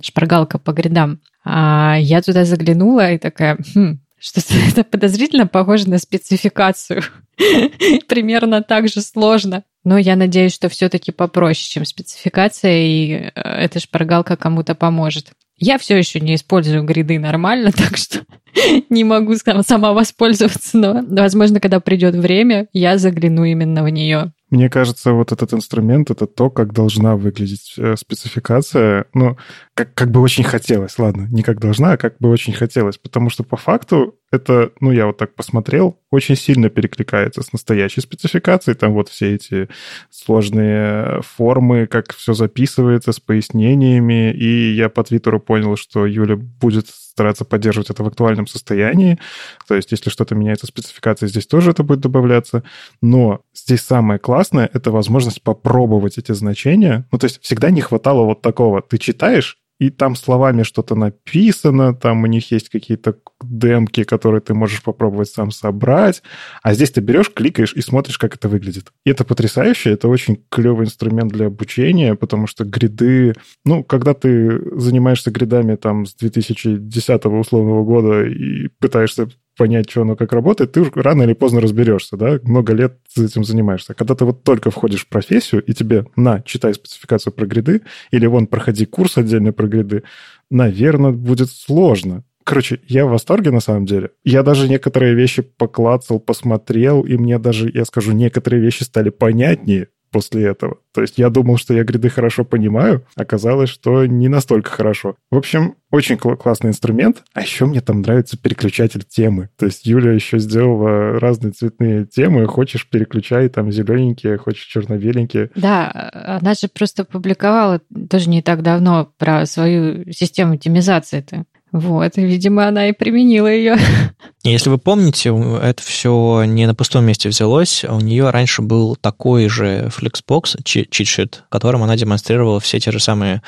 шпаргалка 0.03 0.59
по 0.59 0.73
гридам. 0.73 1.21
А 1.45 1.97
я 1.99 2.21
туда 2.21 2.45
заглянула 2.45 3.13
и 3.13 3.19
такая, 3.19 3.59
хм, 3.75 4.01
что-то 4.19 4.55
это 4.71 4.85
подозрительно 4.85 5.47
похоже 5.47 5.89
на 5.89 5.99
спецификацию. 5.99 7.03
Примерно 8.09 8.63
так 8.63 8.89
же 8.89 9.01
сложно. 9.01 9.65
Но 9.85 9.97
я 9.97 10.17
надеюсь, 10.17 10.55
что 10.55 10.69
все-таки 10.69 11.13
попроще, 11.13 11.71
чем 11.71 11.85
спецификация, 11.85 12.83
и 12.83 13.13
э, 13.13 13.31
эта 13.35 13.81
шпаргалка 13.81 14.37
кому-то 14.37 14.75
поможет. 14.75 15.33
Я 15.59 15.79
все 15.79 15.97
еще 15.97 16.21
не 16.21 16.35
использую 16.35 16.85
гриды 16.85 17.19
нормально, 17.19 17.73
так 17.77 17.97
что 17.97 18.21
не 18.91 19.05
могу 19.05 19.35
сама 19.37 19.93
воспользоваться, 19.93 20.79
но, 20.79 21.05
возможно, 21.09 21.61
когда 21.61 21.81
придет 21.81 22.15
время, 22.15 22.69
я 22.73 22.99
загляну 22.99 23.45
именно 23.45 23.83
в 23.83 23.89
нее. 23.89 24.33
Мне 24.51 24.71
кажется, 24.71 25.13
вот 25.13 25.31
этот 25.31 25.53
инструмент— 25.53 26.11
это 26.11 26.27
то, 26.27 26.49
как 26.49 26.73
должна 26.73 27.17
выглядеть 27.17 27.75
э, 27.77 27.97
спецификация. 27.97 29.05
Ну, 29.13 29.37
как, 29.75 29.93
как 29.93 30.11
бы 30.11 30.21
очень 30.21 30.45
хотелось, 30.45 30.99
ладно, 30.99 31.29
не 31.31 31.43
как 31.43 31.61
должна, 31.61 31.93
а 31.93 31.97
как 31.99 32.17
бы 32.19 32.31
очень 32.31 32.55
хотелось. 32.55 32.97
Потому 32.97 33.29
что 33.29 33.45
по 33.45 33.59
факту 33.59 34.18
это, 34.31 34.73
ну, 34.81 34.93
я 34.93 35.07
вот 35.07 35.17
так 35.17 35.35
посмотрел, 35.35 35.99
очень 36.11 36.37
сильно 36.37 36.69
перекликается 36.69 37.43
с 37.43 37.53
настоящей 37.53 38.01
спецификацией. 38.01 38.77
Там 38.77 38.93
вот 38.93 39.09
все 39.09 39.35
эти 39.35 39.69
сложные 40.11 41.23
формы, 41.23 41.87
как 41.87 42.15
все 42.15 42.35
записывается 42.35 43.13
с 43.13 43.21
пояснениями. 43.21 44.33
И 44.33 44.73
я 44.75 44.89
по 44.89 45.03
Твиттеру 45.03 45.41
понял, 45.41 45.77
что 45.77 46.07
Юля 46.07 46.37
будет 46.37 46.89
стараться 46.89 47.45
поддерживать 47.45 47.91
это 47.91 48.05
в 48.05 48.07
актуальном 48.07 48.47
состоянии. 48.47 49.19
То 49.67 49.75
есть, 49.75 49.91
если 49.93 50.11
что-то 50.11 50.35
меняется 50.35 50.67
в 50.67 50.71
спецификации, 50.71 51.27
здесь 51.27 51.47
тоже 51.47 51.71
это 51.71 51.83
будет 51.83 52.01
добавляться. 52.01 52.63
Но 53.01 53.43
здесь 53.55 53.81
самое 53.81 54.19
классное— 54.19 54.71
это 54.73 54.91
возможность 54.91 55.43
попробовать 55.43 56.19
эти 56.19 56.33
значения. 56.33 57.07
Ну, 57.11 57.19
то 57.19 57.25
есть, 57.25 57.43
всегда 57.43 57.71
не 57.71 57.81
хватало 57.81 58.25
вот 58.25 58.43
такого. 58.43 58.83
Ты 58.83 58.99
читаешь, 58.99 59.59
и 59.79 59.91
там 59.91 60.17
словами 60.17 60.65
что-то 60.65 60.95
написано, 60.95 61.95
там 61.95 62.23
у 62.23 62.27
них 62.27 62.51
есть 62.51 62.69
какие-то 62.69 63.17
демки, 63.43 64.03
которые 64.03 64.41
ты 64.41 64.53
можешь 64.53 64.83
попробовать 64.83 65.29
сам 65.29 65.51
собрать, 65.51 66.23
а 66.63 66.75
здесь 66.75 66.91
ты 66.91 67.01
берешь, 67.01 67.33
кликаешь 67.33 67.75
и 67.75 67.81
смотришь, 67.81 68.19
как 68.19 68.35
это 68.35 68.49
выглядит. 68.49 68.93
И 69.05 69.11
это 69.11 69.25
потрясающе, 69.25 69.91
это 69.91 70.09
очень 70.09 70.43
клевый 70.51 70.87
инструмент 70.87 71.33
для 71.33 71.47
обучения, 71.47 72.15
потому 72.17 72.47
что 72.47 72.65
гриды, 72.65 73.35
ну, 73.65 73.85
когда 73.85 74.15
ты 74.15 74.61
занимаешься 74.79 75.31
гридами 75.31 75.77
там 75.77 76.07
с 76.07 76.15
2010 76.15 77.25
условного 77.27 77.85
года 77.85 78.25
и 78.25 78.69
пытаешься 78.81 79.29
понять, 79.59 79.91
что 79.91 80.03
оно 80.03 80.17
как 80.17 80.33
работает, 80.33 80.73
ты 80.73 80.91
рано 80.95 81.25
или 81.25 81.35
поздно 81.35 81.61
разберешься, 81.61 82.17
да, 82.17 82.39
много 82.45 82.73
лет 82.73 82.97
этим 83.17 83.45
занимаешься. 83.45 83.93
Когда 83.93 84.15
ты 84.15 84.25
вот 84.25 84.43
только 84.45 84.71
входишь 84.71 85.05
в 85.05 85.09
профессию, 85.09 85.63
и 85.63 85.75
тебе, 85.75 86.07
на, 86.17 86.41
читай 86.43 86.73
спецификацию 86.73 87.35
про 87.35 87.45
гриды, 87.45 87.83
или 88.11 88.25
вон, 88.25 88.47
проходи 88.47 88.87
курс 88.87 89.19
отдельно 89.19 89.53
про 89.53 89.67
гриды, 89.67 90.05
наверное, 90.51 91.11
будет 91.11 91.51
сложно. 91.51 92.25
Короче, 92.45 92.81
я 92.89 93.05
в 93.05 93.11
восторге 93.11 93.51
на 93.51 93.61
самом 93.61 93.85
деле. 93.85 94.13
Я 94.25 94.43
даже 94.43 94.71
некоторые 94.71 95.15
вещи 95.15 95.43
поклацал, 95.43 96.19
посмотрел, 96.19 97.03
и 97.03 97.19
мне 97.19 97.39
даже, 97.39 97.71
я 97.71 97.85
скажу, 97.85 98.13
некоторые 98.13 98.63
вещи 98.63 98.85
стали 98.85 99.11
понятнее, 99.11 99.89
после 100.11 100.47
этого. 100.47 100.79
То 100.93 101.03
есть 101.03 101.19
я 101.19 101.31
думал, 101.31 101.59
что 101.59 101.75
я 101.75 101.85
гриды 101.85 102.09
хорошо 102.09 102.45
понимаю, 102.45 103.05
оказалось, 103.17 103.71
что 103.71 104.07
не 104.07 104.29
настолько 104.29 104.71
хорошо. 104.71 105.17
В 105.31 105.37
общем, 105.37 105.77
очень 105.91 106.17
кл- 106.17 106.35
классный 106.35 106.71
инструмент, 106.71 107.23
а 107.35 107.43
еще 107.43 107.67
мне 107.67 107.81
там 107.81 108.03
нравится 108.03 108.37
переключатель 108.37 109.05
темы. 109.05 109.49
То 109.57 109.67
есть 109.67 109.87
Юля 109.87 110.13
еще 110.13 110.39
сделала 110.39 111.19
разные 111.19 111.53
цветные 111.53 112.05
темы, 112.05 112.47
хочешь 112.47 112.89
переключай, 112.89 113.49
там 113.49 113.73
зелененькие, 113.73 114.39
хочешь 114.39 114.65
черно-беленькие. 114.65 115.51
Да, 115.55 116.11
она 116.13 116.55
же 116.55 116.69
просто 116.69 117.05
публиковала 117.05 117.81
тоже 118.11 118.29
не 118.29 118.43
так 118.43 118.63
давно 118.63 119.13
про 119.19 119.47
свою 119.47 120.11
систему 120.13 120.57
темизации-то. 120.57 121.45
Вот, 121.71 122.17
и, 122.17 122.25
видимо, 122.25 122.67
она 122.67 122.89
и 122.89 122.93
применила 122.93 123.47
ее. 123.47 123.77
Если 124.43 124.71
вы 124.71 124.79
помните, 124.79 125.35
это 125.63 125.83
все 125.83 126.45
не 126.45 126.67
на 126.67 126.75
пустом 126.75 127.05
месте 127.05 127.29
взялось. 127.29 127.85
У 127.85 128.01
нее 128.01 128.31
раньше 128.31 128.63
был 128.63 128.97
такой 128.97 129.49
же 129.49 129.91
Flexbox, 129.95 130.63
читшит, 130.65 131.45
которым 131.51 131.83
она 131.83 131.97
демонстрировала 131.97 132.59
все 132.59 132.81
те 132.81 132.91
же 132.91 133.01
самые 133.01 133.43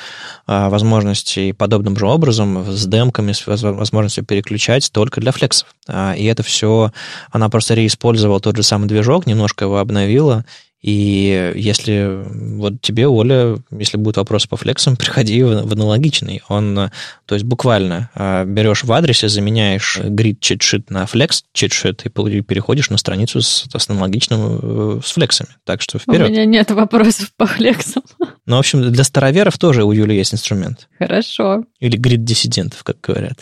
а, 0.45 0.69
возможности 0.69 1.51
подобным 1.53 1.97
же 1.97 2.05
образом, 2.05 2.63
с 2.71 2.85
демками, 2.85 3.31
с 3.31 3.47
возможностью 3.47 4.23
переключать 4.23 4.91
только 4.91 5.19
для 5.19 5.31
флексов. 5.31 5.73
А, 5.87 6.13
и 6.13 6.25
это 6.25 6.43
все 6.43 6.91
она 7.31 7.49
просто 7.49 7.73
реиспользовала 7.73 8.39
тот 8.39 8.55
же 8.55 8.63
самый 8.63 8.87
движок, 8.87 9.25
немножко 9.25 9.65
его 9.65 9.79
обновила, 9.79 10.45
и 10.81 11.53
если 11.55 12.23
вот 12.57 12.81
тебе, 12.81 13.07
Оля, 13.07 13.57
если 13.71 13.97
будут 13.97 14.17
вопросы 14.17 14.49
по 14.49 14.57
флексам, 14.57 14.95
приходи 14.97 15.43
в, 15.43 15.67
в 15.67 15.73
аналогичный. 15.73 16.41
Он, 16.47 16.89
то 17.25 17.35
есть 17.35 17.45
буквально 17.45 18.09
а, 18.15 18.45
берешь 18.45 18.83
в 18.83 18.91
адресе, 18.91 19.29
заменяешь 19.29 19.99
grid 19.99 20.37
читшит 20.39 20.89
на 20.89 21.05
флекс 21.05 21.43
читшит 21.53 22.05
и 22.05 22.09
переходишь 22.09 22.89
на 22.89 22.97
страницу 22.97 23.41
с, 23.41 23.67
с 23.71 23.89
аналогичным 23.89 24.59
э, 24.61 24.99
с 25.03 25.11
флексами. 25.11 25.49
Так 25.65 25.81
что 25.81 25.99
вперед. 25.99 26.27
У 26.27 26.31
меня 26.31 26.45
нет 26.45 26.71
вопросов 26.71 27.31
по 27.37 27.45
флексам. 27.45 28.03
Ну, 28.47 28.55
в 28.55 28.59
общем, 28.59 28.91
для 28.91 29.03
староверов 29.03 29.57
тоже 29.59 29.83
у 29.83 29.91
Юли 29.91 30.17
есть 30.17 30.33
инструмент. 30.33 30.89
Хорошо. 30.97 31.63
Или 31.79 31.95
грид 31.95 32.25
диссидентов, 32.25 32.83
как 32.83 32.99
говорят. 32.99 33.39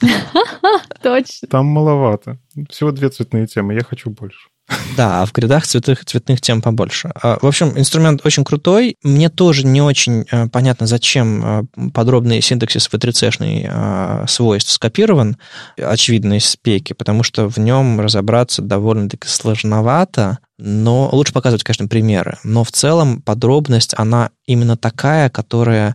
Точно. 1.02 1.48
Там 1.48 1.66
маловато. 1.66 2.38
Всего 2.68 2.92
две 2.92 3.08
цветные 3.08 3.46
темы, 3.46 3.74
я 3.74 3.82
хочу 3.82 4.10
больше. 4.10 4.48
Да, 4.96 5.22
а 5.22 5.26
в 5.26 5.32
гридах 5.32 5.66
цветных, 5.66 6.04
цветных 6.04 6.40
тем 6.40 6.60
побольше. 6.60 7.10
А, 7.14 7.38
в 7.40 7.46
общем, 7.46 7.72
инструмент 7.76 8.24
очень 8.24 8.44
крутой. 8.44 8.96
Мне 9.02 9.28
тоже 9.28 9.64
не 9.64 9.80
очень 9.80 10.26
э, 10.30 10.48
понятно, 10.48 10.86
зачем 10.86 11.44
э, 11.44 11.90
подробный 11.94 12.42
синтаксис 12.42 12.88
V3C-шный 12.92 13.66
э, 13.68 14.26
свойств 14.28 14.72
скопирован, 14.72 15.36
очевидно, 15.76 16.36
из 16.36 16.46
спеки, 16.46 16.92
потому 16.92 17.22
что 17.22 17.48
в 17.48 17.58
нем 17.58 18.00
разобраться 18.00 18.60
довольно-таки 18.60 19.28
сложновато, 19.28 20.38
но 20.58 21.08
лучше 21.12 21.32
показывать, 21.32 21.62
конечно, 21.62 21.86
примеры. 21.86 22.38
Но 22.42 22.64
в 22.64 22.72
целом 22.72 23.22
подробность, 23.22 23.94
она 23.96 24.30
именно 24.44 24.76
такая, 24.76 25.30
которая 25.30 25.94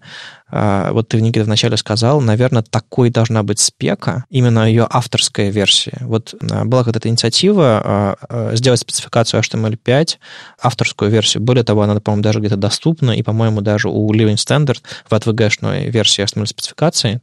а, 0.55 0.91
вот 0.91 1.07
ты, 1.07 1.19
Никита, 1.19 1.45
вначале 1.45 1.77
сказал, 1.77 2.21
наверное, 2.21 2.61
такой 2.61 3.09
должна 3.09 3.41
быть 3.41 3.57
спека, 3.59 4.25
именно 4.29 4.67
ее 4.67 4.85
авторская 4.87 5.49
версия. 5.49 5.97
Вот 6.01 6.35
а, 6.51 6.63
была 6.63 6.83
когда-то 6.83 7.09
инициатива 7.09 8.17
а, 8.29 8.55
сделать 8.55 8.79
спецификацию 8.79 9.41
HTML5, 9.41 10.17
авторскую 10.61 11.09
версию. 11.09 11.41
Более 11.41 11.63
того, 11.63 11.81
она, 11.81 11.99
по-моему, 11.99 12.21
даже 12.21 12.39
где-то 12.39 12.57
доступна, 12.57 13.11
и, 13.11 13.23
по-моему, 13.23 13.61
даже 13.61 13.89
у 13.89 14.13
Living 14.13 14.35
Standard 14.35 14.81
в 15.09 15.13
ATVG-шной 15.13 15.89
версии 15.89 16.23
HTML-спецификации 16.23 17.19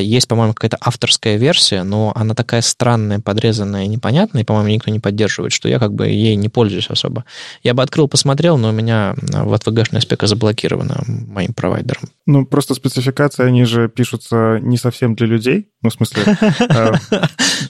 есть, 0.00 0.26
по-моему, 0.26 0.52
какая-то 0.52 0.78
авторская 0.80 1.36
версия, 1.36 1.84
но 1.84 2.12
она 2.16 2.34
такая 2.34 2.62
странная, 2.62 3.20
подрезанная 3.20 3.86
непонятная, 3.86 4.42
и, 4.42 4.44
по-моему, 4.44 4.70
никто 4.70 4.90
не 4.90 4.98
поддерживает, 4.98 5.52
что 5.52 5.68
я 5.68 5.78
как 5.78 5.94
бы 5.94 6.08
ей 6.08 6.34
не 6.34 6.48
пользуюсь 6.48 6.81
особо. 6.90 7.24
Я 7.62 7.74
бы 7.74 7.82
открыл, 7.82 8.08
посмотрел, 8.08 8.58
но 8.58 8.70
у 8.70 8.72
меня 8.72 9.14
в 9.16 9.52
ATVG-шная 9.52 10.00
спека 10.00 10.26
заблокирована 10.26 11.02
моим 11.06 11.52
провайдером. 11.52 12.02
Ну, 12.26 12.46
просто 12.46 12.74
спецификации, 12.74 13.44
они 13.44 13.64
же 13.64 13.88
пишутся 13.88 14.58
не 14.62 14.76
совсем 14.76 15.14
для 15.14 15.26
людей, 15.26 15.70
ну, 15.82 15.90
в 15.90 15.92
смысле, 15.92 16.36
а, 16.68 16.92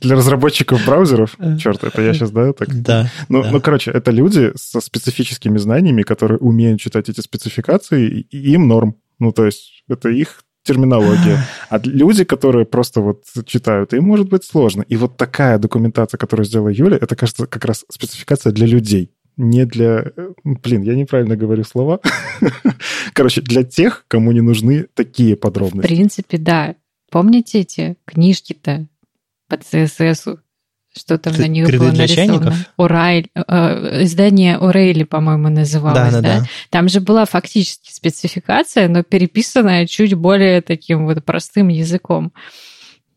для 0.01 0.17
разработчиков 0.17 0.85
браузеров. 0.85 1.37
Черт, 1.59 1.85
это 1.85 2.03
я 2.03 2.15
сейчас, 2.15 2.31
да? 2.31 2.53
Так? 2.53 2.83
Да. 2.83 3.11
Ну, 3.29 3.45
ну, 3.45 3.61
короче, 3.61 3.91
это 3.91 4.11
люди 4.11 4.53
со 4.57 4.81
специфическими 4.81 5.59
знаниями, 5.59 6.03
которые 6.03 6.39
умеют 6.39 6.81
читать 6.81 7.09
эти 7.09 7.21
спецификации, 7.21 8.27
и 8.31 8.53
им 8.53 8.69
норм. 8.69 8.97
Ну, 9.19 9.33
то 9.33 9.47
есть 9.47 9.85
это 9.89 10.09
их 10.09 10.43
терминология. 10.65 11.39
А 11.69 11.81
люди, 11.85 12.25
которые 12.25 12.67
просто 12.67 13.01
вот 13.01 13.25
читают, 13.47 13.95
им 13.95 14.05
может 14.05 14.29
быть 14.29 14.45
сложно. 14.45 14.85
И 14.89 14.97
вот 14.97 15.17
такая 15.17 15.59
документация, 15.59 16.19
которую 16.19 16.45
сделала 16.45 16.69
Юля, 16.69 16.99
это, 17.01 17.17
кажется, 17.17 17.47
как 17.47 17.65
раз 17.65 17.87
спецификация 17.91 18.53
для 18.53 18.67
людей. 18.67 19.11
Не 19.39 19.65
для... 19.65 20.13
Блин, 20.45 20.83
я 20.83 20.95
неправильно 20.95 21.35
говорю 21.35 21.65
слова. 21.65 22.01
Короче, 23.15 23.41
для 23.41 23.65
тех, 23.65 24.05
кому 24.07 24.33
не 24.33 24.43
нужны 24.43 24.87
такие 24.95 25.35
подробности. 25.35 25.87
В 25.87 25.89
принципе, 25.89 26.37
да. 26.37 26.75
Помните 27.11 27.61
эти 27.61 27.97
книжки-то 28.05 28.87
по 29.49 29.55
CSS? 29.55 30.39
Что 30.97 31.17
там 31.17 31.35
на 31.35 31.47
них 31.49 31.67
было 31.71 31.91
нарисовано? 31.91 32.55
Урайль, 32.77 33.29
э, 33.35 34.03
издание 34.05 34.59
Урейли, 34.59 35.05
по-моему, 35.05 35.49
называлось, 35.49 36.13
да, 36.13 36.21
да, 36.21 36.41
да? 36.41 36.47
Там 36.69 36.89
же 36.89 37.01
была 37.01 37.25
фактически 37.25 37.91
спецификация, 37.91 38.89
но 38.89 39.03
переписанная 39.03 39.87
чуть 39.87 40.15
более 40.15 40.61
таким 40.61 41.07
вот 41.07 41.25
простым 41.25 41.69
языком. 41.69 42.33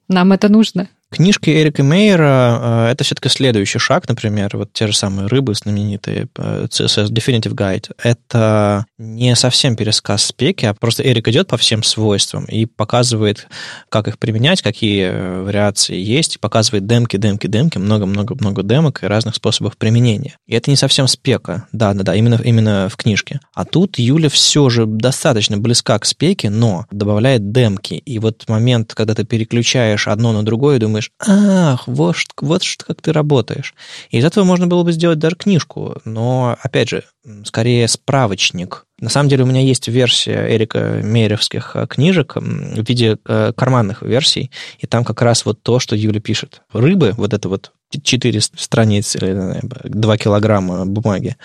Нам 0.07 0.32
это 0.32 0.47
нужно. 0.47 0.88
Книжки 1.16 1.49
Эрика 1.49 1.82
Мейера— 1.82 2.89
это 2.91 3.05
все-таки 3.05 3.30
следующий 3.30 3.80
шаг, 3.80 4.05
например, 4.09 4.49
вот 4.51 4.74
те 4.74 4.88
же 4.88 4.93
самые 4.93 5.28
рыбы 5.28 5.55
знаменитые, 5.55 6.28
CSS 6.36 7.07
Definitive 7.07 7.53
Guide. 7.53 7.91
Это 8.03 8.86
не 8.97 9.34
совсем 9.38 9.78
пересказ 9.78 10.26
спеки, 10.26 10.66
а 10.66 10.74
просто 10.74 11.03
Эрик 11.03 11.30
идет 11.30 11.47
по 11.47 11.55
всем 11.55 11.84
свойствам 11.84 12.43
и 12.43 12.66
показывает, 12.66 13.47
как 13.88 14.09
их 14.09 14.20
применять, 14.20 14.61
какие 14.61 15.05
э, 15.05 15.41
вариации 15.41 15.95
есть, 15.95 16.41
показывает 16.41 16.86
демки, 16.86 17.16
демки, 17.16 17.47
демки, 17.47 17.78
много-много-много 17.78 18.61
демок 18.61 19.01
и 19.01 19.07
разных 19.07 19.36
способов 19.36 19.78
применения. 19.78 20.36
И 20.47 20.53
это 20.53 20.70
не 20.70 20.76
совсем 20.76 21.07
спека, 21.07 21.66
да-да-да, 21.72 22.13
именно, 22.13 22.41
именно 22.43 22.89
в 22.91 22.97
книжке. 22.97 23.39
А 23.53 23.63
тут 23.63 23.99
Юля 23.99 24.28
все 24.28 24.68
же 24.70 24.86
достаточно 24.86 25.57
близка 25.57 25.97
к 25.97 26.03
спеке, 26.03 26.49
но 26.49 26.88
добавляет 26.91 27.53
демки. 27.53 27.93
И 27.93 28.20
вот 28.20 28.43
момент, 28.49 28.93
когда 28.93 29.16
ты 29.16 29.24
переключаешь 29.24 30.09
одно 30.09 30.34
на 30.34 30.43
другое, 30.43 30.78
думаешь, 30.78 31.05
думаешь, 31.06 31.12
ах, 31.20 31.88
вот, 31.88 32.16
вот 32.41 32.64
как 32.86 33.01
ты 33.01 33.14
работаешь. 33.14 33.74
И 34.10 34.18
из 34.18 34.26
этого 34.26 34.43
можно 34.43 34.68
было 34.68 34.84
бы 34.84 34.91
сделать 34.91 35.20
даже 35.20 35.36
книжку, 35.36 35.97
но, 36.06 36.58
опять 36.62 36.89
же, 36.89 37.03
скорее 37.43 37.88
справочник. 37.88 38.86
На 38.99 39.10
самом 39.10 39.30
деле 39.30 39.43
у 39.43 39.47
меня 39.47 39.62
есть 39.62 39.88
версия 39.88 40.47
Эрика 40.56 41.01
Меревских 41.03 41.72
э, 41.76 41.88
книжек 41.88 42.36
в 42.36 42.88
виде 42.88 43.18
э, 43.26 43.51
карманных 43.56 44.01
версий, 44.01 44.51
и 44.80 44.88
там 44.88 45.03
как 45.03 45.22
раз 45.22 45.45
вот 45.45 45.62
то, 45.62 45.80
что 45.80 45.95
Юля 45.95 46.22
пишет. 46.22 46.62
Рыбы, 46.72 47.14
вот 47.18 47.34
это 47.34 47.49
вот 47.49 47.72
4 47.91 48.41
страницы 48.41 49.18
или 49.18 49.60
2 49.84 50.18
килограмма 50.18 50.86
бумаги, 50.86 51.36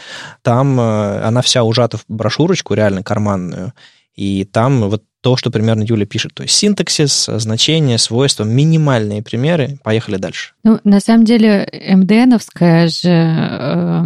там 0.43 0.79
э, 0.79 1.21
она 1.23 1.43
вся 1.43 1.65
ужата 1.65 1.97
в 1.97 2.05
брошюрочку, 2.09 2.75
реально 2.75 3.03
карманную, 3.03 3.73
и 4.15 4.45
там 4.45 4.89
вот 4.89 5.03
то, 5.21 5.37
что 5.37 5.51
примерно 5.51 5.83
Юля 5.83 6.07
пишет. 6.07 6.33
То 6.35 6.43
есть 6.43 6.55
синтаксис, 6.55 7.27
значение, 7.27 7.99
свойства, 7.99 8.45
минимальные 8.45 9.23
примеры. 9.23 9.79
Поехали 9.83 10.17
дальше. 10.17 10.53
Ну, 10.65 10.81
на 10.85 11.01
самом 11.01 11.25
деле, 11.25 11.69
МДНовская 11.95 12.89
же 12.89 13.11
э, 13.11 14.05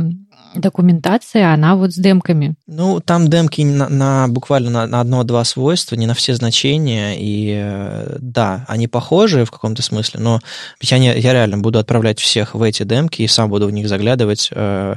документация, 0.55 1.53
она 1.53 1.77
вот 1.77 1.93
с 1.93 1.97
демками. 1.97 2.55
Ну, 2.67 3.01
там 3.01 3.29
демки 3.29 3.63
на, 3.63 3.89
на 3.89 4.29
буквально 4.29 4.71
на, 4.71 4.87
на 4.87 5.01
одно-два 5.01 5.45
свойства, 5.45 5.97
не 5.97 6.07
на 6.07 6.15
все 6.15 6.35
значения. 6.35 7.17
И 7.19 7.55
э, 7.57 8.17
да, 8.21 8.65
они 8.69 8.89
похожи 8.89 9.45
в 9.45 9.51
каком-то 9.51 9.83
смысле, 9.83 10.21
но 10.21 10.41
я, 10.81 10.99
не, 10.99 11.19
я 11.19 11.33
реально 11.33 11.59
буду 11.59 11.79
отправлять 11.79 12.21
всех 12.21 12.55
в 12.55 12.63
эти 12.63 12.83
демки 12.83 13.23
и 13.23 13.29
сам 13.29 13.51
буду 13.51 13.67
в 13.67 13.73
них 13.73 13.89
заглядывать. 13.89 14.51
Э, 14.53 14.97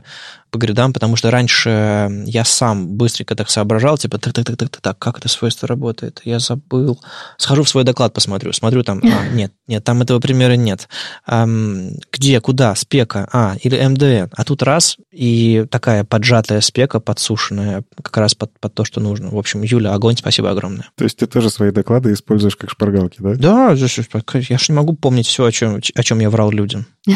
по 0.57 0.59
гридам, 0.59 0.91
потому 0.91 1.15
что 1.15 1.29
раньше 1.29 2.09
я 2.25 2.43
сам 2.43 2.87
быстренько 2.97 3.35
так 3.35 3.49
соображал, 3.49 3.97
типа, 3.97 4.17
так, 4.17 4.33
так, 4.33 4.45
так, 4.45 4.57
так, 4.57 4.77
так, 4.81 4.99
как 4.99 5.19
это 5.19 5.29
свойство 5.29 5.67
работает? 5.67 6.21
Я 6.25 6.39
забыл. 6.39 6.99
Схожу 7.37 7.63
в 7.63 7.69
свой 7.69 7.83
доклад, 7.83 8.13
посмотрю. 8.13 8.53
Смотрю 8.53 8.83
там, 8.83 9.01
а, 9.03 9.27
нет, 9.33 9.53
нет, 9.67 9.83
там 9.83 10.01
этого 10.01 10.19
примера 10.19 10.53
нет. 10.53 10.89
Эм, 11.27 11.91
где, 12.11 12.41
куда, 12.41 12.73
спека, 12.75 13.29
а, 13.31 13.55
или 13.61 13.77
МДН. 13.87 14.33
А 14.35 14.43
тут 14.43 14.63
раз, 14.63 14.97
и 15.11 15.65
такая 15.69 16.03
поджатая 16.03 16.61
спека, 16.61 16.99
подсушенная, 16.99 17.83
как 18.01 18.17
раз 18.17 18.33
под, 18.33 18.59
под 18.59 18.73
то, 18.73 18.83
что 18.83 18.99
нужно. 18.99 19.29
В 19.29 19.37
общем, 19.37 19.61
Юля, 19.61 19.93
огонь, 19.93 20.17
спасибо 20.17 20.49
огромное. 20.49 20.89
То 20.95 21.03
есть 21.03 21.17
ты 21.17 21.27
тоже 21.27 21.51
свои 21.51 21.69
доклады 21.71 22.13
используешь 22.13 22.55
как 22.55 22.71
шпаргалки, 22.71 23.17
да? 23.19 23.35
Да, 23.35 23.71
я 23.73 24.57
же 24.57 24.65
не 24.69 24.75
могу 24.75 24.93
помнить 24.93 25.27
все, 25.27 25.45
о 25.45 25.51
чем, 25.51 25.81
о 25.93 26.03
чем 26.03 26.19
я 26.19 26.31
врал 26.31 26.49
людям. 26.49 26.87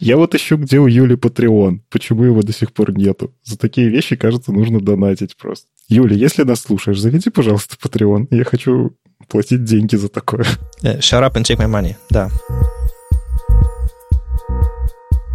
Я 0.00 0.16
вот 0.16 0.34
ищу, 0.34 0.56
где 0.56 0.78
у 0.78 0.86
Юли 0.86 1.16
Patreon. 1.16 1.80
Почему 1.90 2.24
его 2.24 2.42
до 2.42 2.52
сих 2.58 2.72
пор 2.72 2.92
нету? 2.96 3.34
За 3.44 3.56
такие 3.56 3.88
вещи, 3.88 4.16
кажется, 4.16 4.52
нужно 4.52 4.80
донатить 4.80 5.36
просто. 5.36 5.66
Юля, 5.88 6.16
если 6.16 6.42
нас 6.42 6.60
слушаешь, 6.60 7.00
заведи, 7.00 7.30
пожалуйста, 7.30 7.76
Patreon. 7.82 8.28
Я 8.30 8.44
хочу 8.44 8.96
платить 9.28 9.64
деньги 9.64 9.96
за 9.96 10.08
такое. 10.08 10.44
Uh, 10.82 10.98
shut 10.98 11.22
up 11.22 11.34
and 11.34 11.42
take 11.42 11.58
my 11.58 11.68
money. 11.68 11.96
Да. 12.10 12.30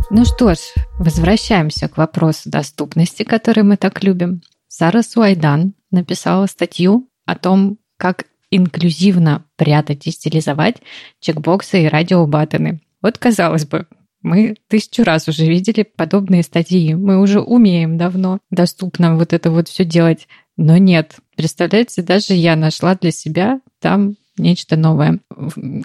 Ну 0.10 0.26
что 0.26 0.54
ж, 0.54 0.60
возвращаемся 1.00 1.88
к 1.88 1.98
вопросу 1.98 2.50
доступности, 2.50 3.24
который 3.24 3.64
мы 3.64 3.78
так 3.78 4.04
любим. 4.04 4.42
Сара 4.68 5.02
Суайдан 5.02 5.74
написала 5.92 6.46
статью 6.46 7.10
о 7.26 7.36
том, 7.36 7.80
как 7.98 8.26
инклюзивно 8.52 9.46
прятать 9.56 10.06
и 10.06 10.12
стилизовать 10.12 10.78
чекбоксы 11.20 11.84
и 11.84 11.88
радиобаттоны. 11.88 12.82
Вот, 13.02 13.18
казалось 13.18 13.66
бы, 13.66 13.88
мы 14.24 14.56
тысячу 14.68 15.04
раз 15.04 15.28
уже 15.28 15.46
видели 15.46 15.84
подобные 15.84 16.44
статьи. 16.44 16.96
Мы 16.96 17.20
уже 17.20 17.42
умеем 17.42 17.98
давно 17.98 18.40
доступно 18.50 19.16
вот 19.16 19.34
это 19.34 19.52
вот 19.52 19.68
все 19.68 19.86
делать. 19.86 20.28
Но 20.58 20.78
нет. 20.78 21.18
Представляете, 21.36 22.02
даже 22.02 22.34
я 22.34 22.56
нашла 22.56 22.96
для 22.96 23.12
себя 23.12 23.60
там 23.80 24.16
нечто 24.38 24.76
новое. 24.76 25.20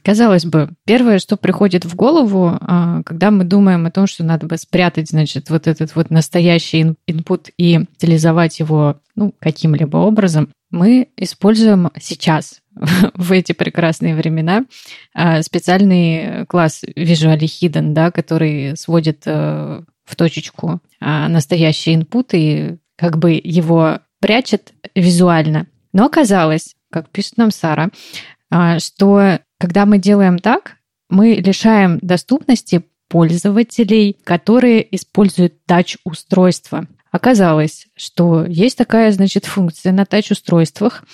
Казалось 0.02 0.44
бы, 0.44 0.70
первое, 0.84 1.18
что 1.18 1.36
приходит 1.36 1.84
в 1.84 1.94
голову, 1.94 2.56
а, 2.60 3.02
когда 3.04 3.30
мы 3.30 3.44
думаем 3.44 3.84
о 3.86 3.90
том, 3.90 4.06
что 4.06 4.24
надо 4.24 4.46
бы 4.46 4.56
спрятать, 4.56 5.10
значит, 5.10 5.50
вот 5.50 5.66
этот 5.66 5.94
вот 5.94 6.10
настоящий 6.10 6.94
инпут 7.06 7.50
и 7.58 7.84
стилизовать 7.96 8.58
его 8.58 9.00
ну, 9.14 9.34
каким-либо 9.38 9.98
образом, 9.98 10.48
мы 10.70 11.08
используем 11.16 11.90
сейчас 12.00 12.60
в 13.14 13.32
эти 13.32 13.52
прекрасные 13.52 14.14
времена 14.14 14.64
а, 15.14 15.42
специальный 15.42 16.46
класс 16.46 16.84
Visually 16.84 17.40
Hidden, 17.40 17.92
да, 17.92 18.10
который 18.10 18.76
сводит 18.76 19.22
э, 19.26 19.82
в 20.04 20.16
точечку 20.16 20.80
а, 21.00 21.28
настоящий 21.28 21.94
инпут 21.94 22.30
и 22.32 22.76
как 22.96 23.18
бы 23.18 23.40
его 23.42 24.00
прячет 24.20 24.72
визуально. 24.94 25.66
Но 25.92 26.06
оказалось, 26.06 26.74
как 26.90 27.10
пишет 27.10 27.36
нам 27.36 27.50
Сара, 27.50 27.90
а, 28.50 28.78
что 28.78 29.40
когда 29.58 29.86
мы 29.86 29.98
делаем 29.98 30.38
так, 30.38 30.76
мы 31.08 31.34
лишаем 31.34 31.98
доступности 32.00 32.84
пользователей, 33.08 34.16
которые 34.24 34.94
используют 34.94 35.64
тач-устройства. 35.64 36.86
Оказалось, 37.10 37.86
что 37.96 38.44
есть 38.44 38.76
такая, 38.76 39.10
значит, 39.12 39.46
функция 39.46 39.92
на 39.92 40.04
тач-устройствах, 40.04 41.04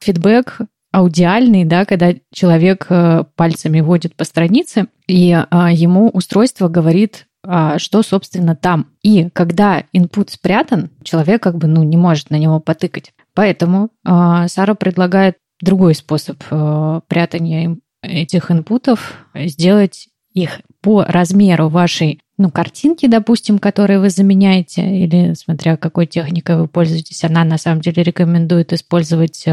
фидбэк 0.00 0.60
аудиальный, 0.92 1.64
да, 1.64 1.84
когда 1.84 2.14
человек 2.32 2.86
э, 2.88 3.24
пальцами 3.36 3.80
водит 3.80 4.14
по 4.16 4.24
странице, 4.24 4.86
и 5.06 5.32
а, 5.32 5.70
ему 5.72 6.08
устройство 6.08 6.68
говорит, 6.68 7.26
а, 7.42 7.78
что, 7.78 8.02
собственно, 8.02 8.54
там. 8.54 8.86
И 9.02 9.28
когда 9.30 9.84
input 9.94 10.30
спрятан, 10.30 10.90
человек 11.02 11.42
как 11.42 11.56
бы 11.56 11.66
ну, 11.66 11.82
не 11.82 11.96
может 11.96 12.30
на 12.30 12.36
него 12.36 12.60
потыкать. 12.60 13.12
Поэтому 13.34 13.90
а, 14.04 14.48
Сара 14.48 14.74
предлагает 14.74 15.36
другой 15.60 15.94
способ 15.94 16.42
э, 16.50 17.00
прятания 17.06 17.76
этих 18.02 18.50
инпутов, 18.50 19.26
сделать 19.34 20.08
их 20.32 20.60
по 20.80 21.04
размеру 21.04 21.68
вашей 21.68 22.20
ну, 22.38 22.50
картинки, 22.50 23.06
допустим, 23.06 23.58
которые 23.58 24.00
вы 24.00 24.08
заменяете, 24.08 24.80
или 24.82 25.34
смотря 25.34 25.76
какой 25.76 26.06
техникой 26.06 26.56
вы 26.56 26.66
пользуетесь, 26.66 27.22
она 27.24 27.44
на 27.44 27.58
самом 27.58 27.82
деле 27.82 28.02
рекомендует 28.02 28.72
использовать 28.72 29.44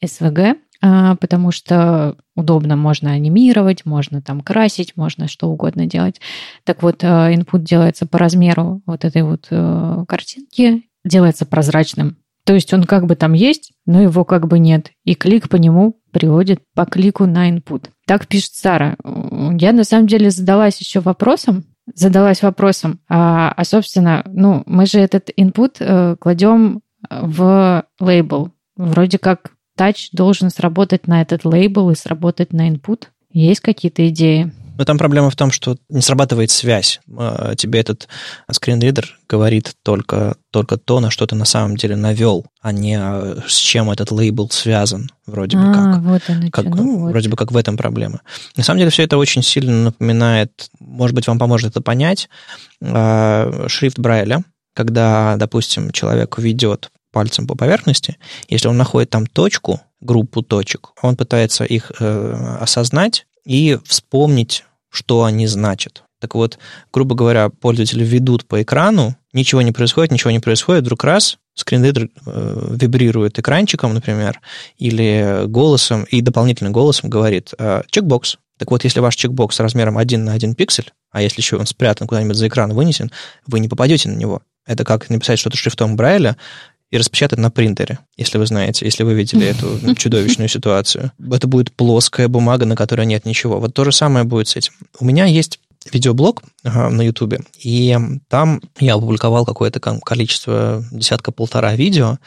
э, 0.00 0.06
SVG, 0.06 0.56
а, 0.82 1.16
потому 1.16 1.50
что 1.50 2.16
удобно, 2.34 2.76
можно 2.76 3.12
анимировать, 3.12 3.84
можно 3.84 4.22
там 4.22 4.40
красить, 4.40 4.96
можно 4.96 5.28
что 5.28 5.48
угодно 5.48 5.86
делать. 5.86 6.20
Так 6.64 6.82
вот, 6.82 7.04
э, 7.04 7.34
input 7.34 7.60
делается 7.60 8.06
по 8.06 8.18
размеру 8.18 8.82
вот 8.86 9.04
этой 9.04 9.22
вот 9.22 9.48
картинки, 10.08 10.84
делается 11.04 11.46
прозрачным. 11.46 12.16
То 12.44 12.54
есть 12.54 12.72
он 12.72 12.84
как 12.84 13.06
бы 13.06 13.16
там 13.16 13.32
есть, 13.32 13.72
но 13.86 14.02
его 14.02 14.24
как 14.24 14.48
бы 14.48 14.58
нет. 14.58 14.90
И 15.04 15.14
клик 15.14 15.48
по 15.48 15.56
нему 15.56 16.00
приводит 16.10 16.60
по 16.74 16.84
клику 16.84 17.26
на 17.26 17.50
input. 17.50 17.90
Так 18.06 18.26
пишет 18.26 18.54
Сара. 18.54 18.96
Я 19.58 19.72
на 19.72 19.84
самом 19.84 20.06
деле 20.06 20.30
задалась 20.30 20.80
еще 20.80 21.00
вопросом, 21.00 21.64
задалась 21.94 22.42
вопросом, 22.42 23.00
а, 23.08 23.52
а 23.56 23.64
собственно, 23.64 24.22
ну, 24.26 24.62
мы 24.66 24.86
же 24.86 24.98
этот 24.98 25.30
input 25.30 25.76
э, 25.80 26.16
кладем 26.18 26.82
в 27.08 27.84
лейбл. 27.98 28.50
Вроде 28.76 29.18
как 29.18 29.52
тач 29.80 30.10
должен 30.12 30.50
сработать 30.50 31.06
на 31.06 31.22
этот 31.22 31.46
лейбл 31.46 31.90
и 31.90 31.94
сработать 31.94 32.52
на 32.52 32.68
input. 32.68 33.04
Есть 33.32 33.60
какие-то 33.60 34.06
идеи? 34.10 34.52
Но 34.76 34.84
там 34.84 34.98
проблема 34.98 35.30
в 35.30 35.36
том, 35.36 35.50
что 35.50 35.78
не 35.88 36.02
срабатывает 36.02 36.50
связь. 36.50 37.00
А, 37.16 37.54
тебе 37.54 37.80
этот 37.80 38.06
скринридер 38.50 39.18
говорит 39.26 39.74
только, 39.82 40.36
только 40.50 40.76
то, 40.76 41.00
на 41.00 41.10
что 41.10 41.26
ты 41.26 41.34
на 41.34 41.46
самом 41.46 41.78
деле 41.78 41.96
навел, 41.96 42.44
а 42.60 42.72
не 42.72 42.94
а, 42.94 43.38
с 43.46 43.56
чем 43.56 43.90
этот 43.90 44.10
лейбл 44.10 44.50
связан, 44.50 45.08
вроде 45.24 45.56
а, 45.56 45.60
бы 45.62 45.72
как. 45.72 46.02
Вот 46.02 46.22
оно 46.28 46.50
как 46.50 46.64
ну, 46.66 47.08
вроде 47.08 47.30
вот. 47.30 47.30
бы 47.30 47.36
как 47.38 47.50
в 47.50 47.56
этом 47.56 47.78
проблема. 47.78 48.20
На 48.58 48.64
самом 48.64 48.80
деле 48.80 48.90
все 48.90 49.04
это 49.04 49.16
очень 49.16 49.42
сильно 49.42 49.84
напоминает, 49.84 50.68
может 50.78 51.14
быть, 51.14 51.26
вам 51.26 51.38
поможет 51.38 51.70
это 51.70 51.80
понять, 51.80 52.28
шрифт 52.82 53.98
Брайля, 53.98 54.44
когда, 54.74 55.36
допустим, 55.38 55.90
человек 55.90 56.38
ведет 56.38 56.90
пальцем 57.10 57.46
по 57.46 57.54
поверхности, 57.54 58.16
если 58.48 58.68
он 58.68 58.76
находит 58.76 59.10
там 59.10 59.26
точку, 59.26 59.80
группу 60.00 60.42
точек, 60.42 60.90
он 61.02 61.16
пытается 61.16 61.64
их 61.64 61.92
э, 61.98 62.56
осознать 62.60 63.26
и 63.44 63.78
вспомнить, 63.84 64.64
что 64.90 65.24
они 65.24 65.46
значат. 65.46 66.04
Так 66.20 66.34
вот, 66.34 66.58
грубо 66.92 67.14
говоря, 67.14 67.48
пользователи 67.48 68.04
ведут 68.04 68.44
по 68.44 68.62
экрану, 68.62 69.16
ничего 69.32 69.62
не 69.62 69.72
происходит, 69.72 70.12
ничего 70.12 70.30
не 70.30 70.40
происходит, 70.40 70.82
вдруг 70.82 71.02
раз, 71.04 71.38
скринридер 71.54 72.10
э, 72.26 72.76
вибрирует 72.78 73.38
экранчиком, 73.38 73.94
например, 73.94 74.40
или 74.76 75.46
голосом, 75.46 76.04
и 76.04 76.20
дополнительным 76.20 76.72
голосом 76.72 77.08
говорит 77.08 77.54
э, 77.58 77.82
«чекбокс». 77.90 78.36
Так 78.58 78.70
вот, 78.70 78.84
если 78.84 79.00
ваш 79.00 79.16
чекбокс 79.16 79.58
размером 79.60 79.96
1 79.96 80.22
на 80.22 80.32
1 80.34 80.54
пиксель, 80.54 80.92
а 81.10 81.22
если 81.22 81.40
еще 81.40 81.56
он 81.56 81.64
спрятан 81.64 82.06
куда-нибудь 82.06 82.36
за 82.36 82.48
экран, 82.48 82.74
вынесен, 82.74 83.10
вы 83.46 83.58
не 83.58 83.68
попадете 83.68 84.10
на 84.10 84.16
него. 84.16 84.42
Это 84.66 84.84
как 84.84 85.08
написать 85.08 85.38
что-то 85.38 85.56
шрифтом 85.56 85.96
Брайля, 85.96 86.36
и 86.90 86.98
распечатать 86.98 87.38
на 87.38 87.50
принтере, 87.50 88.00
если 88.16 88.38
вы 88.38 88.46
знаете, 88.46 88.84
если 88.84 89.04
вы 89.04 89.14
видели 89.14 89.46
эту 89.46 89.94
чудовищную 89.96 90.48
ситуацию. 90.48 91.12
Это 91.30 91.46
будет 91.46 91.72
плоская 91.72 92.28
бумага, 92.28 92.66
на 92.66 92.76
которой 92.76 93.06
нет 93.06 93.24
ничего. 93.24 93.60
Вот 93.60 93.74
то 93.74 93.84
же 93.84 93.92
самое 93.92 94.24
будет 94.24 94.48
с 94.48 94.56
этим. 94.56 94.72
У 94.98 95.04
меня 95.04 95.24
есть 95.24 95.60
видеоблог 95.92 96.42
на 96.62 97.02
Ютубе, 97.02 97.40
и 97.58 97.96
там 98.28 98.60
я 98.78 98.94
опубликовал 98.94 99.46
какое-то 99.46 99.80
количество, 99.80 100.84
десятка-полтора 100.90 101.74
видео, 101.74 102.18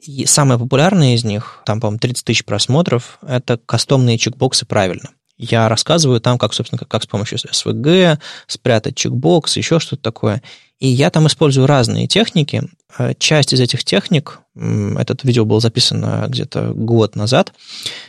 и 0.00 0.26
самое 0.26 0.58
популярное 0.58 1.14
из 1.14 1.24
них, 1.24 1.60
там, 1.66 1.80
по-моему, 1.80 1.98
30 1.98 2.24
тысяч 2.24 2.44
просмотров, 2.44 3.18
это 3.26 3.58
кастомные 3.58 4.16
чекбоксы 4.16 4.64
правильно. 4.64 5.10
Я 5.36 5.68
рассказываю 5.68 6.20
там, 6.20 6.38
как, 6.38 6.52
собственно, 6.52 6.78
как, 6.78 6.88
как 6.88 7.02
с 7.04 7.06
помощью 7.06 7.38
SVG 7.38 8.18
спрятать 8.46 8.96
чекбокс, 8.96 9.56
еще 9.56 9.78
что-то 9.78 10.02
такое. 10.02 10.42
И 10.80 10.88
я 10.88 11.10
там 11.10 11.26
использую 11.26 11.66
разные 11.66 12.06
техники. 12.06 12.62
Э, 12.96 13.14
часть 13.18 13.52
из 13.52 13.60
этих 13.60 13.84
техник, 13.84 14.40
этот 14.54 15.24
видео 15.24 15.44
было 15.44 15.60
записано 15.60 16.26
где-то 16.28 16.72
год 16.74 17.16
назад, 17.16 17.52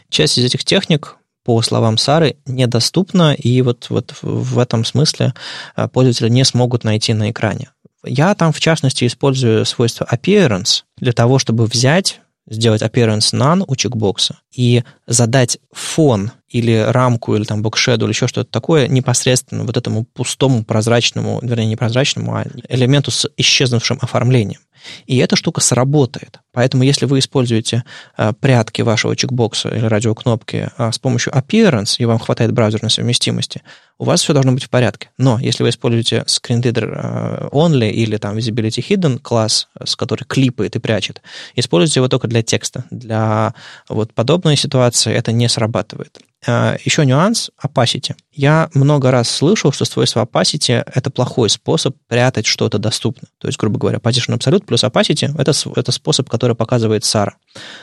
часть 0.09 0.37
из 0.37 0.45
этих 0.45 0.63
техник 0.63 1.17
по 1.43 1.61
словам 1.61 1.97
Сары, 1.97 2.37
недоступна, 2.45 3.33
и 3.33 3.61
вот, 3.61 3.87
вот 3.89 4.15
в 4.21 4.59
этом 4.59 4.85
смысле 4.85 5.33
э, 5.75 5.87
пользователи 5.87 6.29
не 6.29 6.45
смогут 6.45 6.83
найти 6.83 7.13
на 7.13 7.31
экране. 7.31 7.71
Я 8.05 8.33
там, 8.35 8.53
в 8.53 8.59
частности, 8.59 9.05
использую 9.05 9.65
свойство 9.65 10.07
appearance 10.09 10.83
для 10.97 11.11
того, 11.11 11.39
чтобы 11.39 11.65
взять 11.65 12.21
сделать 12.49 12.81
appearance 12.81 13.33
none 13.33 13.63
у 13.67 13.75
чекбокса 13.75 14.39
и 14.53 14.83
задать 15.05 15.59
фон 15.71 16.31
или 16.47 16.83
рамку, 16.87 17.35
или 17.35 17.43
там 17.43 17.61
бокшеду, 17.61 18.05
или 18.05 18.11
еще 18.11 18.27
что-то 18.27 18.49
такое 18.49 18.87
непосредственно 18.87 19.63
вот 19.63 19.77
этому 19.77 20.03
пустому, 20.03 20.63
прозрачному, 20.63 21.39
вернее, 21.43 21.67
не 21.67 21.75
прозрачному, 21.75 22.35
а 22.35 22.45
элементу 22.67 23.11
с 23.11 23.29
исчезнувшим 23.37 23.99
оформлением. 24.01 24.61
И 25.05 25.17
эта 25.17 25.35
штука 25.35 25.61
сработает. 25.61 26.39
Поэтому 26.51 26.83
если 26.83 27.05
вы 27.05 27.19
используете 27.19 27.83
э, 28.17 28.33
прятки 28.39 28.81
вашего 28.81 29.15
чекбокса 29.15 29.69
или 29.69 29.85
радиокнопки 29.85 30.71
э, 30.77 30.91
с 30.91 30.99
помощью 30.99 31.33
appearance, 31.33 31.95
и 31.99 32.05
вам 32.05 32.19
хватает 32.19 32.51
браузерной 32.51 32.89
совместимости, 32.89 33.61
у 33.97 34.05
вас 34.05 34.21
все 34.21 34.33
должно 34.33 34.53
быть 34.53 34.63
в 34.63 34.69
порядке. 34.69 35.09
Но 35.17 35.39
если 35.39 35.63
вы 35.63 35.69
используете 35.69 36.23
screenreader 36.27 36.89
э, 36.91 37.47
only 37.51 37.89
или 37.91 38.17
там 38.17 38.37
visibility 38.37 38.83
hidden 38.87 39.19
класс, 39.19 39.67
с 39.83 39.95
который 39.95 40.23
клипает 40.23 40.75
и 40.75 40.79
прячет, 40.79 41.21
используйте 41.55 41.99
его 41.99 42.07
только 42.07 42.27
для 42.27 42.41
текста. 42.41 42.85
Для 42.89 43.53
вот 43.87 44.13
подобной 44.13 44.57
ситуации 44.57 45.13
это 45.13 45.31
не 45.31 45.47
срабатывает. 45.49 46.19
А, 46.47 46.77
Еще 46.83 47.05
нюанс 47.05 47.51
opacity. 47.61 48.15
Я 48.31 48.69
много 48.73 49.11
раз 49.11 49.29
слышал, 49.29 49.71
что 49.71 49.85
свойство 49.85 50.23
opacity— 50.23 50.83
это 50.95 51.09
плохой 51.09 51.49
способ 51.49 51.95
прятать 52.07 52.45
что-то 52.45 52.77
доступно. 52.77 53.27
То 53.39 53.47
есть, 53.47 53.59
грубо 53.59 53.77
говоря, 53.77 53.97
partition 53.97 54.37
absolute 54.37 54.65
плюс 54.65 54.83
opacity— 54.83 55.35
это, 55.37 55.51
это 55.75 55.91
способ, 55.91 56.29
который 56.29 56.55
показывает 56.55 57.03
Сара. 57.03 57.35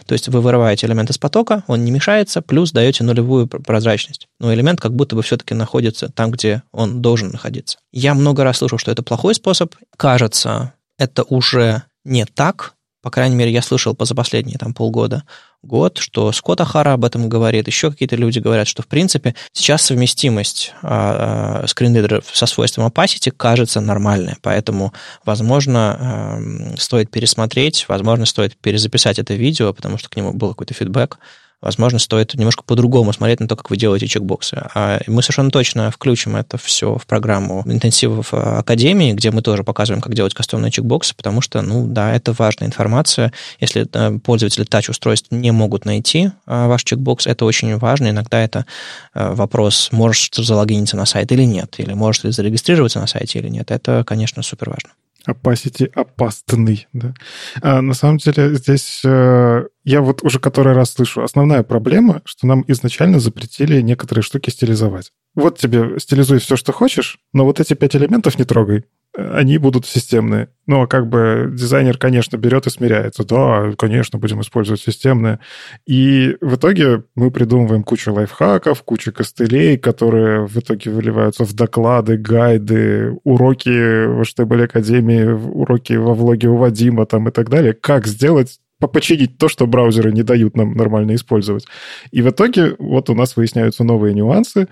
То 0.06 0.14
есть 0.14 0.28
вы 0.28 0.40
вырываете 0.40 0.86
элемент 0.86 1.10
из 1.10 1.18
потока, 1.18 1.64
он 1.66 1.84
не 1.84 1.90
мешается, 1.90 2.40
плюс 2.40 2.72
даете 2.72 3.04
нулевую 3.04 3.46
прозрачность. 3.46 4.28
Но 4.40 4.52
элемент 4.54 4.80
как 4.80 4.94
будто 4.94 5.16
бы 5.16 5.22
все-таки 5.22 5.54
находится 5.54 6.08
там, 6.08 6.30
где 6.30 6.62
он 6.72 7.02
должен 7.02 7.30
находиться. 7.30 7.78
Я 7.92 8.14
много 8.14 8.44
раз 8.44 8.58
слышал, 8.58 8.78
что 8.78 8.90
это 8.90 9.02
плохой 9.02 9.34
способ. 9.34 9.74
Кажется, 9.96 10.72
это 10.98 11.24
уже 11.24 11.82
не 12.04 12.24
так, 12.24 12.75
по 13.06 13.10
крайней 13.12 13.36
мере, 13.36 13.52
я 13.52 13.62
слышал 13.62 13.96
за 13.96 14.16
последние 14.16 14.58
там, 14.58 14.74
полгода, 14.74 15.22
год, 15.62 15.98
что 15.98 16.32
Скотт 16.32 16.60
Ахара 16.60 16.92
об 16.92 17.04
этом 17.04 17.28
говорит, 17.28 17.68
еще 17.68 17.92
какие-то 17.92 18.16
люди 18.16 18.40
говорят, 18.40 18.66
что, 18.66 18.82
в 18.82 18.88
принципе, 18.88 19.36
сейчас 19.52 19.82
совместимость 19.82 20.72
а, 20.82 21.62
а, 21.62 21.66
скринридеров 21.68 22.24
со 22.32 22.46
свойством 22.46 22.88
opacity 22.88 23.30
кажется 23.30 23.80
нормальной, 23.80 24.34
поэтому, 24.42 24.92
возможно, 25.24 26.40
э, 26.74 26.76
стоит 26.78 27.08
пересмотреть, 27.12 27.84
возможно, 27.86 28.26
стоит 28.26 28.56
перезаписать 28.56 29.20
это 29.20 29.34
видео, 29.34 29.72
потому 29.72 29.98
что 29.98 30.08
к 30.08 30.16
нему 30.16 30.32
был 30.32 30.48
какой-то 30.48 30.74
фидбэк, 30.74 31.20
возможно, 31.60 31.98
стоит 31.98 32.34
немножко 32.34 32.62
по-другому 32.64 33.12
смотреть 33.12 33.40
на 33.40 33.48
то, 33.48 33.56
как 33.56 33.70
вы 33.70 33.76
делаете 33.76 34.06
чекбоксы. 34.06 34.62
А 34.74 35.00
мы 35.06 35.22
совершенно 35.22 35.50
точно 35.50 35.90
включим 35.90 36.36
это 36.36 36.58
все 36.58 36.96
в 36.96 37.06
программу 37.06 37.62
интенсивов 37.66 38.32
Академии, 38.32 39.12
где 39.12 39.30
мы 39.30 39.42
тоже 39.42 39.64
показываем, 39.64 40.02
как 40.02 40.14
делать 40.14 40.34
кастомные 40.34 40.70
чекбоксы, 40.70 41.14
потому 41.14 41.40
что, 41.40 41.62
ну 41.62 41.86
да, 41.86 42.14
это 42.14 42.32
важная 42.32 42.68
информация. 42.68 43.32
Если 43.60 43.86
э, 43.90 44.18
пользователи 44.18 44.64
тач-устройств 44.64 45.30
не 45.30 45.50
могут 45.50 45.84
найти 45.84 46.30
э, 46.46 46.66
ваш 46.66 46.84
чекбокс, 46.84 47.26
это 47.26 47.44
очень 47.44 47.76
важно. 47.78 48.10
Иногда 48.10 48.40
это 48.40 48.66
э, 49.14 49.32
вопрос, 49.32 49.88
можешь 49.92 50.30
залогиниться 50.32 50.96
на 50.96 51.06
сайт 51.06 51.32
или 51.32 51.44
нет, 51.44 51.74
или 51.78 51.94
можешь 51.94 52.24
ли 52.24 52.30
зарегистрироваться 52.30 53.00
на 53.00 53.06
сайте 53.06 53.38
или 53.38 53.48
нет. 53.48 53.70
Это, 53.70 54.04
конечно, 54.04 54.42
супер 54.42 54.70
важно. 54.70 54.90
Opacity 55.26 55.90
опасный, 55.94 56.86
да. 56.92 57.14
А, 57.62 57.82
на 57.82 57.94
самом 57.94 58.18
деле 58.18 58.54
здесь 58.54 59.02
э, 59.04 59.66
я 59.84 60.00
вот 60.00 60.22
уже 60.22 60.38
который 60.38 60.72
раз 60.72 60.92
слышу, 60.92 61.22
основная 61.22 61.62
проблема, 61.62 62.22
что 62.24 62.46
нам 62.46 62.64
изначально 62.68 63.20
запретили 63.20 63.80
некоторые 63.80 64.22
штуки 64.22 64.50
стилизовать. 64.50 65.12
Вот 65.34 65.58
тебе 65.58 65.98
стилизуй 65.98 66.38
все, 66.38 66.56
что 66.56 66.72
хочешь, 66.72 67.18
но 67.32 67.44
вот 67.44 67.60
эти 67.60 67.74
пять 67.74 67.96
элементов 67.96 68.38
не 68.38 68.44
трогай 68.44 68.84
они 69.16 69.58
будут 69.58 69.86
системные. 69.86 70.48
Ну, 70.66 70.82
а 70.82 70.86
как 70.86 71.08
бы 71.08 71.50
дизайнер, 71.52 71.96
конечно, 71.96 72.36
берет 72.36 72.66
и 72.66 72.70
смиряется. 72.70 73.24
Да, 73.24 73.72
конечно, 73.78 74.18
будем 74.18 74.40
использовать 74.40 74.80
системные. 74.80 75.38
И 75.86 76.36
в 76.40 76.56
итоге 76.56 77.04
мы 77.14 77.30
придумываем 77.30 77.82
кучу 77.82 78.12
лайфхаков, 78.12 78.82
кучу 78.82 79.12
костылей, 79.12 79.78
которые 79.78 80.46
в 80.46 80.56
итоге 80.58 80.90
выливаются 80.90 81.44
в 81.44 81.54
доклады, 81.54 82.16
гайды, 82.16 83.16
уроки 83.24 84.06
в 84.06 84.20
HTML 84.22 84.64
Академии, 84.64 85.24
уроки 85.24 85.94
во 85.94 86.14
влоге 86.14 86.48
у 86.48 86.56
Вадима 86.56 87.06
там 87.06 87.28
и 87.28 87.32
так 87.32 87.48
далее. 87.48 87.72
Как 87.72 88.06
сделать 88.06 88.58
починить 88.92 89.38
то, 89.38 89.48
что 89.48 89.66
браузеры 89.66 90.12
не 90.12 90.22
дают 90.22 90.56
нам 90.56 90.74
нормально 90.74 91.14
использовать. 91.14 91.64
И 92.10 92.20
в 92.20 92.28
итоге 92.28 92.76
вот 92.78 93.08
у 93.08 93.14
нас 93.14 93.36
выясняются 93.36 93.84
новые 93.84 94.14
нюансы, 94.14 94.68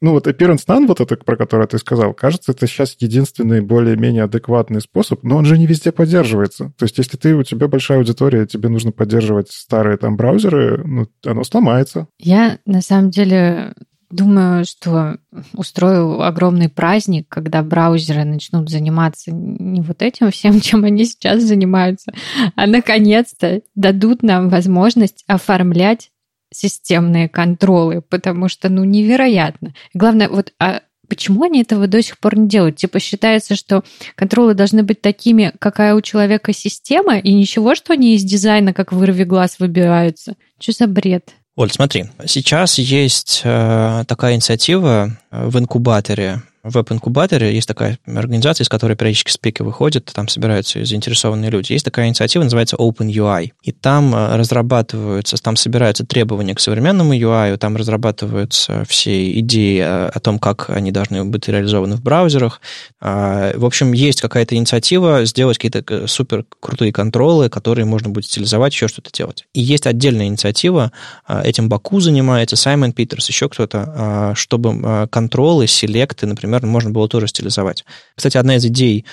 ну 0.00 0.12
вот 0.12 0.26
appearance 0.26 0.66
none, 0.68 0.86
вот 0.86 1.00
это, 1.00 1.16
про 1.16 1.36
который 1.36 1.66
ты 1.66 1.78
сказал, 1.78 2.14
кажется, 2.14 2.52
это 2.52 2.66
сейчас 2.66 2.96
единственный 2.98 3.60
более-менее 3.60 4.24
адекватный 4.24 4.80
способ, 4.80 5.22
но 5.22 5.36
он 5.36 5.44
же 5.44 5.58
не 5.58 5.66
везде 5.66 5.92
поддерживается. 5.92 6.72
То 6.76 6.84
есть 6.84 6.98
если 6.98 7.16
ты, 7.16 7.34
у 7.34 7.42
тебя 7.42 7.68
большая 7.68 7.98
аудитория, 7.98 8.46
тебе 8.46 8.68
нужно 8.68 8.92
поддерживать 8.92 9.50
старые 9.50 9.96
там 9.96 10.16
браузеры, 10.16 10.82
ну, 10.84 11.06
оно 11.24 11.44
сломается. 11.44 12.08
Я, 12.18 12.58
на 12.66 12.82
самом 12.82 13.10
деле, 13.10 13.74
Думаю, 14.08 14.64
что 14.64 15.18
устрою 15.52 16.22
огромный 16.22 16.68
праздник, 16.68 17.28
когда 17.28 17.64
браузеры 17.64 18.24
начнут 18.24 18.70
заниматься 18.70 19.32
не 19.32 19.80
вот 19.80 20.00
этим 20.00 20.30
всем, 20.30 20.60
чем 20.62 20.84
они 20.84 21.04
сейчас 21.04 21.42
занимаются, 21.42 22.12
а 22.54 22.68
наконец-то 22.68 23.62
дадут 23.74 24.22
нам 24.22 24.48
возможность 24.48 25.24
оформлять 25.26 26.10
системные 26.56 27.28
контролы, 27.28 28.02
потому 28.02 28.48
что, 28.48 28.68
ну, 28.68 28.84
невероятно. 28.84 29.74
Главное, 29.94 30.28
вот 30.28 30.52
а 30.58 30.82
почему 31.08 31.44
они 31.44 31.62
этого 31.62 31.86
до 31.86 32.02
сих 32.02 32.18
пор 32.18 32.36
не 32.36 32.48
делают? 32.48 32.76
Типа 32.76 33.00
считается, 33.00 33.54
что 33.54 33.84
контролы 34.14 34.54
должны 34.54 34.82
быть 34.82 35.00
такими, 35.00 35.52
какая 35.58 35.94
у 35.94 36.00
человека 36.00 36.52
система, 36.52 37.18
и 37.18 37.32
ничего, 37.32 37.74
что 37.74 37.92
они 37.92 38.14
из 38.14 38.24
дизайна, 38.24 38.72
как 38.72 38.92
вырви 38.92 39.24
глаз, 39.24 39.56
выбираются. 39.58 40.34
Что 40.58 40.72
за 40.72 40.86
бред? 40.86 41.30
Оль, 41.56 41.70
смотри, 41.70 42.04
сейчас 42.26 42.78
есть 42.78 43.40
э, 43.44 44.04
такая 44.06 44.34
инициатива 44.34 45.16
в 45.30 45.58
инкубаторе 45.58 46.42
веб-инкубаторе 46.68 47.54
есть 47.54 47.68
такая 47.68 47.98
организация, 48.06 48.64
из 48.64 48.68
которой 48.68 48.96
периодически 48.96 49.30
спики 49.30 49.62
выходят, 49.62 50.10
там 50.12 50.28
собираются 50.28 50.84
заинтересованные 50.84 51.50
люди. 51.50 51.72
Есть 51.72 51.84
такая 51.84 52.08
инициатива, 52.08 52.42
называется 52.42 52.76
OpenUI. 52.76 53.52
И 53.62 53.72
там 53.72 54.14
э, 54.14 54.36
разрабатываются, 54.36 55.36
там 55.36 55.56
собираются 55.56 56.04
требования 56.04 56.54
к 56.54 56.60
современному 56.60 57.14
UI, 57.14 57.56
там 57.56 57.76
разрабатываются 57.76 58.84
все 58.88 59.38
идеи 59.40 59.80
о 59.80 60.18
том, 60.20 60.38
как 60.38 60.70
они 60.70 60.90
должны 60.92 61.24
быть 61.24 61.48
реализованы 61.48 61.96
в 61.96 62.02
браузерах. 62.02 62.60
А, 63.00 63.52
в 63.56 63.64
общем, 63.64 63.92
есть 63.92 64.20
какая-то 64.20 64.56
инициатива 64.56 65.24
сделать 65.24 65.58
какие-то 65.58 65.84
э, 65.88 66.06
супер 66.06 66.44
крутые 66.60 66.92
контролы, 66.92 67.48
которые 67.48 67.84
можно 67.84 68.10
будет 68.10 68.26
стилизовать, 68.26 68.72
еще 68.72 68.88
что-то 68.88 69.10
делать. 69.12 69.46
И 69.54 69.60
есть 69.60 69.86
отдельная 69.86 70.26
инициатива, 70.26 70.92
этим 71.28 71.68
Баку 71.68 72.00
занимается, 72.00 72.56
Саймон 72.56 72.92
Питерс, 72.92 73.28
еще 73.28 73.48
кто-то, 73.48 74.32
чтобы 74.34 75.08
контролы, 75.10 75.66
селекты, 75.66 76.26
например, 76.26 76.55
можно 76.64 76.90
было 76.90 77.08
тоже 77.08 77.28
стилизовать. 77.28 77.84
Кстати, 78.14 78.36
одна 78.36 78.56
из 78.56 78.64
идей, 78.64 79.04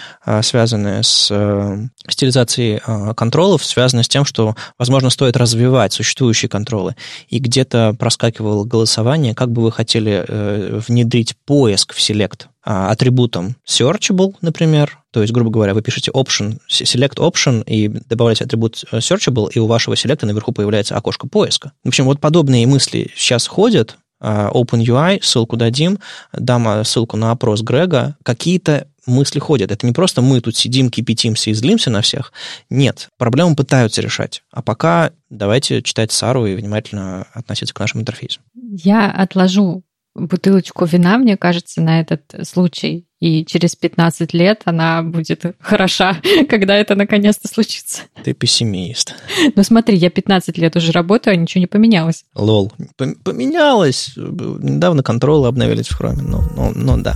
связанная 0.41 1.04
с 1.04 1.30
э, 1.32 1.88
стилизацией 2.08 2.82
контролов, 3.16 3.66
связана 3.66 4.04
с 4.04 4.08
тем, 4.08 4.26
что, 4.26 4.56
возможно, 4.78 5.10
стоит 5.10 5.38
развивать 5.38 5.94
существующие 5.94 6.50
контролы. 6.50 6.96
И 7.30 7.39
где-то 7.39 7.96
проскакивало 7.98 8.64
голосование, 8.64 9.36
как 9.36 9.52
бы 9.52 9.62
вы 9.62 9.72
хотели 9.72 10.24
э, 10.28 10.80
внедрить 10.88 11.36
поиск 11.46 11.94
в 11.94 12.00
Select 12.00 12.48
а, 12.66 12.91
атрибутом 12.91 13.58
searchable, 13.68 14.36
например, 14.41 15.00
то 15.12 15.22
есть, 15.22 15.34
грубо 15.34 15.52
говоря, 15.52 15.74
вы 15.74 15.82
пишете 15.82 16.12
option, 16.12 16.60
select 16.70 17.18
option 17.18 17.62
и 17.66 17.89
добавляете 17.89 18.46
атрибут 18.46 18.86
э, 18.89 19.00
searchable, 19.00 19.50
и 19.52 19.60
у 19.60 19.68
вашего 19.68 19.98
селекта 19.98 20.26
наверху 20.26 20.54
появляется 20.54 20.96
окошко 20.96 21.28
поиска. 21.28 21.74
В 21.84 21.89
общем, 21.89 22.06
вот 22.06 22.22
подобные 22.22 22.66
мысли 22.66 23.12
сейчас 23.16 23.48
ходят, 23.48 23.98
а, 23.98 24.03
OpenUI, 24.24 25.21
ссылку 25.21 25.57
дадим, 25.57 25.99
дам 26.32 26.67
а, 26.67 26.84
ссылку 26.84 27.17
на 27.17 27.32
опрос 27.32 27.61
Грега, 27.61 28.15
какие-то 28.24 28.88
мысли 29.05 29.39
ходят. 29.39 29.71
Это 29.71 29.86
не 29.86 29.91
просто 29.91 30.21
мы 30.21 30.39
тут 30.41 30.55
сидим, 30.55 30.89
кипятимся 30.89 31.49
и 31.49 31.53
злимся 31.53 31.89
на 31.89 32.01
всех. 32.01 32.32
Нет, 32.69 33.09
проблему 33.17 33.55
пытаются 33.55 34.01
решать. 34.01 34.43
А 34.51 34.61
пока 34.61 35.11
давайте 35.30 35.82
читать 35.82 36.11
Сару 36.11 36.45
и 36.45 36.55
внимательно 36.55 37.28
относиться 37.34 37.74
к 37.74 37.80
нашим 37.80 38.01
интерфейсам. 38.01 38.43
Я 38.55 39.11
отложу 39.11 39.84
бутылочку 40.16 40.86
вина, 40.86 41.18
мне 41.18 41.38
кажется, 41.38 41.82
на 41.82 41.99
этот 41.99 42.24
случай. 42.43 43.07
И 43.20 43.45
через 43.45 43.76
15 43.76 44.34
лет 44.34 44.64
она 44.66 45.01
будет 45.01 45.55
хороша, 45.59 46.18
когда 46.49 46.76
это 46.76 46.95
наконец-то 46.95 47.47
случится. 47.47 48.01
Ты 48.24 48.34
пессимист. 48.34 49.16
Ну 49.55 49.64
смотри, 49.64 49.97
я 49.97 50.09
15 50.09 50.57
лет 50.57 50.76
уже 50.76 50.91
работаю, 50.91 51.34
а 51.34 51.38
ничего 51.38 51.61
не 51.61 51.68
поменялось. 51.68 52.26
Лол. 52.36 52.72
Поменялось. 52.97 54.14
Недавно 54.16 55.03
контролы 55.03 55.47
обновились 55.47 55.88
в 55.88 55.95
хроме. 55.95 56.22
Ну, 56.22 56.41
ну, 56.55 56.72
ну 56.76 57.01
да. 57.01 57.16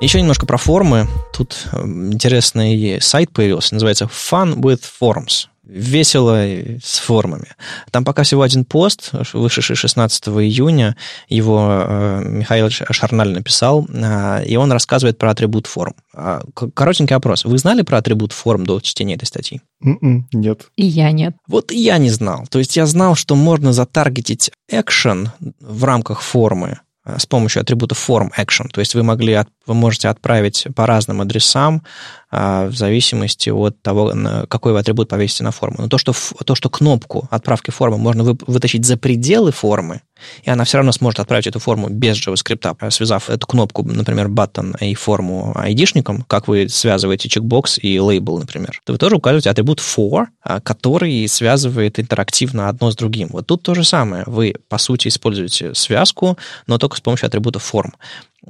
Еще 0.00 0.20
немножко 0.20 0.46
про 0.46 0.58
формы. 0.58 1.08
Тут 1.32 1.68
интересный 1.72 3.00
сайт 3.00 3.32
появился, 3.32 3.74
называется 3.74 4.04
Fun 4.04 4.56
with 4.56 4.82
Forms 5.00 5.48
весело 5.68 6.44
с 6.82 6.98
формами. 6.98 7.48
Там 7.90 8.04
пока 8.04 8.22
всего 8.22 8.42
один 8.42 8.64
пост, 8.64 9.10
вышедший 9.32 9.76
16 9.76 10.28
июня, 10.28 10.96
его 11.28 11.68
э, 11.70 12.22
Михаил 12.24 12.70
Шарналь 12.70 13.32
написал, 13.32 13.86
э, 13.88 14.44
и 14.46 14.56
он 14.56 14.72
рассказывает 14.72 15.18
про 15.18 15.30
атрибут 15.30 15.66
форм. 15.66 15.94
Э, 16.14 16.40
коротенький 16.74 17.14
опрос. 17.14 17.44
Вы 17.44 17.58
знали 17.58 17.82
про 17.82 17.98
атрибут 17.98 18.32
форм 18.32 18.64
до 18.64 18.80
чтения 18.80 19.14
этой 19.14 19.26
статьи? 19.26 19.60
Mm-mm, 19.84 19.98
м-м, 20.00 20.28
нет. 20.32 20.68
И 20.76 20.86
я 20.86 21.12
нет. 21.12 21.34
Вот 21.46 21.70
и 21.70 21.78
я 21.78 21.98
не 21.98 22.10
знал. 22.10 22.46
То 22.50 22.58
есть 22.58 22.76
я 22.76 22.86
знал, 22.86 23.14
что 23.14 23.36
можно 23.36 23.72
затаргетить 23.72 24.50
экшен 24.68 25.32
в 25.60 25.84
рамках 25.84 26.22
формы, 26.22 26.78
с 27.16 27.26
помощью 27.26 27.62
атрибута 27.62 27.94
form 27.94 28.30
action. 28.36 28.68
То 28.68 28.80
есть 28.80 28.94
вы 28.94 29.02
могли, 29.02 29.38
вы 29.66 29.74
можете 29.74 30.08
отправить 30.08 30.66
по 30.74 30.86
разным 30.86 31.20
адресам 31.20 31.82
а, 32.27 32.27
в 32.30 32.72
зависимости 32.72 33.50
от 33.50 33.80
того, 33.82 34.12
какой 34.48 34.72
вы 34.72 34.78
атрибут 34.78 35.08
повесите 35.08 35.44
на 35.44 35.50
форму. 35.50 35.76
Но 35.78 35.88
то, 35.88 35.98
что, 35.98 36.12
то, 36.44 36.54
что 36.54 36.68
кнопку 36.68 37.26
отправки 37.30 37.70
формы 37.70 37.98
можно 37.98 38.22
вытащить 38.22 38.84
за 38.84 38.96
пределы 38.96 39.52
формы, 39.52 40.02
и 40.42 40.50
она 40.50 40.64
все 40.64 40.78
равно 40.78 40.92
сможет 40.92 41.20
отправить 41.20 41.46
эту 41.46 41.58
форму 41.58 41.88
без 41.88 42.16
JavaScript, 42.16 42.90
связав 42.90 43.30
эту 43.30 43.46
кнопку, 43.46 43.82
например, 43.82 44.28
button 44.28 44.76
и 44.80 44.94
форму 44.94 45.52
айдишником, 45.54 46.22
как 46.22 46.48
вы 46.48 46.68
связываете 46.68 47.28
чекбокс 47.28 47.78
и 47.80 47.98
лейбл, 47.98 48.38
например, 48.38 48.80
то 48.84 48.92
вы 48.92 48.98
тоже 48.98 49.16
указываете 49.16 49.50
атрибут 49.50 49.80
for, 49.80 50.26
а, 50.42 50.60
который 50.60 51.26
связывает 51.28 51.98
интерактивно 51.98 52.68
одно 52.68 52.90
с 52.90 52.96
другим. 52.96 53.28
Вот 53.32 53.46
тут 53.46 53.62
то 53.62 53.74
же 53.74 53.84
самое. 53.84 54.24
Вы, 54.26 54.54
по 54.68 54.78
сути, 54.78 55.08
используете 55.08 55.74
связку, 55.74 56.36
но 56.66 56.78
только 56.78 56.96
с 56.96 57.00
помощью 57.00 57.26
атрибута 57.26 57.58
form. 57.58 57.92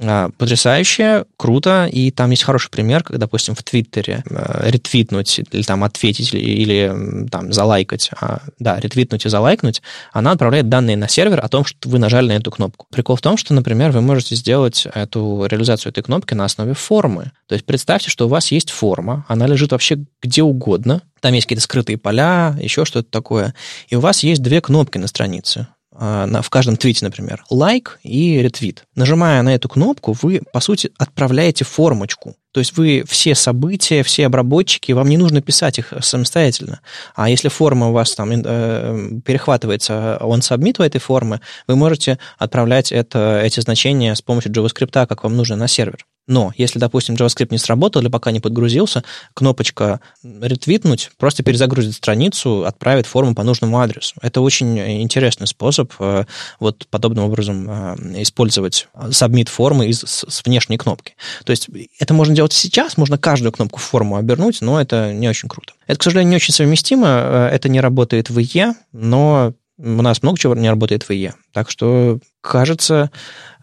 А, 0.01 0.29
потрясающе, 0.37 1.25
круто, 1.35 1.87
и 1.91 2.11
там 2.11 2.31
есть 2.31 2.43
хороший 2.43 2.69
пример, 2.69 3.03
как, 3.03 3.17
допустим, 3.17 3.53
в 3.53 3.63
Твиттере 3.63 4.23
э, 4.29 4.69
ретвитнуть 4.69 5.39
или 5.51 5.63
там 5.63 5.83
ответить 5.83 6.33
или, 6.33 7.27
там 7.29 7.51
залайкать, 7.51 8.11
а, 8.21 8.39
да, 8.59 8.79
ретвитнуть 8.79 9.25
и 9.25 9.29
залайкнуть, 9.29 9.81
она 10.13 10.31
отправляет 10.31 10.69
данные 10.69 10.95
на 10.95 11.09
сервер 11.09 11.43
о 11.43 11.49
том, 11.49 11.65
что 11.65 11.89
вы 11.89 11.99
нажали 11.99 12.29
на 12.29 12.33
эту 12.33 12.49
кнопку. 12.49 12.87
Прикол 12.91 13.17
в 13.17 13.21
том, 13.21 13.35
что, 13.35 13.53
например, 13.53 13.91
вы 13.91 13.99
можете 13.99 14.35
сделать 14.35 14.87
эту 14.93 15.45
реализацию 15.49 15.91
этой 15.91 16.03
кнопки 16.03 16.33
на 16.33 16.45
основе 16.45 16.73
формы. 16.73 17.31
То 17.47 17.55
есть 17.55 17.65
представьте, 17.65 18.09
что 18.09 18.27
у 18.27 18.29
вас 18.29 18.51
есть 18.51 18.69
форма, 18.69 19.25
она 19.27 19.47
лежит 19.47 19.71
вообще 19.71 20.05
где 20.21 20.43
угодно, 20.43 21.01
там 21.19 21.33
есть 21.33 21.45
какие-то 21.45 21.63
скрытые 21.63 21.97
поля, 21.97 22.55
еще 22.61 22.85
что-то 22.85 23.09
такое, 23.11 23.53
и 23.89 23.95
у 23.95 23.99
вас 23.99 24.23
есть 24.23 24.41
две 24.41 24.61
кнопки 24.61 24.97
на 24.97 25.07
странице. 25.07 25.67
А, 26.01 26.25
на, 26.25 26.41
в 26.41 26.49
каждом 26.49 26.77
твите, 26.77 27.03
например, 27.03 27.43
лайк 27.49 27.99
и 28.03 28.41
ретвит. 28.41 28.85
Нажимая 28.95 29.41
на 29.41 29.53
эту 29.53 29.67
кнопку, 29.67 30.15
вы, 30.21 30.41
по 30.53 30.61
сути, 30.61 30.91
отправляете 30.97 31.65
формочку. 31.65 32.35
То 32.53 32.61
есть 32.61 32.77
вы 32.77 33.03
все 33.05 33.35
события, 33.35 34.01
все 34.03 34.25
обработчики, 34.25 34.93
вам 34.93 35.09
не 35.09 35.17
нужно 35.17 35.41
писать 35.41 35.77
их 35.77 35.93
самостоятельно. 35.99 36.79
А 37.15 37.29
если 37.29 37.49
форма 37.49 37.89
у 37.89 37.91
вас 37.91 38.15
там 38.15 38.31
э, 38.31 39.19
перехватывается 39.25 40.17
он 40.21 40.39
submit 40.39 40.75
у 40.79 40.83
этой 40.83 40.99
формы, 40.99 41.41
вы 41.67 41.75
можете 41.75 42.17
отправлять 42.37 42.93
это, 42.93 43.41
эти 43.43 43.59
значения 43.59 44.15
с 44.15 44.21
помощью 44.21 44.53
JavaScript, 44.53 45.05
как 45.05 45.23
вам 45.25 45.35
нужно, 45.35 45.57
на 45.57 45.67
сервер. 45.67 46.05
Но 46.29 46.53
если, 46.55 46.77
допустим, 46.77 47.15
JavaScript 47.15 47.47
не 47.49 47.57
сработал 47.57 48.03
или 48.03 48.07
пока 48.07 48.29
не 48.29 48.39
подгрузился, 48.39 49.03
кнопочка 49.33 49.99
ретвитнуть 50.23 51.09
просто 51.17 51.41
перезагрузит 51.41 51.95
страницу, 51.95 52.65
отправит 52.65 53.07
форму 53.07 53.33
по 53.33 53.41
нужному 53.41 53.79
адресу. 53.79 54.13
Это 54.21 54.39
очень 54.41 54.77
интересный 55.01 55.47
способ 55.47 55.91
э, 55.99 56.25
вот 56.59 56.85
подобным 56.91 57.25
образом 57.25 57.67
э, 57.67 58.21
использовать 58.21 58.87
submit 58.95 59.49
формы 59.49 59.87
из, 59.87 60.03
с 60.03 60.43
внешней 60.45 60.77
кнопки. 60.77 61.15
То 61.45 61.49
есть 61.49 61.67
это 61.97 62.13
можно 62.13 62.35
делать 62.35 62.53
сейчас, 62.53 62.95
можно 62.95 63.17
каждую 63.17 63.51
кнопку 63.51 63.79
в 63.79 63.83
форму 63.83 64.15
обернуть, 64.15 64.61
но 64.61 64.79
это 64.79 65.11
не 65.11 65.27
очень 65.27 65.49
круто. 65.49 65.73
Это, 65.87 65.97
к 65.97 66.03
сожалению, 66.03 66.29
не 66.29 66.35
очень 66.35 66.53
совместимо, 66.53 67.07
э, 67.07 67.49
это 67.53 67.69
не 67.69 67.81
работает 67.81 68.29
в 68.29 68.37
IE, 68.37 68.75
но 68.91 69.53
у 69.79 70.01
нас 70.01 70.21
много 70.21 70.37
чего 70.37 70.55
не 70.55 70.69
работает 70.69 71.03
в 71.03 71.09
IE. 71.09 71.33
Так 71.53 71.69
что, 71.69 72.19
кажется, 72.41 73.11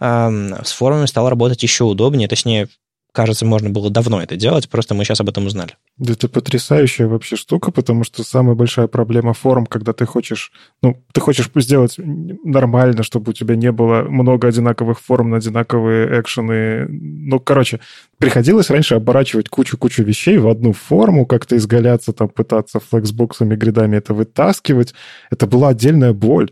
с 0.01 0.73
формами 0.73 1.07
стало 1.07 1.31
работать 1.31 1.63
еще 1.63 1.85
удобнее, 1.85 2.27
точнее, 2.27 2.69
кажется, 3.13 3.47
можно 3.47 3.71
было 3.71 3.89
давно 3.89 4.23
это 4.23 4.37
делать, 4.37 4.69
просто 4.69 4.95
мы 4.95 5.05
сейчас 5.05 5.21
об 5.21 5.29
этом 5.31 5.47
узнали. 5.47 5.73
Да 5.97 6.13
это 6.13 6.29
потрясающая 6.29 7.07
вообще 7.07 7.37
штука, 7.37 7.71
потому 7.71 8.05
что 8.05 8.23
самая 8.23 8.55
большая 8.55 8.89
проблема 8.89 9.33
форм, 9.33 9.65
когда 9.65 9.95
ты 9.95 10.05
хочешь, 10.05 10.53
ну, 10.83 11.03
ты 11.13 11.23
хочешь 11.23 11.51
сделать 11.55 11.95
нормально, 11.97 13.03
чтобы 13.03 13.31
у 13.31 13.33
тебя 13.33 13.57
не 13.57 13.73
было 13.73 14.03
много 14.03 14.49
одинаковых 14.49 15.01
форм 15.01 15.31
на 15.31 15.39
одинаковые 15.39 16.21
экшены. 16.21 16.87
Ну, 16.89 17.41
короче, 17.41 17.81
приходилось 18.19 18.71
раньше 18.71 18.95
оборачивать 18.95 19.49
кучу-кучу 19.49 20.03
вещей 20.03 20.39
в 20.39 20.49
одну 20.49 20.73
форму, 20.73 21.27
как-то 21.27 21.57
изгаляться, 21.57 22.13
там, 22.13 22.29
пытаться 22.29 22.81
флексбоксами, 22.81 23.57
гридами 23.57 23.97
это 23.97 24.15
вытаскивать. 24.15 24.95
Это 25.31 25.47
была 25.47 25.69
отдельная 25.69 26.13
боль. 26.13 26.51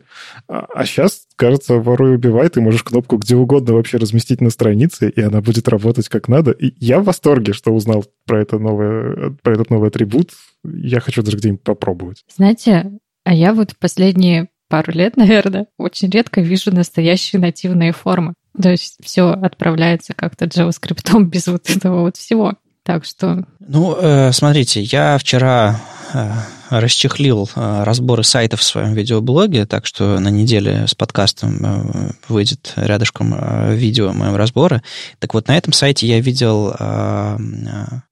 А, 0.48 0.66
а 0.74 0.84
сейчас, 0.84 1.26
кажется, 1.36 1.74
воруй 1.74 2.14
убивай, 2.14 2.48
ты 2.48 2.60
можешь 2.60 2.82
кнопку 2.82 3.16
где 3.16 3.36
угодно 3.36 3.74
вообще 3.74 3.98
разместить 3.98 4.40
на 4.40 4.50
странице, 4.50 5.08
и 5.08 5.20
она 5.20 5.40
будет 5.40 5.68
работать 5.68 6.08
как 6.08 6.28
надо. 6.28 6.50
И 6.50 6.74
я 6.84 7.00
в 7.00 7.04
восторге, 7.04 7.52
что 7.52 7.72
узнал 7.72 8.04
про 8.26 8.40
это 8.40 8.58
новое 8.58 9.36
про 9.42 9.54
этот 9.54 9.70
новый 9.70 9.88
атрибут. 9.88 10.30
Я 10.64 11.00
хочу 11.00 11.22
даже 11.22 11.36
где-нибудь 11.36 11.62
попробовать. 11.62 12.24
Знаете, 12.34 12.92
а 13.24 13.34
я 13.34 13.54
вот 13.54 13.74
последние 13.78 14.48
пару 14.68 14.92
лет, 14.92 15.16
наверное, 15.16 15.66
очень 15.78 16.10
редко 16.10 16.40
вижу 16.40 16.74
настоящие 16.74 17.40
нативные 17.40 17.92
формы. 17.92 18.34
То 18.60 18.70
есть 18.70 18.96
все 19.02 19.30
отправляется 19.30 20.14
как-то 20.14 20.46
JavaScript 20.46 21.24
без 21.24 21.46
вот 21.46 21.68
этого 21.68 22.02
вот 22.02 22.16
всего. 22.16 22.54
Так 22.84 23.06
что... 23.06 23.44
Ну, 23.60 23.96
э, 23.98 24.30
смотрите, 24.32 24.82
я 24.82 25.16
вчера 25.16 25.80
э, 26.12 26.30
расчехлил 26.68 27.48
э, 27.56 27.82
разборы 27.82 28.24
сайтов 28.24 28.60
в 28.60 28.64
своем 28.64 28.92
видеоблоге, 28.92 29.64
так 29.64 29.86
что 29.86 30.20
на 30.20 30.28
неделе 30.28 30.86
с 30.86 30.94
подкастом 30.94 32.12
выйдет 32.28 32.74
рядышком 32.76 33.74
видео 33.74 34.12
моем 34.12 34.36
разборы. 34.36 34.82
Так 35.18 35.32
вот, 35.32 35.48
на 35.48 35.56
этом 35.56 35.72
сайте 35.72 36.06
я 36.06 36.20
видел 36.20 36.74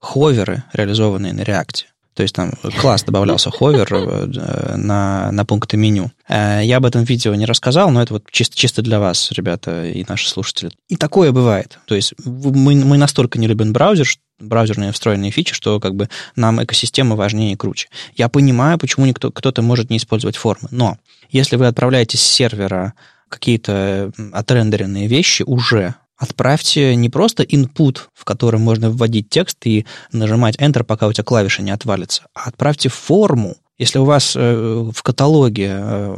ховеры, 0.01 0.65
реализованные 0.73 1.35
на 1.35 1.43
React. 1.43 1.92
То 2.15 2.23
есть 2.23 2.35
там 2.35 2.53
класс 2.81 3.05
добавлялся 3.05 3.51
ховер 3.51 3.89
э, 3.91 4.77
на, 4.77 5.33
на 5.33 5.45
пункты 5.45 5.77
меню. 5.77 6.11
Э, 6.29 6.61
я 6.63 6.77
об 6.77 6.85
этом 6.85 7.05
видео 7.05 7.35
не 7.35 7.47
рассказал, 7.47 7.91
но 7.91 8.03
это 8.03 8.15
вот 8.15 8.25
чисто, 8.31 8.57
чисто 8.57 8.83
для 8.83 9.01
вас, 9.01 9.33
ребята, 9.33 9.87
и 9.87 10.05
наши 10.07 10.29
слушатели. 10.29 10.71
И 10.89 10.97
такое 10.97 11.33
бывает. 11.33 11.79
То 11.87 11.95
есть 11.95 12.15
мы, 12.25 12.75
мы 12.75 12.99
настолько 12.99 13.39
не 13.39 13.47
любим 13.47 13.73
браузер, 13.73 14.07
браузерные 14.39 14.93
встроенные 14.93 15.31
фичи, 15.31 15.55
что 15.55 15.81
как 15.81 15.95
бы 15.95 16.09
нам 16.37 16.63
экосистема 16.63 17.17
важнее 17.17 17.53
и 17.53 17.57
круче. 17.57 17.89
Я 18.15 18.29
понимаю, 18.29 18.79
почему 18.79 19.07
никто, 19.07 19.31
кто-то 19.31 19.63
может 19.63 19.89
не 19.89 19.97
использовать 19.97 20.37
формы, 20.37 20.69
но 20.71 20.99
если 21.31 21.57
вы 21.57 21.67
отправляете 21.67 22.19
с 22.19 22.23
сервера 22.23 22.93
какие-то 23.31 24.13
отрендеренные 24.33 25.07
вещи 25.07 25.43
уже, 25.47 25.95
отправьте 26.23 26.95
не 26.95 27.11
просто 27.11 27.43
input, 27.43 27.99
в 28.15 28.25
котором 28.25 28.61
можно 28.63 28.91
вводить 28.91 29.29
текст 29.29 29.59
и 29.67 29.87
нажимать 30.13 30.57
Enter, 30.57 30.85
пока 30.85 31.09
у 31.09 31.13
тебя 31.13 31.25
клавиша 31.25 31.63
не 31.63 31.73
отвалится, 31.73 32.27
а 32.33 32.49
отправьте 32.49 32.89
форму. 32.89 33.57
Если 33.79 33.99
у 33.99 34.05
вас 34.05 34.35
э, 34.37 34.91
в 34.95 35.03
каталоге 35.03 35.71
э, 35.73 36.17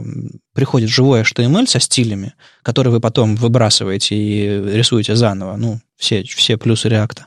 приходит 0.52 0.90
живой 0.90 1.22
HTML 1.22 1.66
со 1.66 1.80
стилями, 1.80 2.34
который 2.62 2.92
вы 2.92 3.00
потом 3.00 3.36
выбрасываете 3.36 4.14
и 4.14 4.76
рисуете 4.76 5.16
заново, 5.16 5.56
ну, 5.56 5.80
все, 5.96 6.22
все 6.24 6.58
плюсы 6.58 6.90
реакта, 6.90 7.26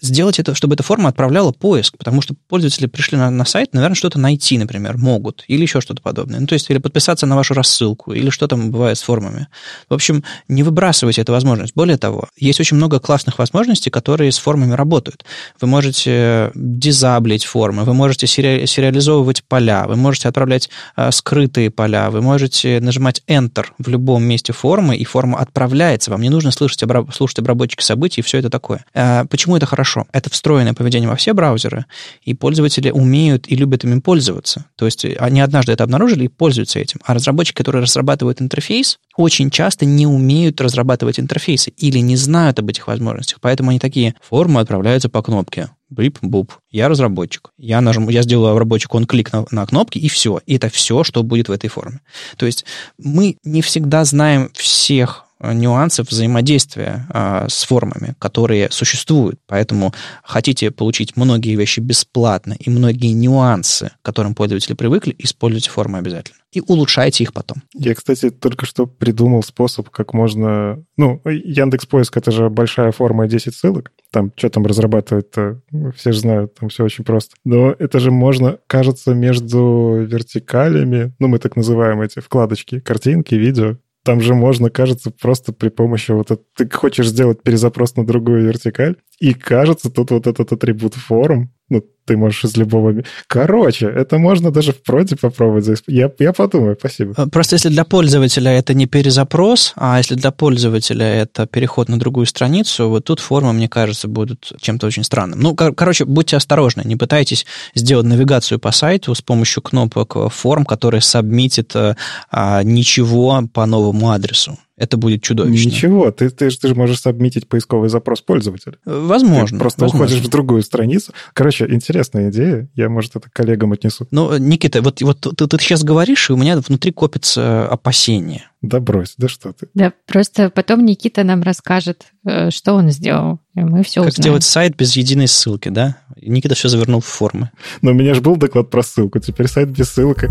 сделать 0.00 0.38
это, 0.38 0.54
чтобы 0.54 0.74
эта 0.74 0.82
форма 0.82 1.08
отправляла 1.08 1.52
поиск, 1.52 1.96
потому 1.96 2.22
что 2.22 2.34
пользователи 2.48 2.86
пришли 2.86 3.18
на, 3.18 3.30
на 3.30 3.44
сайт, 3.44 3.74
наверное, 3.74 3.94
что-то 3.94 4.18
найти, 4.18 4.58
например, 4.58 4.96
могут, 4.96 5.44
или 5.48 5.62
еще 5.62 5.80
что-то 5.80 6.02
подобное. 6.02 6.40
Ну, 6.40 6.46
то 6.46 6.52
есть, 6.54 6.70
или 6.70 6.78
подписаться 6.78 7.26
на 7.26 7.36
вашу 7.36 7.54
рассылку, 7.54 8.12
или 8.12 8.30
что 8.30 8.46
там 8.46 8.70
бывает 8.70 8.98
с 8.98 9.02
формами. 9.02 9.48
В 9.88 9.94
общем, 9.94 10.22
не 10.48 10.62
выбрасывайте 10.62 11.22
эту 11.22 11.32
возможность. 11.32 11.74
Более 11.74 11.96
того, 11.96 12.28
есть 12.36 12.60
очень 12.60 12.76
много 12.76 13.00
классных 13.00 13.38
возможностей, 13.38 13.90
которые 13.90 14.30
с 14.30 14.38
формами 14.38 14.72
работают. 14.72 15.24
Вы 15.60 15.68
можете 15.68 16.50
дизаблить 16.54 17.44
формы, 17.44 17.84
вы 17.84 17.94
можете 17.94 18.26
сери- 18.26 18.66
сериализовывать 18.66 19.42
поля, 19.44 19.86
вы 19.86 19.96
можете 19.96 20.28
отправлять 20.28 20.70
э, 20.96 21.10
скрытые 21.10 21.70
поля, 21.70 22.10
вы 22.10 22.22
можете 22.22 22.80
нажимать 22.80 23.22
Enter 23.26 23.66
в 23.78 23.88
любом 23.88 24.24
месте 24.24 24.52
формы, 24.52 24.96
и 24.96 25.04
форма 25.04 25.38
отправляется. 25.38 26.10
Вам 26.10 26.22
не 26.22 26.30
нужно 26.30 26.50
слышать, 26.50 26.82
обра- 26.82 27.10
слушать 27.12 27.40
обработчики 27.40 27.82
событий 27.82 28.20
и 28.20 28.24
все 28.24 28.38
это 28.38 28.50
такое. 28.50 28.84
Э, 28.94 29.24
почему 29.28 29.56
это 29.56 29.66
хорошо? 29.66 29.87
Хорошо. 29.88 30.06
Это 30.12 30.30
встроенное 30.30 30.74
поведение 30.74 31.08
во 31.08 31.16
все 31.16 31.32
браузеры, 31.32 31.86
и 32.22 32.34
пользователи 32.34 32.90
умеют 32.90 33.46
и 33.48 33.56
любят 33.56 33.84
ими 33.84 34.00
пользоваться. 34.00 34.66
То 34.76 34.84
есть 34.86 35.04
они 35.18 35.40
однажды 35.40 35.72
это 35.72 35.84
обнаружили 35.84 36.24
и 36.24 36.28
пользуются 36.28 36.78
этим. 36.78 37.00
А 37.04 37.14
разработчики, 37.14 37.56
которые 37.56 37.82
разрабатывают 37.82 38.42
интерфейс, 38.42 38.98
очень 39.16 39.50
часто 39.50 39.86
не 39.86 40.06
умеют 40.06 40.60
разрабатывать 40.60 41.18
интерфейсы 41.20 41.70
или 41.76 41.98
не 41.98 42.16
знают 42.16 42.58
об 42.58 42.68
этих 42.68 42.86
возможностях. 42.86 43.38
Поэтому 43.40 43.70
они 43.70 43.78
такие, 43.78 44.14
формы 44.20 44.60
отправляются 44.60 45.08
по 45.08 45.22
кнопке. 45.22 45.70
Бип-буп. 45.90 46.52
Я 46.70 46.88
разработчик. 46.88 47.50
Я, 47.56 47.80
нажму, 47.80 48.10
я 48.10 48.22
сделаю 48.22 48.52
разработчик, 48.52 48.94
он 48.94 49.06
клик 49.06 49.32
на, 49.32 49.46
на 49.50 49.64
кнопки, 49.66 49.98
и 49.98 50.08
все. 50.08 50.40
И 50.44 50.56
это 50.56 50.68
все, 50.68 51.02
что 51.02 51.22
будет 51.22 51.48
в 51.48 51.52
этой 51.52 51.68
форме. 51.68 52.00
То 52.36 52.44
есть 52.44 52.66
мы 52.98 53.38
не 53.42 53.62
всегда 53.62 54.04
знаем 54.04 54.50
всех 54.52 55.24
Э, 55.27 55.27
нюансов 55.40 56.08
взаимодействия 56.10 57.06
а, 57.10 57.46
с 57.48 57.64
формами, 57.64 58.14
которые 58.18 58.70
существуют. 58.70 59.40
Поэтому 59.46 59.92
хотите 60.22 60.70
получить 60.70 61.16
многие 61.16 61.54
вещи 61.54 61.80
бесплатно 61.80 62.56
и 62.58 62.70
многие 62.70 63.12
нюансы, 63.12 63.92
к 64.02 64.04
которым 64.04 64.34
пользователи 64.34 64.74
привыкли, 64.74 65.14
используйте 65.18 65.70
формы 65.70 65.98
обязательно. 65.98 66.38
И 66.50 66.62
улучшайте 66.66 67.24
их 67.24 67.34
потом. 67.34 67.58
Я, 67.74 67.94
кстати, 67.94 68.30
только 68.30 68.64
что 68.64 68.86
придумал 68.86 69.42
способ, 69.42 69.90
как 69.90 70.14
можно... 70.14 70.82
Ну, 70.96 71.20
Яндекс 71.26 71.84
Поиск— 71.84 72.16
это 72.16 72.30
же 72.30 72.48
большая 72.48 72.90
форма 72.90 73.28
10 73.28 73.54
ссылок. 73.54 73.92
Там, 74.10 74.32
что 74.34 74.48
там 74.48 74.64
разрабатывать 74.64 75.26
ну, 75.36 75.92
все 75.92 76.12
же 76.12 76.20
знают, 76.20 76.54
там 76.54 76.70
все 76.70 76.84
очень 76.84 77.04
просто. 77.04 77.34
Но 77.44 77.72
это 77.78 78.00
же 78.00 78.10
можно, 78.10 78.58
кажется, 78.66 79.12
между 79.12 80.06
вертикалями, 80.08 81.12
ну, 81.18 81.28
мы 81.28 81.38
так 81.38 81.54
называем 81.54 82.00
эти 82.00 82.20
вкладочки, 82.20 82.80
картинки, 82.80 83.34
видео, 83.34 83.76
там 84.04 84.20
же 84.20 84.34
можно, 84.34 84.70
кажется, 84.70 85.10
просто 85.10 85.52
при 85.52 85.68
помощи 85.68 86.12
вот. 86.12 86.30
Ты 86.54 86.68
хочешь 86.70 87.08
сделать 87.08 87.42
перезапрос 87.42 87.96
на 87.96 88.06
другую 88.06 88.44
вертикаль, 88.44 88.96
и 89.20 89.34
кажется, 89.34 89.90
тут 89.90 90.10
вот 90.10 90.26
этот 90.26 90.52
атрибут 90.52 90.94
форм, 90.94 91.50
ну, 91.68 91.84
ты 92.06 92.16
можешь 92.16 92.44
из 92.44 92.56
любого... 92.56 92.94
Короче, 93.26 93.86
это 93.86 94.18
можно 94.18 94.50
даже 94.50 94.72
в 94.72 94.82
проде 94.82 95.16
попробовать. 95.16 95.82
Я, 95.86 96.10
я 96.18 96.32
подумаю, 96.32 96.76
спасибо. 96.78 97.14
Э, 97.16 97.26
просто 97.26 97.56
если 97.56 97.68
для 97.68 97.84
пользователя 97.84 98.52
это 98.52 98.72
не 98.72 98.86
перезапрос, 98.86 99.74
а 99.76 99.98
если 99.98 100.14
для 100.14 100.30
пользователя 100.30 101.04
это 101.04 101.46
переход 101.46 101.88
на 101.88 101.98
другую 101.98 102.26
страницу, 102.26 102.88
вот 102.88 103.04
тут 103.04 103.20
формы, 103.20 103.52
мне 103.52 103.68
кажется, 103.68 104.08
будут 104.08 104.52
чем-то 104.60 104.86
очень 104.86 105.04
странным. 105.04 105.40
Ну, 105.40 105.54
кор- 105.54 105.74
короче, 105.74 106.06
будьте 106.06 106.36
осторожны, 106.36 106.82
не 106.84 106.96
пытайтесь 106.96 107.44
сделать 107.74 108.06
навигацию 108.06 108.58
по 108.58 108.70
сайту 108.70 109.14
с 109.14 109.20
помощью 109.20 109.62
кнопок 109.62 110.32
форм, 110.32 110.64
которые 110.64 111.02
сабмитит 111.02 111.74
а, 111.74 112.62
ничего 112.62 113.42
по 113.52 113.66
новому 113.66 114.10
адресу 114.10 114.58
это 114.78 114.96
будет 114.96 115.22
чудовищно. 115.22 115.68
Ничего, 115.68 116.10
ты, 116.10 116.30
ты, 116.30 116.50
ты 116.50 116.68
же 116.68 116.74
можешь 116.74 117.00
сабмитить 117.00 117.48
поисковый 117.48 117.88
запрос 117.88 118.20
пользователя. 118.22 118.76
Возможно. 118.84 119.58
Ты 119.58 119.60
просто 119.60 119.82
возможно. 119.82 120.06
уходишь 120.06 120.24
в 120.24 120.30
другую 120.30 120.62
страницу. 120.62 121.12
Короче, 121.32 121.66
интересная 121.68 122.30
идея. 122.30 122.68
Я, 122.74 122.88
может, 122.88 123.16
это 123.16 123.28
коллегам 123.32 123.72
отнесу. 123.72 124.06
Ну, 124.10 124.36
Никита, 124.38 124.80
вот, 124.80 125.02
вот 125.02 125.20
ты, 125.20 125.46
ты 125.46 125.58
сейчас 125.58 125.82
говоришь, 125.82 126.30
и 126.30 126.32
у 126.32 126.36
меня 126.36 126.58
внутри 126.58 126.92
копится 126.92 127.66
опасение. 127.68 128.44
Да 128.60 128.80
брось, 128.80 129.14
да 129.18 129.28
что 129.28 129.52
ты. 129.52 129.68
Да, 129.74 129.92
просто 130.06 130.50
потом 130.50 130.84
Никита 130.84 131.22
нам 131.22 131.42
расскажет, 131.42 132.06
э, 132.24 132.50
что 132.50 132.74
он 132.74 132.90
сделал, 132.90 133.38
и 133.54 133.60
мы 133.60 133.84
все 133.84 134.02
как 134.02 134.10
узнаем. 134.10 134.22
сделать 134.22 134.44
сайт 134.44 134.76
без 134.76 134.96
единой 134.96 135.28
ссылки, 135.28 135.68
да? 135.68 135.98
Никита 136.20 136.56
все 136.56 136.68
завернул 136.68 137.00
в 137.00 137.06
формы. 137.06 137.50
Но 137.82 137.92
у 137.92 137.94
меня 137.94 138.14
же 138.14 138.20
был 138.20 138.36
доклад 138.36 138.70
про 138.70 138.82
ссылку, 138.82 139.20
теперь 139.20 139.46
сайт 139.46 139.70
без 139.70 139.90
ссылки. 139.90 140.28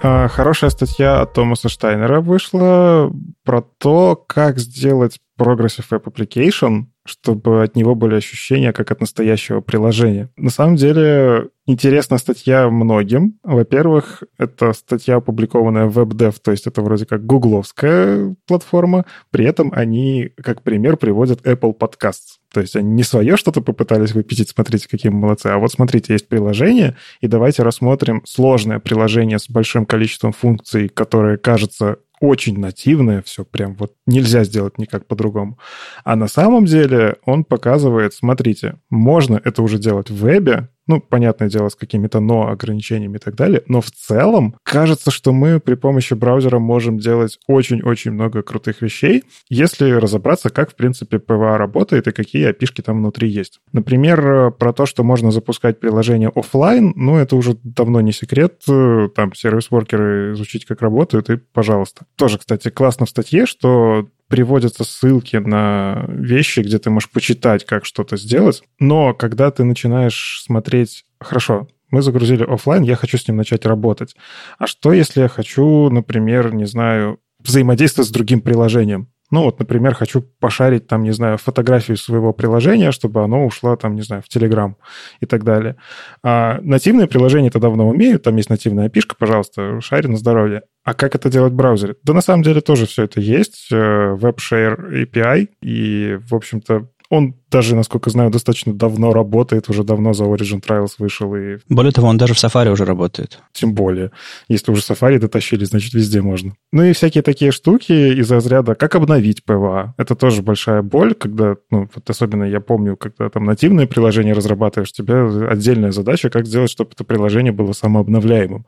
Хорошая 0.00 0.70
статья 0.70 1.22
от 1.22 1.32
Томаса 1.32 1.68
Штайнера 1.68 2.20
вышла 2.20 3.12
про 3.44 3.62
то, 3.62 4.16
как 4.16 4.58
сделать 4.58 5.18
Progressive 5.38 5.84
Web 5.90 6.04
Application, 6.04 6.86
чтобы 7.06 7.62
от 7.62 7.76
него 7.76 7.94
были 7.94 8.16
ощущения 8.16 8.72
как 8.72 8.90
от 8.90 9.00
настоящего 9.00 9.60
приложения. 9.60 10.30
На 10.36 10.50
самом 10.50 10.76
деле, 10.76 11.48
интересна 11.66 12.18
статья 12.18 12.68
многим. 12.68 13.38
Во-первых, 13.42 14.22
это 14.38 14.72
статья, 14.72 15.16
опубликованная 15.16 15.86
в 15.86 15.98
WebDev, 15.98 16.36
то 16.42 16.50
есть 16.50 16.66
это 16.66 16.82
вроде 16.82 17.06
как 17.06 17.24
гугловская 17.24 18.34
платформа. 18.46 19.04
При 19.30 19.44
этом 19.44 19.72
они, 19.74 20.30
как 20.36 20.62
пример, 20.62 20.96
приводят 20.96 21.46
Apple 21.46 21.76
Podcasts. 21.76 22.38
То 22.52 22.60
есть 22.60 22.76
они 22.76 22.90
не 22.90 23.02
свое 23.02 23.36
что-то 23.36 23.60
попытались 23.60 24.12
выпятить, 24.12 24.48
смотрите, 24.48 24.88
какие 24.88 25.10
мы 25.10 25.20
молодцы, 25.20 25.48
а 25.48 25.58
вот 25.58 25.72
смотрите, 25.72 26.14
есть 26.14 26.28
приложение, 26.28 26.96
и 27.20 27.26
давайте 27.26 27.62
рассмотрим 27.62 28.22
сложное 28.24 28.78
приложение 28.78 29.38
с 29.38 29.50
большим 29.50 29.84
количеством 29.84 30.32
функций, 30.32 30.88
которое 30.88 31.36
кажется 31.36 31.98
очень 32.20 32.58
нативное, 32.58 33.22
все 33.22 33.44
прям 33.44 33.74
вот 33.74 33.94
нельзя 34.06 34.44
сделать 34.44 34.78
никак 34.78 35.06
по-другому. 35.06 35.58
А 36.04 36.16
на 36.16 36.28
самом 36.28 36.64
деле 36.64 37.16
он 37.24 37.44
показывает, 37.44 38.14
смотрите, 38.14 38.80
можно 38.90 39.40
это 39.44 39.62
уже 39.62 39.78
делать 39.78 40.10
в 40.10 40.16
вебе, 40.16 40.68
ну, 40.86 41.00
понятное 41.00 41.48
дело, 41.48 41.68
с 41.68 41.76
какими-то 41.76 42.20
но 42.20 42.48
ограничениями 42.48 43.16
и 43.16 43.20
так 43.20 43.34
далее, 43.34 43.62
но 43.66 43.80
в 43.80 43.90
целом 43.90 44.56
кажется, 44.62 45.10
что 45.10 45.32
мы 45.32 45.60
при 45.60 45.74
помощи 45.74 46.14
браузера 46.14 46.58
можем 46.58 46.98
делать 46.98 47.38
очень-очень 47.46 48.12
много 48.12 48.42
крутых 48.42 48.82
вещей, 48.82 49.24
если 49.48 49.90
разобраться, 49.90 50.50
как, 50.50 50.72
в 50.72 50.74
принципе, 50.74 51.18
PWA 51.18 51.56
работает 51.56 52.06
и 52.08 52.12
какие 52.12 52.46
опишки 52.46 52.80
там 52.82 52.98
внутри 52.98 53.28
есть. 53.28 53.60
Например, 53.72 54.50
про 54.52 54.72
то, 54.72 54.86
что 54.86 55.04
можно 55.04 55.30
запускать 55.30 55.80
приложение 55.80 56.30
офлайн, 56.34 56.92
ну, 56.96 57.16
это 57.16 57.36
уже 57.36 57.56
давно 57.62 58.00
не 58.00 58.12
секрет, 58.12 58.62
там 58.66 59.34
сервис-воркеры 59.34 60.32
изучить, 60.32 60.64
как 60.64 60.82
работают, 60.82 61.30
и 61.30 61.36
пожалуйста. 61.36 62.06
Тоже, 62.16 62.38
кстати, 62.38 62.70
классно 62.70 63.06
в 63.06 63.10
статье, 63.10 63.46
что 63.46 64.08
приводятся 64.28 64.84
ссылки 64.84 65.36
на 65.36 66.04
вещи, 66.08 66.60
где 66.60 66.78
ты 66.78 66.90
можешь 66.90 67.10
почитать, 67.10 67.64
как 67.64 67.84
что-то 67.84 68.16
сделать. 68.16 68.62
Но 68.78 69.14
когда 69.14 69.50
ты 69.50 69.64
начинаешь 69.64 70.42
смотреть, 70.42 71.04
хорошо, 71.20 71.68
мы 71.90 72.02
загрузили 72.02 72.42
офлайн, 72.44 72.82
я 72.82 72.96
хочу 72.96 73.16
с 73.18 73.28
ним 73.28 73.36
начать 73.36 73.64
работать. 73.64 74.16
А 74.58 74.66
что, 74.66 74.92
если 74.92 75.20
я 75.20 75.28
хочу, 75.28 75.88
например, 75.90 76.52
не 76.54 76.66
знаю, 76.66 77.20
взаимодействовать 77.38 78.08
с 78.08 78.12
другим 78.12 78.40
приложением? 78.40 79.08
Ну 79.30 79.42
вот, 79.42 79.58
например, 79.58 79.94
хочу 79.94 80.22
пошарить 80.22 80.86
там, 80.86 81.02
не 81.02 81.10
знаю, 81.10 81.38
фотографию 81.38 81.96
своего 81.96 82.32
приложения, 82.32 82.92
чтобы 82.92 83.24
оно 83.24 83.44
ушло 83.44 83.74
там, 83.74 83.96
не 83.96 84.02
знаю, 84.02 84.22
в 84.22 84.34
Telegram 84.34 84.74
и 85.20 85.26
так 85.26 85.42
далее. 85.42 85.76
А 86.22 86.60
нативные 86.62 87.08
приложения 87.08 87.48
это 87.48 87.58
давно 87.58 87.88
умеют, 87.88 88.22
там 88.22 88.36
есть 88.36 88.50
нативная 88.50 88.88
пишка, 88.88 89.16
пожалуйста, 89.18 89.80
шари 89.80 90.06
на 90.06 90.16
здоровье. 90.16 90.62
А 90.86 90.94
как 90.94 91.16
это 91.16 91.28
делать 91.28 91.52
в 91.52 91.56
браузере? 91.56 91.96
Да 92.04 92.14
на 92.14 92.20
самом 92.20 92.44
деле 92.44 92.60
тоже 92.60 92.86
все 92.86 93.02
это 93.02 93.20
есть. 93.20 93.66
Э, 93.72 94.14
WebShare 94.14 95.04
API. 95.04 95.48
И, 95.60 96.16
в 96.30 96.32
общем-то, 96.32 96.86
Он 97.08 97.34
даже, 97.50 97.76
насколько 97.76 98.10
знаю, 98.10 98.30
достаточно 98.30 98.74
давно 98.74 99.12
работает, 99.12 99.68
уже 99.68 99.84
давно 99.84 100.12
за 100.12 100.24
Origin 100.24 100.60
Trials 100.60 100.94
вышел. 100.98 101.34
И... 101.36 101.58
Более 101.68 101.92
того, 101.92 102.08
он 102.08 102.18
даже 102.18 102.34
в 102.34 102.36
Safari 102.36 102.70
уже 102.70 102.84
работает. 102.84 103.40
Тем 103.52 103.74
более. 103.74 104.10
Если 104.48 104.72
уже 104.72 104.82
Safari 104.82 105.18
дотащили, 105.18 105.64
значит, 105.64 105.94
везде 105.94 106.20
можно. 106.22 106.52
Ну 106.72 106.82
и 106.82 106.92
всякие 106.92 107.22
такие 107.22 107.52
штуки 107.52 107.92
из 107.92 108.30
разряда, 108.30 108.74
как 108.74 108.94
обновить 108.94 109.44
PWA. 109.44 109.94
Это 109.96 110.14
тоже 110.16 110.42
большая 110.42 110.82
боль, 110.82 111.14
когда, 111.14 111.56
ну, 111.70 111.88
вот 111.94 112.10
особенно 112.10 112.44
я 112.44 112.60
помню, 112.60 112.96
когда 112.96 113.28
там 113.28 113.44
нативное 113.44 113.86
приложение 113.86 114.34
разрабатываешь, 114.34 114.92
тебе 114.92 115.48
отдельная 115.48 115.92
задача, 115.92 116.30
как 116.30 116.46
сделать, 116.46 116.70
чтобы 116.70 116.90
это 116.92 117.04
приложение 117.04 117.52
было 117.52 117.72
самообновляемым. 117.72 118.66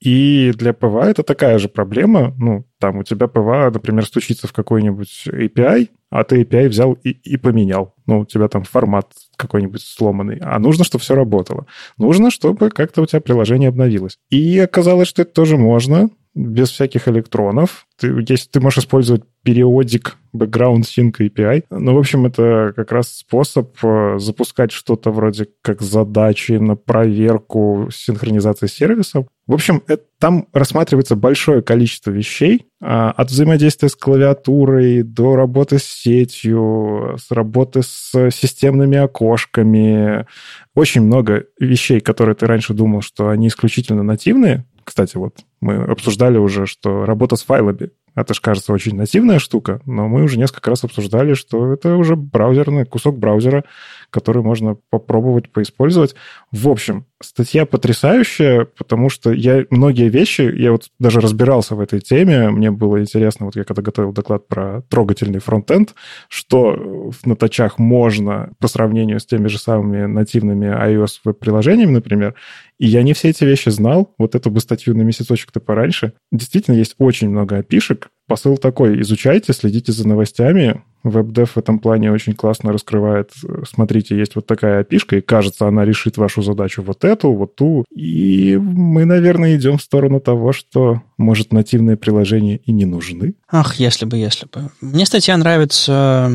И 0.00 0.52
для 0.56 0.72
PWA 0.72 1.10
это 1.10 1.22
такая 1.22 1.58
же 1.58 1.68
проблема. 1.68 2.34
Ну, 2.38 2.64
там 2.78 2.98
у 2.98 3.02
тебя 3.02 3.26
PWA, 3.26 3.70
например, 3.72 4.06
стучится 4.06 4.46
в 4.46 4.52
какой-нибудь 4.52 5.28
API, 5.28 5.88
а 6.10 6.24
ты 6.24 6.42
API 6.42 6.68
взял 6.68 6.92
и, 6.92 7.10
и 7.10 7.36
поменял. 7.36 7.94
Ну, 8.06 8.20
у 8.20 8.24
тебя 8.24 8.48
там 8.48 8.62
формат 8.62 9.12
какой-нибудь 9.36 9.82
сломанный. 9.82 10.38
А 10.40 10.58
нужно, 10.58 10.84
чтобы 10.84 11.02
все 11.02 11.14
работало. 11.14 11.66
Нужно, 11.96 12.30
чтобы 12.30 12.70
как-то 12.70 13.02
у 13.02 13.06
тебя 13.06 13.20
приложение 13.20 13.70
обновилось. 13.70 14.18
И 14.30 14.58
оказалось, 14.58 15.08
что 15.08 15.22
это 15.22 15.32
тоже 15.32 15.56
можно 15.56 16.10
без 16.38 16.70
всяких 16.70 17.08
электронов. 17.08 17.86
Ты, 17.98 18.24
если 18.28 18.48
ты 18.48 18.60
можешь 18.60 18.78
использовать 18.78 19.24
периодик 19.42 20.16
background 20.36 20.82
sync 20.82 21.16
API. 21.18 21.64
Ну, 21.70 21.94
в 21.94 21.98
общем, 21.98 22.26
это 22.26 22.72
как 22.76 22.92
раз 22.92 23.08
способ 23.08 23.74
э, 23.82 24.18
запускать 24.18 24.70
что-то 24.70 25.10
вроде 25.10 25.48
как 25.62 25.80
задачи 25.80 26.52
на 26.52 26.76
проверку 26.76 27.88
синхронизации 27.90 28.66
сервисов. 28.66 29.26
В 29.46 29.54
общем, 29.54 29.82
это, 29.86 30.04
там 30.20 30.46
рассматривается 30.52 31.16
большое 31.16 31.62
количество 31.62 32.10
вещей, 32.10 32.66
а, 32.80 33.10
от 33.10 33.30
взаимодействия 33.30 33.88
с 33.88 33.96
клавиатурой 33.96 35.02
до 35.02 35.34
работы 35.34 35.78
с 35.78 35.84
сетью, 35.84 37.16
с 37.18 37.30
работы 37.30 37.82
с 37.82 38.30
системными 38.30 38.98
окошками. 38.98 40.26
Очень 40.74 41.02
много 41.02 41.46
вещей, 41.58 42.00
которые 42.00 42.34
ты 42.36 42.46
раньше 42.46 42.74
думал, 42.74 43.00
что 43.00 43.30
они 43.30 43.48
исключительно 43.48 44.02
нативные. 44.02 44.66
Кстати, 44.88 45.18
вот 45.18 45.40
мы 45.60 45.82
обсуждали 45.82 46.38
уже, 46.38 46.64
что 46.64 47.04
работа 47.04 47.36
с 47.36 47.42
файлами 47.42 47.90
это 48.14 48.32
же 48.32 48.40
кажется 48.40 48.72
очень 48.72 48.96
нативная 48.96 49.38
штука, 49.38 49.82
но 49.84 50.08
мы 50.08 50.22
уже 50.22 50.38
несколько 50.38 50.70
раз 50.70 50.82
обсуждали, 50.82 51.34
что 51.34 51.74
это 51.74 51.94
уже 51.94 52.16
браузерный 52.16 52.86
кусок 52.86 53.18
браузера, 53.18 53.64
который 54.10 54.42
можно 54.42 54.76
попробовать 54.90 55.50
поиспользовать. 55.50 56.14
В 56.50 56.68
общем, 56.68 57.06
статья 57.20 57.66
потрясающая, 57.66 58.66
потому 58.76 59.08
что 59.08 59.32
я 59.32 59.64
многие 59.70 60.08
вещи, 60.08 60.42
я 60.42 60.72
вот 60.72 60.88
даже 60.98 61.20
разбирался 61.20 61.74
в 61.74 61.80
этой 61.80 62.00
теме, 62.00 62.50
мне 62.50 62.70
было 62.70 63.00
интересно, 63.00 63.46
вот 63.46 63.56
я 63.56 63.64
когда 63.64 63.82
готовил 63.82 64.12
доклад 64.12 64.46
про 64.48 64.82
трогательный 64.88 65.40
фронтенд, 65.40 65.94
что 66.28 67.10
на 67.24 67.36
тачах 67.36 67.78
можно 67.78 68.52
по 68.58 68.68
сравнению 68.68 69.20
с 69.20 69.26
теми 69.26 69.48
же 69.48 69.58
самыми 69.58 70.06
нативными 70.06 70.66
iOS 70.66 71.20
веб-приложениями, 71.24 71.92
например, 71.92 72.34
и 72.78 72.86
я 72.86 73.02
не 73.02 73.12
все 73.12 73.30
эти 73.30 73.44
вещи 73.44 73.70
знал, 73.70 74.14
вот 74.18 74.34
эту 74.34 74.50
бы 74.50 74.60
статью 74.60 74.96
на 74.96 75.02
месяцочек-то 75.02 75.60
пораньше. 75.60 76.12
Действительно, 76.30 76.76
есть 76.76 76.94
очень 76.98 77.28
много 77.28 77.56
опишек. 77.58 78.10
Посыл 78.28 78.58
такой, 78.58 79.00
изучайте, 79.00 79.54
следите 79.54 79.90
за 79.90 80.06
новостями. 80.06 80.82
WebDev 81.02 81.46
в 81.46 81.56
этом 81.56 81.78
плане 81.78 82.12
очень 82.12 82.34
классно 82.34 82.72
раскрывает. 82.72 83.32
Смотрите, 83.66 84.18
есть 84.18 84.36
вот 84.36 84.46
такая 84.46 84.80
опишка, 84.80 85.16
и 85.16 85.22
кажется, 85.22 85.66
она 85.66 85.86
решит 85.86 86.18
вашу 86.18 86.42
задачу 86.42 86.82
вот 86.82 87.04
эту, 87.04 87.32
вот 87.32 87.56
ту. 87.56 87.86
И 87.90 88.58
мы, 88.60 89.06
наверное, 89.06 89.56
идем 89.56 89.78
в 89.78 89.82
сторону 89.82 90.20
того, 90.20 90.52
что, 90.52 91.00
может, 91.16 91.54
нативные 91.54 91.96
приложения 91.96 92.58
и 92.58 92.70
не 92.70 92.84
нужны. 92.84 93.34
Ах, 93.50 93.76
если 93.76 94.04
бы, 94.04 94.18
если 94.18 94.46
бы. 94.46 94.70
Мне 94.82 95.06
статья 95.06 95.34
нравится 95.38 96.30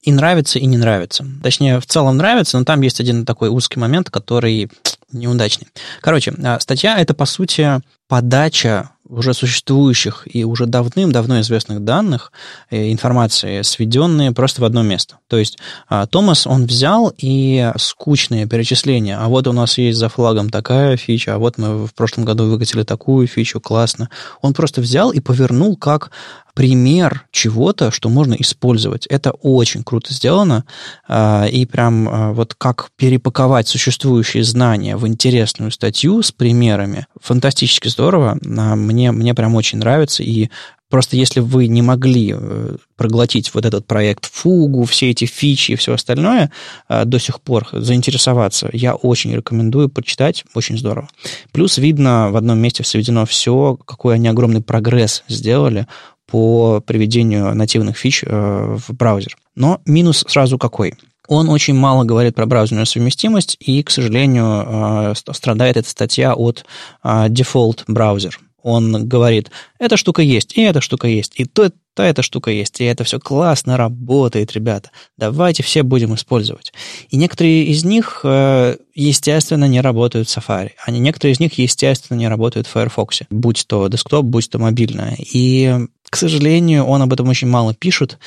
и 0.00 0.12
нравится, 0.12 0.58
и 0.58 0.66
не 0.66 0.78
нравится. 0.78 1.26
Точнее, 1.42 1.78
в 1.80 1.86
целом 1.86 2.16
нравится, 2.16 2.58
но 2.58 2.64
там 2.64 2.80
есть 2.80 3.00
один 3.00 3.26
такой 3.26 3.50
узкий 3.50 3.80
момент, 3.80 4.08
который 4.08 4.70
неудачный. 5.12 5.68
Короче, 6.00 6.32
а, 6.42 6.58
статья– 6.60 6.98
это, 7.00 7.14
по 7.14 7.26
сути, 7.26 7.80
подача 8.08 8.90
уже 9.08 9.34
существующих 9.34 10.26
и 10.30 10.44
уже 10.44 10.66
давным-давно 10.66 11.40
известных 11.40 11.84
данных, 11.84 12.32
э, 12.70 12.90
информации, 12.90 13.62
сведенные 13.62 14.32
просто 14.32 14.62
в 14.62 14.64
одно 14.64 14.82
место. 14.82 15.18
То 15.28 15.36
есть 15.36 15.58
а, 15.88 16.06
Томас, 16.06 16.46
он 16.46 16.64
взял 16.64 17.12
и 17.16 17.70
скучные 17.76 18.46
перечисления, 18.46 19.18
а 19.20 19.28
вот 19.28 19.46
у 19.46 19.52
нас 19.52 19.78
есть 19.78 19.98
за 19.98 20.08
флагом 20.08 20.48
такая 20.48 20.96
фича, 20.96 21.34
а 21.34 21.38
вот 21.38 21.58
мы 21.58 21.86
в 21.86 21.94
прошлом 21.94 22.24
году 22.24 22.48
выкатили 22.48 22.82
такую 22.82 23.26
фичу, 23.26 23.60
классно. 23.60 24.08
Он 24.40 24.54
просто 24.54 24.80
взял 24.80 25.10
и 25.10 25.20
повернул 25.20 25.76
как 25.76 26.10
пример 26.54 27.26
чего-то, 27.32 27.90
что 27.90 28.08
можно 28.08 28.34
использовать. 28.34 29.06
Это 29.06 29.32
очень 29.32 29.82
круто 29.82 30.14
сделано, 30.14 30.64
а, 31.08 31.46
и 31.46 31.66
прям 31.66 32.32
вот 32.34 32.54
как 32.54 32.90
перепаковать 32.96 33.66
существующие 33.66 34.44
знания 34.44 34.96
в 34.96 35.06
интересную 35.06 35.72
статью 35.72 36.22
с 36.22 36.30
примерами, 36.30 37.06
фантастически 37.20 37.88
здорово. 37.88 38.38
Мне, 38.40 38.93
мне 38.94 39.34
прям 39.34 39.54
очень 39.54 39.78
нравится, 39.78 40.22
и 40.22 40.50
Просто 40.94 41.16
если 41.16 41.40
вы 41.40 41.66
не 41.66 41.82
могли 41.82 42.34
э, 42.36 42.76
проглотить 42.96 43.52
вот 43.52 43.64
этот 43.64 43.84
проект 43.84 44.30
Фугу, 44.32 44.84
все 44.84 45.10
эти 45.10 45.24
фичи 45.24 45.72
и 45.72 45.74
все 45.74 45.94
остальное 45.94 46.52
э, 46.88 47.04
до 47.04 47.18
сих 47.18 47.40
пор, 47.40 47.66
заинтересоваться, 47.72 48.70
я 48.72 48.94
очень 48.94 49.34
рекомендую 49.34 49.88
почитать, 49.88 50.44
очень 50.54 50.78
здорово. 50.78 51.08
Плюс 51.50 51.78
видно 51.78 52.30
в 52.30 52.36
одном 52.36 52.60
месте 52.60 52.84
сведено 52.84 53.26
все, 53.26 53.76
какой 53.84 54.14
они 54.14 54.28
огромный 54.28 54.62
прогресс 54.62 55.24
сделали 55.26 55.88
по 56.30 56.80
приведению 56.80 57.56
нативных 57.56 57.96
фич 57.96 58.22
э, 58.24 58.76
в 58.78 58.94
браузер. 58.94 59.36
Но 59.56 59.80
минус 59.86 60.24
сразу 60.28 60.58
какой? 60.58 60.94
Он 61.26 61.48
очень 61.48 61.74
мало 61.74 62.04
говорит 62.04 62.36
про 62.36 62.46
браузерную 62.46 62.86
совместимость, 62.86 63.56
и, 63.58 63.82
к 63.82 63.90
сожалению, 63.90 65.14
страдает 65.16 65.76
эта 65.76 65.88
статья 65.88 66.34
от 66.34 66.66
default 67.02 67.82
браузер 67.88 68.38
он 68.64 69.06
говорит, 69.06 69.50
эта 69.78 69.98
штука 69.98 70.22
есть, 70.22 70.56
и 70.56 70.62
эта 70.62 70.80
штука 70.80 71.06
есть, 71.06 71.34
и 71.36 71.44
то, 71.44 71.70
то 71.94 72.02
эта 72.02 72.22
штука 72.22 72.50
есть, 72.50 72.80
и 72.80 72.84
это 72.84 73.04
все 73.04 73.20
классно 73.20 73.76
работает, 73.76 74.52
ребята. 74.52 74.90
Давайте 75.18 75.62
все 75.62 75.82
будем 75.82 76.14
использовать. 76.14 76.72
И 77.10 77.18
некоторые 77.18 77.64
из 77.66 77.84
них, 77.84 78.22
э, 78.24 78.76
естественно, 78.94 79.66
не 79.66 79.82
работают 79.82 80.28
в 80.28 80.36
Safari. 80.36 80.70
Они, 80.86 80.98
некоторые 80.98 81.34
из 81.34 81.40
них, 81.40 81.52
естественно, 81.58 82.16
не 82.16 82.26
работают 82.26 82.66
в 82.66 82.70
Firefox, 82.70 83.20
будь 83.28 83.66
то 83.66 83.86
десктоп, 83.88 84.24
будь 84.24 84.48
то 84.48 84.58
мобильная. 84.58 85.18
И 85.18 85.86
к 86.10 86.16
сожалению, 86.16 86.84
он 86.84 87.02
об 87.02 87.12
этом 87.12 87.28
очень 87.28 87.48
мало 87.48 87.74
пишет. 87.74 88.18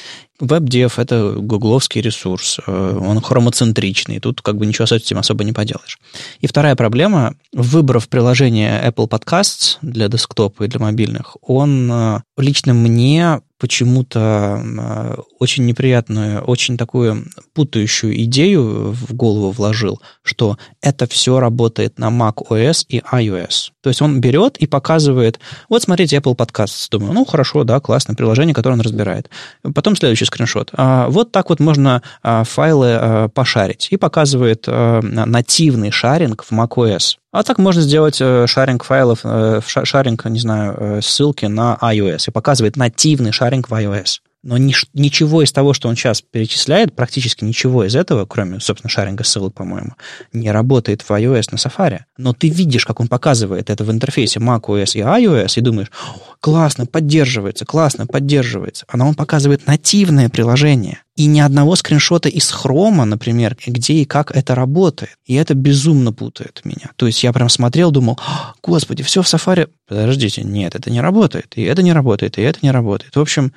WebDev— 0.41 0.93
это 0.97 1.33
гугловский 1.37 2.01
ресурс, 2.01 2.59
э, 2.65 2.99
он 3.01 3.21
хромоцентричный, 3.21 4.19
тут 4.19 4.41
как 4.41 4.57
бы 4.57 4.65
ничего 4.65 4.85
с 4.85 4.91
этим 4.91 5.17
особо 5.17 5.43
не 5.43 5.53
поделаешь. 5.53 5.99
И 6.41 6.47
вторая 6.47 6.75
проблема, 6.75 7.35
выбрав 7.53 8.07
приложение 8.07 8.81
Apple 8.85 9.07
Podcasts 9.09 9.77
для 9.81 10.09
десктопа 10.09 10.63
и 10.63 10.67
для 10.67 10.79
мобильных, 10.79 11.37
он 11.41 11.91
э, 11.91 12.21
лично 12.37 12.73
мне 12.73 13.41
почему-то 13.57 14.61
э, 14.63 15.15
очень 15.39 15.65
неприятную, 15.65 16.41
очень 16.43 16.77
такую 16.77 17.25
путающую 17.53 18.23
идею 18.23 18.91
в 18.91 19.13
голову 19.13 19.51
вложил, 19.51 20.01
что 20.21 20.57
это 20.81 21.07
все 21.07 21.39
работает 21.39 21.97
на 21.97 22.09
Mac 22.09 22.35
OS 22.49 22.85
и 22.87 22.99
iOS. 22.99 23.71
То 23.87 23.91
есть 23.91 24.01
он 24.01 24.19
берет 24.19 24.57
и 24.57 24.67
показывает, 24.67 25.39
вот 25.69 25.81
смотрите 25.81 26.17
Apple 26.17 26.35
Podcasts. 26.35 26.89
Думаю, 26.91 27.13
ну 27.13 27.23
хорошо, 27.23 27.63
да, 27.63 27.79
классное 27.79 28.17
приложение, 28.17 28.53
которое 28.53 28.73
он 28.73 28.81
разбирает. 28.81 29.29
Потом 29.73 29.95
следующий 29.95 30.25
скриншот. 30.25 30.71
А, 30.73 31.07
вот 31.07 31.31
так 31.31 31.47
вот 31.47 31.61
можно 31.61 32.01
а, 32.21 32.43
файлы 32.43 32.89
а, 32.91 33.29
пошарить. 33.29 33.87
И 33.91 33.95
показывает 33.95 34.67
нативный 34.67 35.91
шаринг 35.91 36.43
в 36.43 36.51
macOS. 36.51 37.15
А 37.31 37.43
так 37.43 37.59
можно 37.59 37.81
сделать 37.81 38.17
э, 38.19 38.45
шаринг 38.45 38.83
файлов, 38.83 39.19
э, 39.23 39.61
шаринг, 39.65 40.25
не 40.25 40.39
знаю, 40.39 40.75
э, 40.77 40.99
ссылки 41.01 41.45
на 41.45 41.77
iOS 41.81 42.25
и 42.27 42.31
показывает 42.31 42.75
нативный 42.75 43.31
шаринг 43.31 43.69
в 43.69 43.73
iOS. 43.73 44.19
Но 44.43 44.57
ни, 44.57 44.73
ничего 44.93 45.41
из 45.41 45.51
того, 45.51 45.73
что 45.73 45.89
он 45.89 45.95
сейчас 45.95 46.21
перечисляет, 46.21 46.95
практически 46.95 47.43
ничего 47.43 47.83
из 47.83 47.95
этого, 47.95 48.25
кроме, 48.25 48.59
собственно, 48.59 48.89
шаринга 48.89 49.23
ссылок, 49.23 49.53
по-моему, 49.53 49.93
не 50.31 50.51
работает 50.51 51.01
в 51.01 51.11
iOS 51.11 51.49
на 51.51 51.55
Safari. 51.57 52.01
Но 52.17 52.33
ты 52.33 52.49
видишь, 52.49 52.85
как 52.85 52.99
он 52.99 53.07
показывает 53.07 53.69
это 53.69 53.83
в 53.83 53.91
интерфейсе 53.91 54.39
macOS 54.39 54.91
и 54.93 54.99
iOS, 54.99 55.53
и 55.55 55.61
думаешь, 55.61 55.91
классно, 56.39 56.85
поддерживается, 56.85 57.65
классно, 57.65 58.05
поддерживается. 58.05 58.85
А 58.87 58.97
он 59.03 59.15
показывает 59.15 59.65
нативное 59.65 60.29
приложение. 60.29 61.01
И 61.15 61.25
ни 61.25 61.39
одного 61.39 61.75
скриншота 61.75 62.29
из 62.29 62.51
хрома, 62.51 63.03
например, 63.03 63.57
где 63.65 63.93
и 63.93 64.05
как 64.05 64.31
это 64.35 64.53
работает. 64.53 65.17
И 65.25 65.33
это 65.33 65.55
безумно 65.55 66.13
путает 66.13 66.61
меня. 66.63 66.91
То 66.95 67.07
есть 67.07 67.23
я 67.23 67.33
прям 67.33 67.49
смотрел, 67.49 67.89
думал, 67.89 68.19
господи, 68.61 69.01
все 69.01 69.23
в 69.23 69.25
Safari... 69.25 69.67
Подождите, 69.87 70.43
нет, 70.43 70.75
это 70.75 70.91
не 70.91 71.01
работает, 71.01 71.53
и 71.55 71.63
это 71.63 71.81
не 71.81 71.91
работает, 71.91 72.37
и 72.37 72.41
это 72.43 72.59
не 72.61 72.69
работает. 72.69 73.15
В 73.15 73.19
общем, 73.19 73.51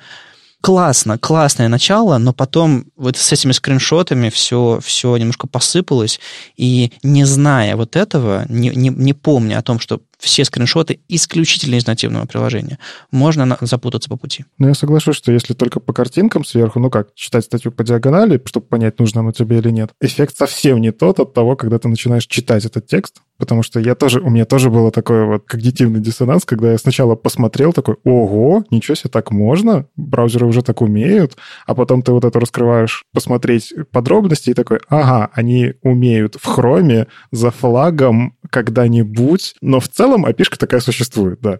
классно, 0.61 1.17
классное 1.17 1.67
начало, 1.67 2.17
но 2.17 2.33
потом 2.33 2.85
вот 2.95 3.17
с 3.17 3.31
этими 3.31 3.51
скриншотами 3.51 4.29
все, 4.29 4.79
все 4.83 5.17
немножко 5.17 5.47
посыпалось, 5.47 6.19
и 6.55 6.93
не 7.03 7.25
зная 7.25 7.75
вот 7.75 7.95
этого, 7.95 8.45
не, 8.47 8.69
не, 8.69 8.89
не 8.89 9.13
помня 9.13 9.57
о 9.57 9.63
том, 9.63 9.79
что 9.79 10.01
все 10.21 10.45
скриншоты 10.45 10.99
исключительно 11.07 11.75
из 11.75 11.87
нативного 11.87 12.25
приложения. 12.25 12.77
Можно 13.11 13.57
запутаться 13.61 14.09
по 14.09 14.17
пути. 14.17 14.45
Ну, 14.57 14.67
я 14.67 14.73
соглашусь, 14.73 15.15
что 15.15 15.31
если 15.31 15.53
только 15.53 15.79
по 15.79 15.93
картинкам 15.93 16.45
сверху, 16.45 16.79
ну 16.79 16.89
как, 16.89 17.13
читать 17.15 17.45
статью 17.45 17.71
по 17.71 17.83
диагонали, 17.83 18.41
чтобы 18.45 18.67
понять, 18.67 18.99
нужно 18.99 19.21
оно 19.21 19.31
тебе 19.31 19.57
или 19.57 19.71
нет, 19.71 19.91
эффект 19.99 20.37
совсем 20.37 20.79
не 20.79 20.91
тот 20.91 21.19
от 21.19 21.33
того, 21.33 21.55
когда 21.55 21.79
ты 21.79 21.87
начинаешь 21.87 22.27
читать 22.27 22.65
этот 22.65 22.87
текст, 22.87 23.21
потому 23.41 23.63
что 23.63 23.79
я 23.79 23.95
тоже, 23.95 24.19
у 24.21 24.29
меня 24.29 24.45
тоже 24.45 24.69
было 24.69 24.91
такое 24.91 25.25
вот 25.25 25.45
когнитивный 25.47 25.99
диссонанс, 25.99 26.45
когда 26.45 26.73
я 26.73 26.77
сначала 26.77 27.15
посмотрел 27.15 27.73
такой, 27.73 27.95
ого, 28.03 28.63
ничего 28.69 28.93
себе, 28.93 29.09
так 29.09 29.31
можно, 29.31 29.87
браузеры 29.95 30.45
уже 30.45 30.61
так 30.61 30.81
умеют, 30.81 31.37
а 31.65 31.73
потом 31.73 32.03
ты 32.03 32.11
вот 32.11 32.23
это 32.23 32.39
раскрываешь, 32.39 33.03
посмотреть 33.13 33.73
подробности 33.91 34.51
и 34.51 34.53
такой, 34.53 34.79
ага, 34.89 35.31
они 35.33 35.73
умеют 35.81 36.35
в 36.39 36.45
хроме 36.45 37.07
за 37.31 37.49
флагом 37.49 38.35
когда-нибудь, 38.51 39.55
но 39.61 39.79
в 39.79 39.87
целом 39.87 40.10
api 40.15 40.43
такая 40.57 40.79
существует, 40.81 41.39
да. 41.41 41.59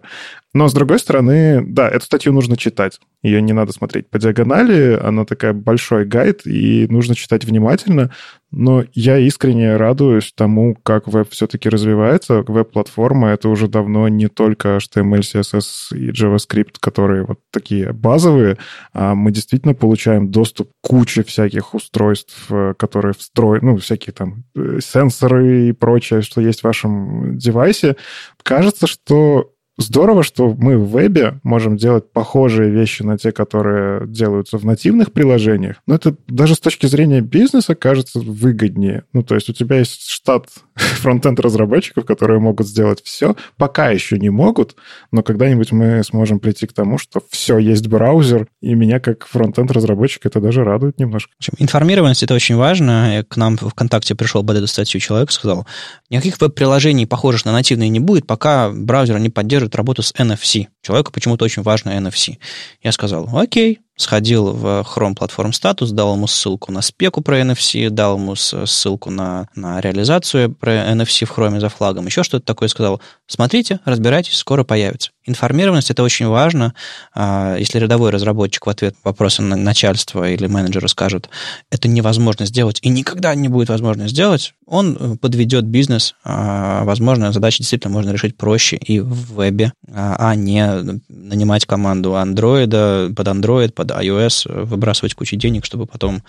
Но, 0.54 0.68
с 0.68 0.74
другой 0.74 0.98
стороны, 0.98 1.64
да, 1.66 1.88
эту 1.88 2.04
статью 2.04 2.32
нужно 2.32 2.58
читать. 2.58 3.00
Ее 3.22 3.40
не 3.40 3.54
надо 3.54 3.72
смотреть 3.72 4.10
по 4.10 4.18
диагонали, 4.18 5.00
она 5.02 5.24
такая 5.24 5.54
большой 5.54 6.04
гайд, 6.04 6.46
и 6.46 6.86
нужно 6.90 7.14
читать 7.14 7.44
внимательно. 7.44 8.10
Но 8.50 8.84
я 8.92 9.16
искренне 9.16 9.76
радуюсь 9.76 10.30
тому, 10.36 10.74
как 10.74 11.08
веб 11.08 11.30
все-таки 11.30 11.70
развивается. 11.70 12.44
Веб-платформа— 12.46 13.28
это 13.30 13.48
уже 13.48 13.66
давно 13.66 14.08
не 14.08 14.28
только 14.28 14.76
HTML, 14.76 15.20
CSS 15.20 15.96
и 15.96 16.10
JavaScript, 16.10 16.74
которые 16.78 17.24
вот 17.24 17.38
такие 17.50 17.94
базовые, 17.94 18.58
а 18.92 19.14
мы 19.14 19.30
действительно 19.30 19.72
получаем 19.72 20.30
доступ 20.30 20.68
к 20.68 20.86
куче 20.86 21.24
всяких 21.24 21.74
устройств, 21.74 22.46
э, 22.50 22.74
которые 22.76 23.14
встроены, 23.14 23.72
ну, 23.72 23.76
всякие 23.78 24.12
там 24.12 24.44
э, 24.54 24.80
сенсоры 24.84 25.68
и 25.68 25.72
прочее, 25.72 26.20
что 26.20 26.42
есть 26.42 26.60
в 26.60 26.64
вашем 26.64 27.38
девайсе. 27.38 27.96
Кажется, 28.42 28.86
что 28.86 29.52
Здорово, 29.82 30.22
что 30.22 30.54
мы 30.56 30.78
в 30.78 30.90
вебе 30.90 31.40
можем 31.42 31.76
делать 31.76 32.10
похожие 32.12 32.70
вещи 32.70 33.02
на 33.02 33.18
те, 33.18 33.32
которые 33.32 34.06
делаются 34.06 34.56
в 34.56 34.64
нативных 34.64 35.12
приложениях, 35.12 35.76
но 35.86 35.96
это 35.96 36.14
даже 36.28 36.54
с 36.54 36.60
точки 36.60 36.86
зрения 36.86 37.20
бизнеса 37.20 37.74
кажется 37.74 38.20
выгоднее. 38.20 39.04
Ну, 39.12 39.22
то 39.22 39.34
есть 39.34 39.50
у 39.50 39.52
тебя 39.52 39.78
есть 39.78 40.08
штат 40.08 40.46
фронтенд 40.74 41.40
разработчиков, 41.40 42.04
которые 42.04 42.38
могут 42.38 42.68
сделать 42.68 43.02
все, 43.02 43.34
пока 43.56 43.90
еще 43.90 44.18
не 44.18 44.30
могут, 44.30 44.76
но 45.10 45.22
когда-нибудь 45.22 45.72
мы 45.72 46.02
сможем 46.04 46.38
прийти 46.38 46.66
к 46.66 46.72
тому, 46.72 46.98
что 46.98 47.20
все, 47.30 47.58
есть 47.58 47.88
браузер, 47.88 48.46
и 48.60 48.74
меня 48.74 49.00
как 49.00 49.26
фронтенд 49.26 49.70
разработчик 49.72 50.26
это 50.26 50.40
даже 50.40 50.62
радует 50.62 50.98
немножко. 51.00 51.32
Информированность 51.58 52.22
это 52.22 52.34
очень 52.34 52.54
важно. 52.56 53.24
К 53.28 53.36
нам 53.36 53.56
в 53.56 53.68
ВКонтакте 53.68 54.14
пришел 54.14 54.44
под 54.44 54.58
эту 54.58 54.68
статью 54.68 55.00
человек, 55.00 55.32
сказал, 55.32 55.66
никаких 56.08 56.40
веб-приложений, 56.40 57.06
похожих 57.06 57.44
на 57.44 57.52
нативные, 57.52 57.88
не 57.88 58.00
будет, 58.00 58.26
пока 58.26 58.70
браузер 58.70 59.18
не 59.18 59.28
поддерживает 59.28 59.71
работу 59.74 60.02
с 60.02 60.12
NFC. 60.14 60.68
Человеку 60.82 61.12
почему-то 61.12 61.44
очень 61.44 61.62
важно 61.62 61.90
NFC. 61.90 62.38
Я 62.82 62.92
сказал, 62.92 63.28
окей, 63.36 63.80
сходил 64.02 64.52
в 64.52 64.86
Chrome 64.94 65.16
Platform 65.16 65.50
Status, 65.50 65.92
дал 65.92 66.14
ему 66.14 66.26
ссылку 66.26 66.72
на 66.72 66.82
спеку 66.82 67.22
про 67.22 67.40
NFC, 67.40 67.88
дал 67.90 68.18
ему 68.18 68.34
ссылку 68.36 69.10
на, 69.10 69.48
на 69.54 69.80
реализацию 69.80 70.52
про 70.52 70.92
NFC 70.92 71.24
в 71.24 71.36
Chrome 71.36 71.60
за 71.60 71.68
флагом, 71.68 72.06
еще 72.06 72.22
что-то 72.22 72.44
такое 72.44 72.68
сказал. 72.68 73.00
Смотрите, 73.26 73.80
разбирайтесь, 73.84 74.36
скоро 74.36 74.64
появится. 74.64 75.10
Информированность– 75.24 75.90
это 75.90 76.02
очень 76.02 76.26
важно. 76.26 76.74
А, 77.14 77.56
если 77.56 77.78
рядовой 77.78 78.10
разработчик 78.10 78.66
в 78.66 78.70
ответ 78.70 78.96
вопроса 79.04 79.42
на 79.42 79.54
начальства 79.54 80.28
или 80.28 80.48
менеджера 80.48 80.88
скажет, 80.88 81.28
это 81.70 81.86
невозможно 81.86 82.44
сделать 82.44 82.80
и 82.82 82.88
никогда 82.88 83.34
не 83.36 83.48
будет 83.48 83.68
возможно 83.68 84.08
сделать, 84.08 84.54
он 84.66 84.96
э, 84.98 85.16
подведет 85.16 85.64
бизнес. 85.64 86.16
А, 86.24 86.82
возможно, 86.84 87.30
задачи 87.30 87.58
действительно 87.58 87.92
можно 87.92 88.10
решить 88.10 88.36
проще 88.36 88.76
и 88.76 88.98
в 88.98 89.34
вебе, 89.34 89.72
а, 89.92 90.16
а 90.18 90.34
не 90.34 90.66
нанимать 91.08 91.66
команду 91.66 92.16
андроида 92.16 93.12
под 93.14 93.28
Android, 93.28 93.72
под 93.72 93.91
iOS, 94.00 94.64
выбрасывать 94.64 95.14
кучу 95.14 95.36
денег, 95.36 95.64
чтобы 95.64 95.86
потом... 95.86 96.22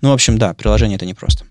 Ну, 0.00 0.10
в 0.10 0.12
общем, 0.12 0.38
да, 0.38 0.54
приложение 0.54 0.96
это 0.96 1.06
непросто. 1.06 1.44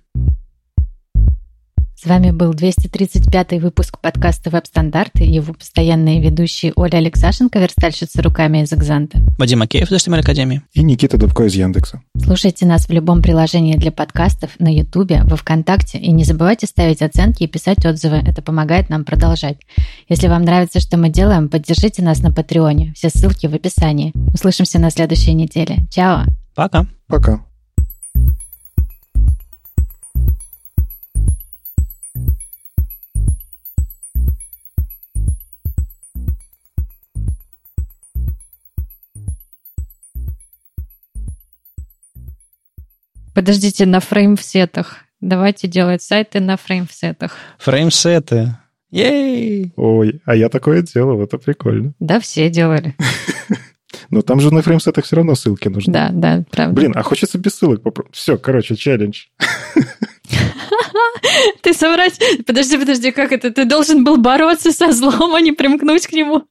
С 1.97 2.05
вами 2.05 2.31
был 2.31 2.53
235 2.53 3.53
выпуск 3.61 3.99
подкаста 3.99 4.49
«Веб-стандарты» 4.49 5.23
и 5.23 5.31
его 5.31 5.53
постоянные 5.53 6.21
ведущие 6.21 6.73
Оля 6.75 6.97
Алексашенко, 6.97 7.57
верстальщица 7.57 8.21
руками 8.21 8.63
из 8.63 8.73
«Экзанта». 8.73 9.19
Вадим 9.37 9.61
Акеев 9.61 9.89
из 9.89 10.05
HTML 10.05 10.19
Академии. 10.19 10.61
И 10.73 10.83
Никита 10.83 11.17
Дубко 11.17 11.45
из 11.45 11.55
Яндекса. 11.55 12.01
Слушайте 12.21 12.65
нас 12.65 12.89
в 12.89 12.91
любом 12.91 13.21
приложении 13.21 13.77
для 13.77 13.93
подкастов, 13.93 14.51
на 14.59 14.67
Ютубе, 14.67 15.23
во 15.23 15.37
Вконтакте. 15.37 15.97
И 15.97 16.11
не 16.11 16.25
забывайте 16.25 16.67
ставить 16.67 17.01
оценки 17.01 17.43
и 17.43 17.47
писать 17.47 17.85
отзывы. 17.85 18.17
Это 18.17 18.41
помогает 18.41 18.89
нам 18.89 19.05
продолжать. 19.05 19.57
Если 20.09 20.27
вам 20.27 20.43
нравится, 20.43 20.81
что 20.81 20.97
мы 20.97 21.07
делаем, 21.07 21.47
поддержите 21.47 22.03
нас 22.03 22.19
на 22.19 22.29
Патреоне. 22.29 22.91
Все 22.93 23.09
ссылки 23.09 23.47
в 23.47 23.55
описании. 23.55 24.11
Услышимся 24.33 24.79
на 24.79 24.91
следующей 24.91 25.33
неделе. 25.33 25.87
Чао. 25.89 26.25
Пока. 26.55 26.87
Пока. 27.07 27.45
Подождите, 43.35 43.85
на 43.85 43.99
фреймсетах. 43.99 44.99
Давайте 45.19 45.67
делать 45.67 46.01
сайты 46.01 46.39
на 46.39 46.55
фреймсетах. 46.55 47.35
Фреймсеты. 47.59 48.55
Ей! 48.91 49.73
Ой, 49.75 50.21
а 50.25 50.35
я 50.35 50.47
такое 50.47 50.81
делал, 50.81 51.21
это 51.21 51.37
прикольно. 51.37 51.93
Да, 51.99 52.21
все 52.21 52.49
делали. 52.49 52.95
Но 54.09 54.21
там 54.21 54.39
же 54.39 54.53
на 54.53 54.61
фреймсетах 54.61 55.03
все 55.03 55.17
равно 55.17 55.35
ссылки 55.35 55.67
нужны. 55.67 55.91
Да, 55.91 56.11
да, 56.13 56.45
правда. 56.49 56.73
Блин, 56.73 56.93
а 56.95 57.03
хочется 57.03 57.37
без 57.37 57.55
ссылок 57.55 57.83
попробовать. 57.83 58.15
Все, 58.15 58.37
короче, 58.37 58.77
челлендж. 58.77 59.25
Ты 61.61 61.73
соврать... 61.73 62.17
Подожди, 62.45 62.77
подожди, 62.77 63.11
как 63.11 63.33
это? 63.33 63.51
Ты 63.51 63.65
должен 63.65 64.05
был 64.05 64.15
бороться 64.15 64.71
со 64.71 64.93
злом, 64.93 65.35
а 65.35 65.41
не 65.41 65.51
примкнуть 65.51 66.07
к 66.07 66.13
нему. 66.13 66.45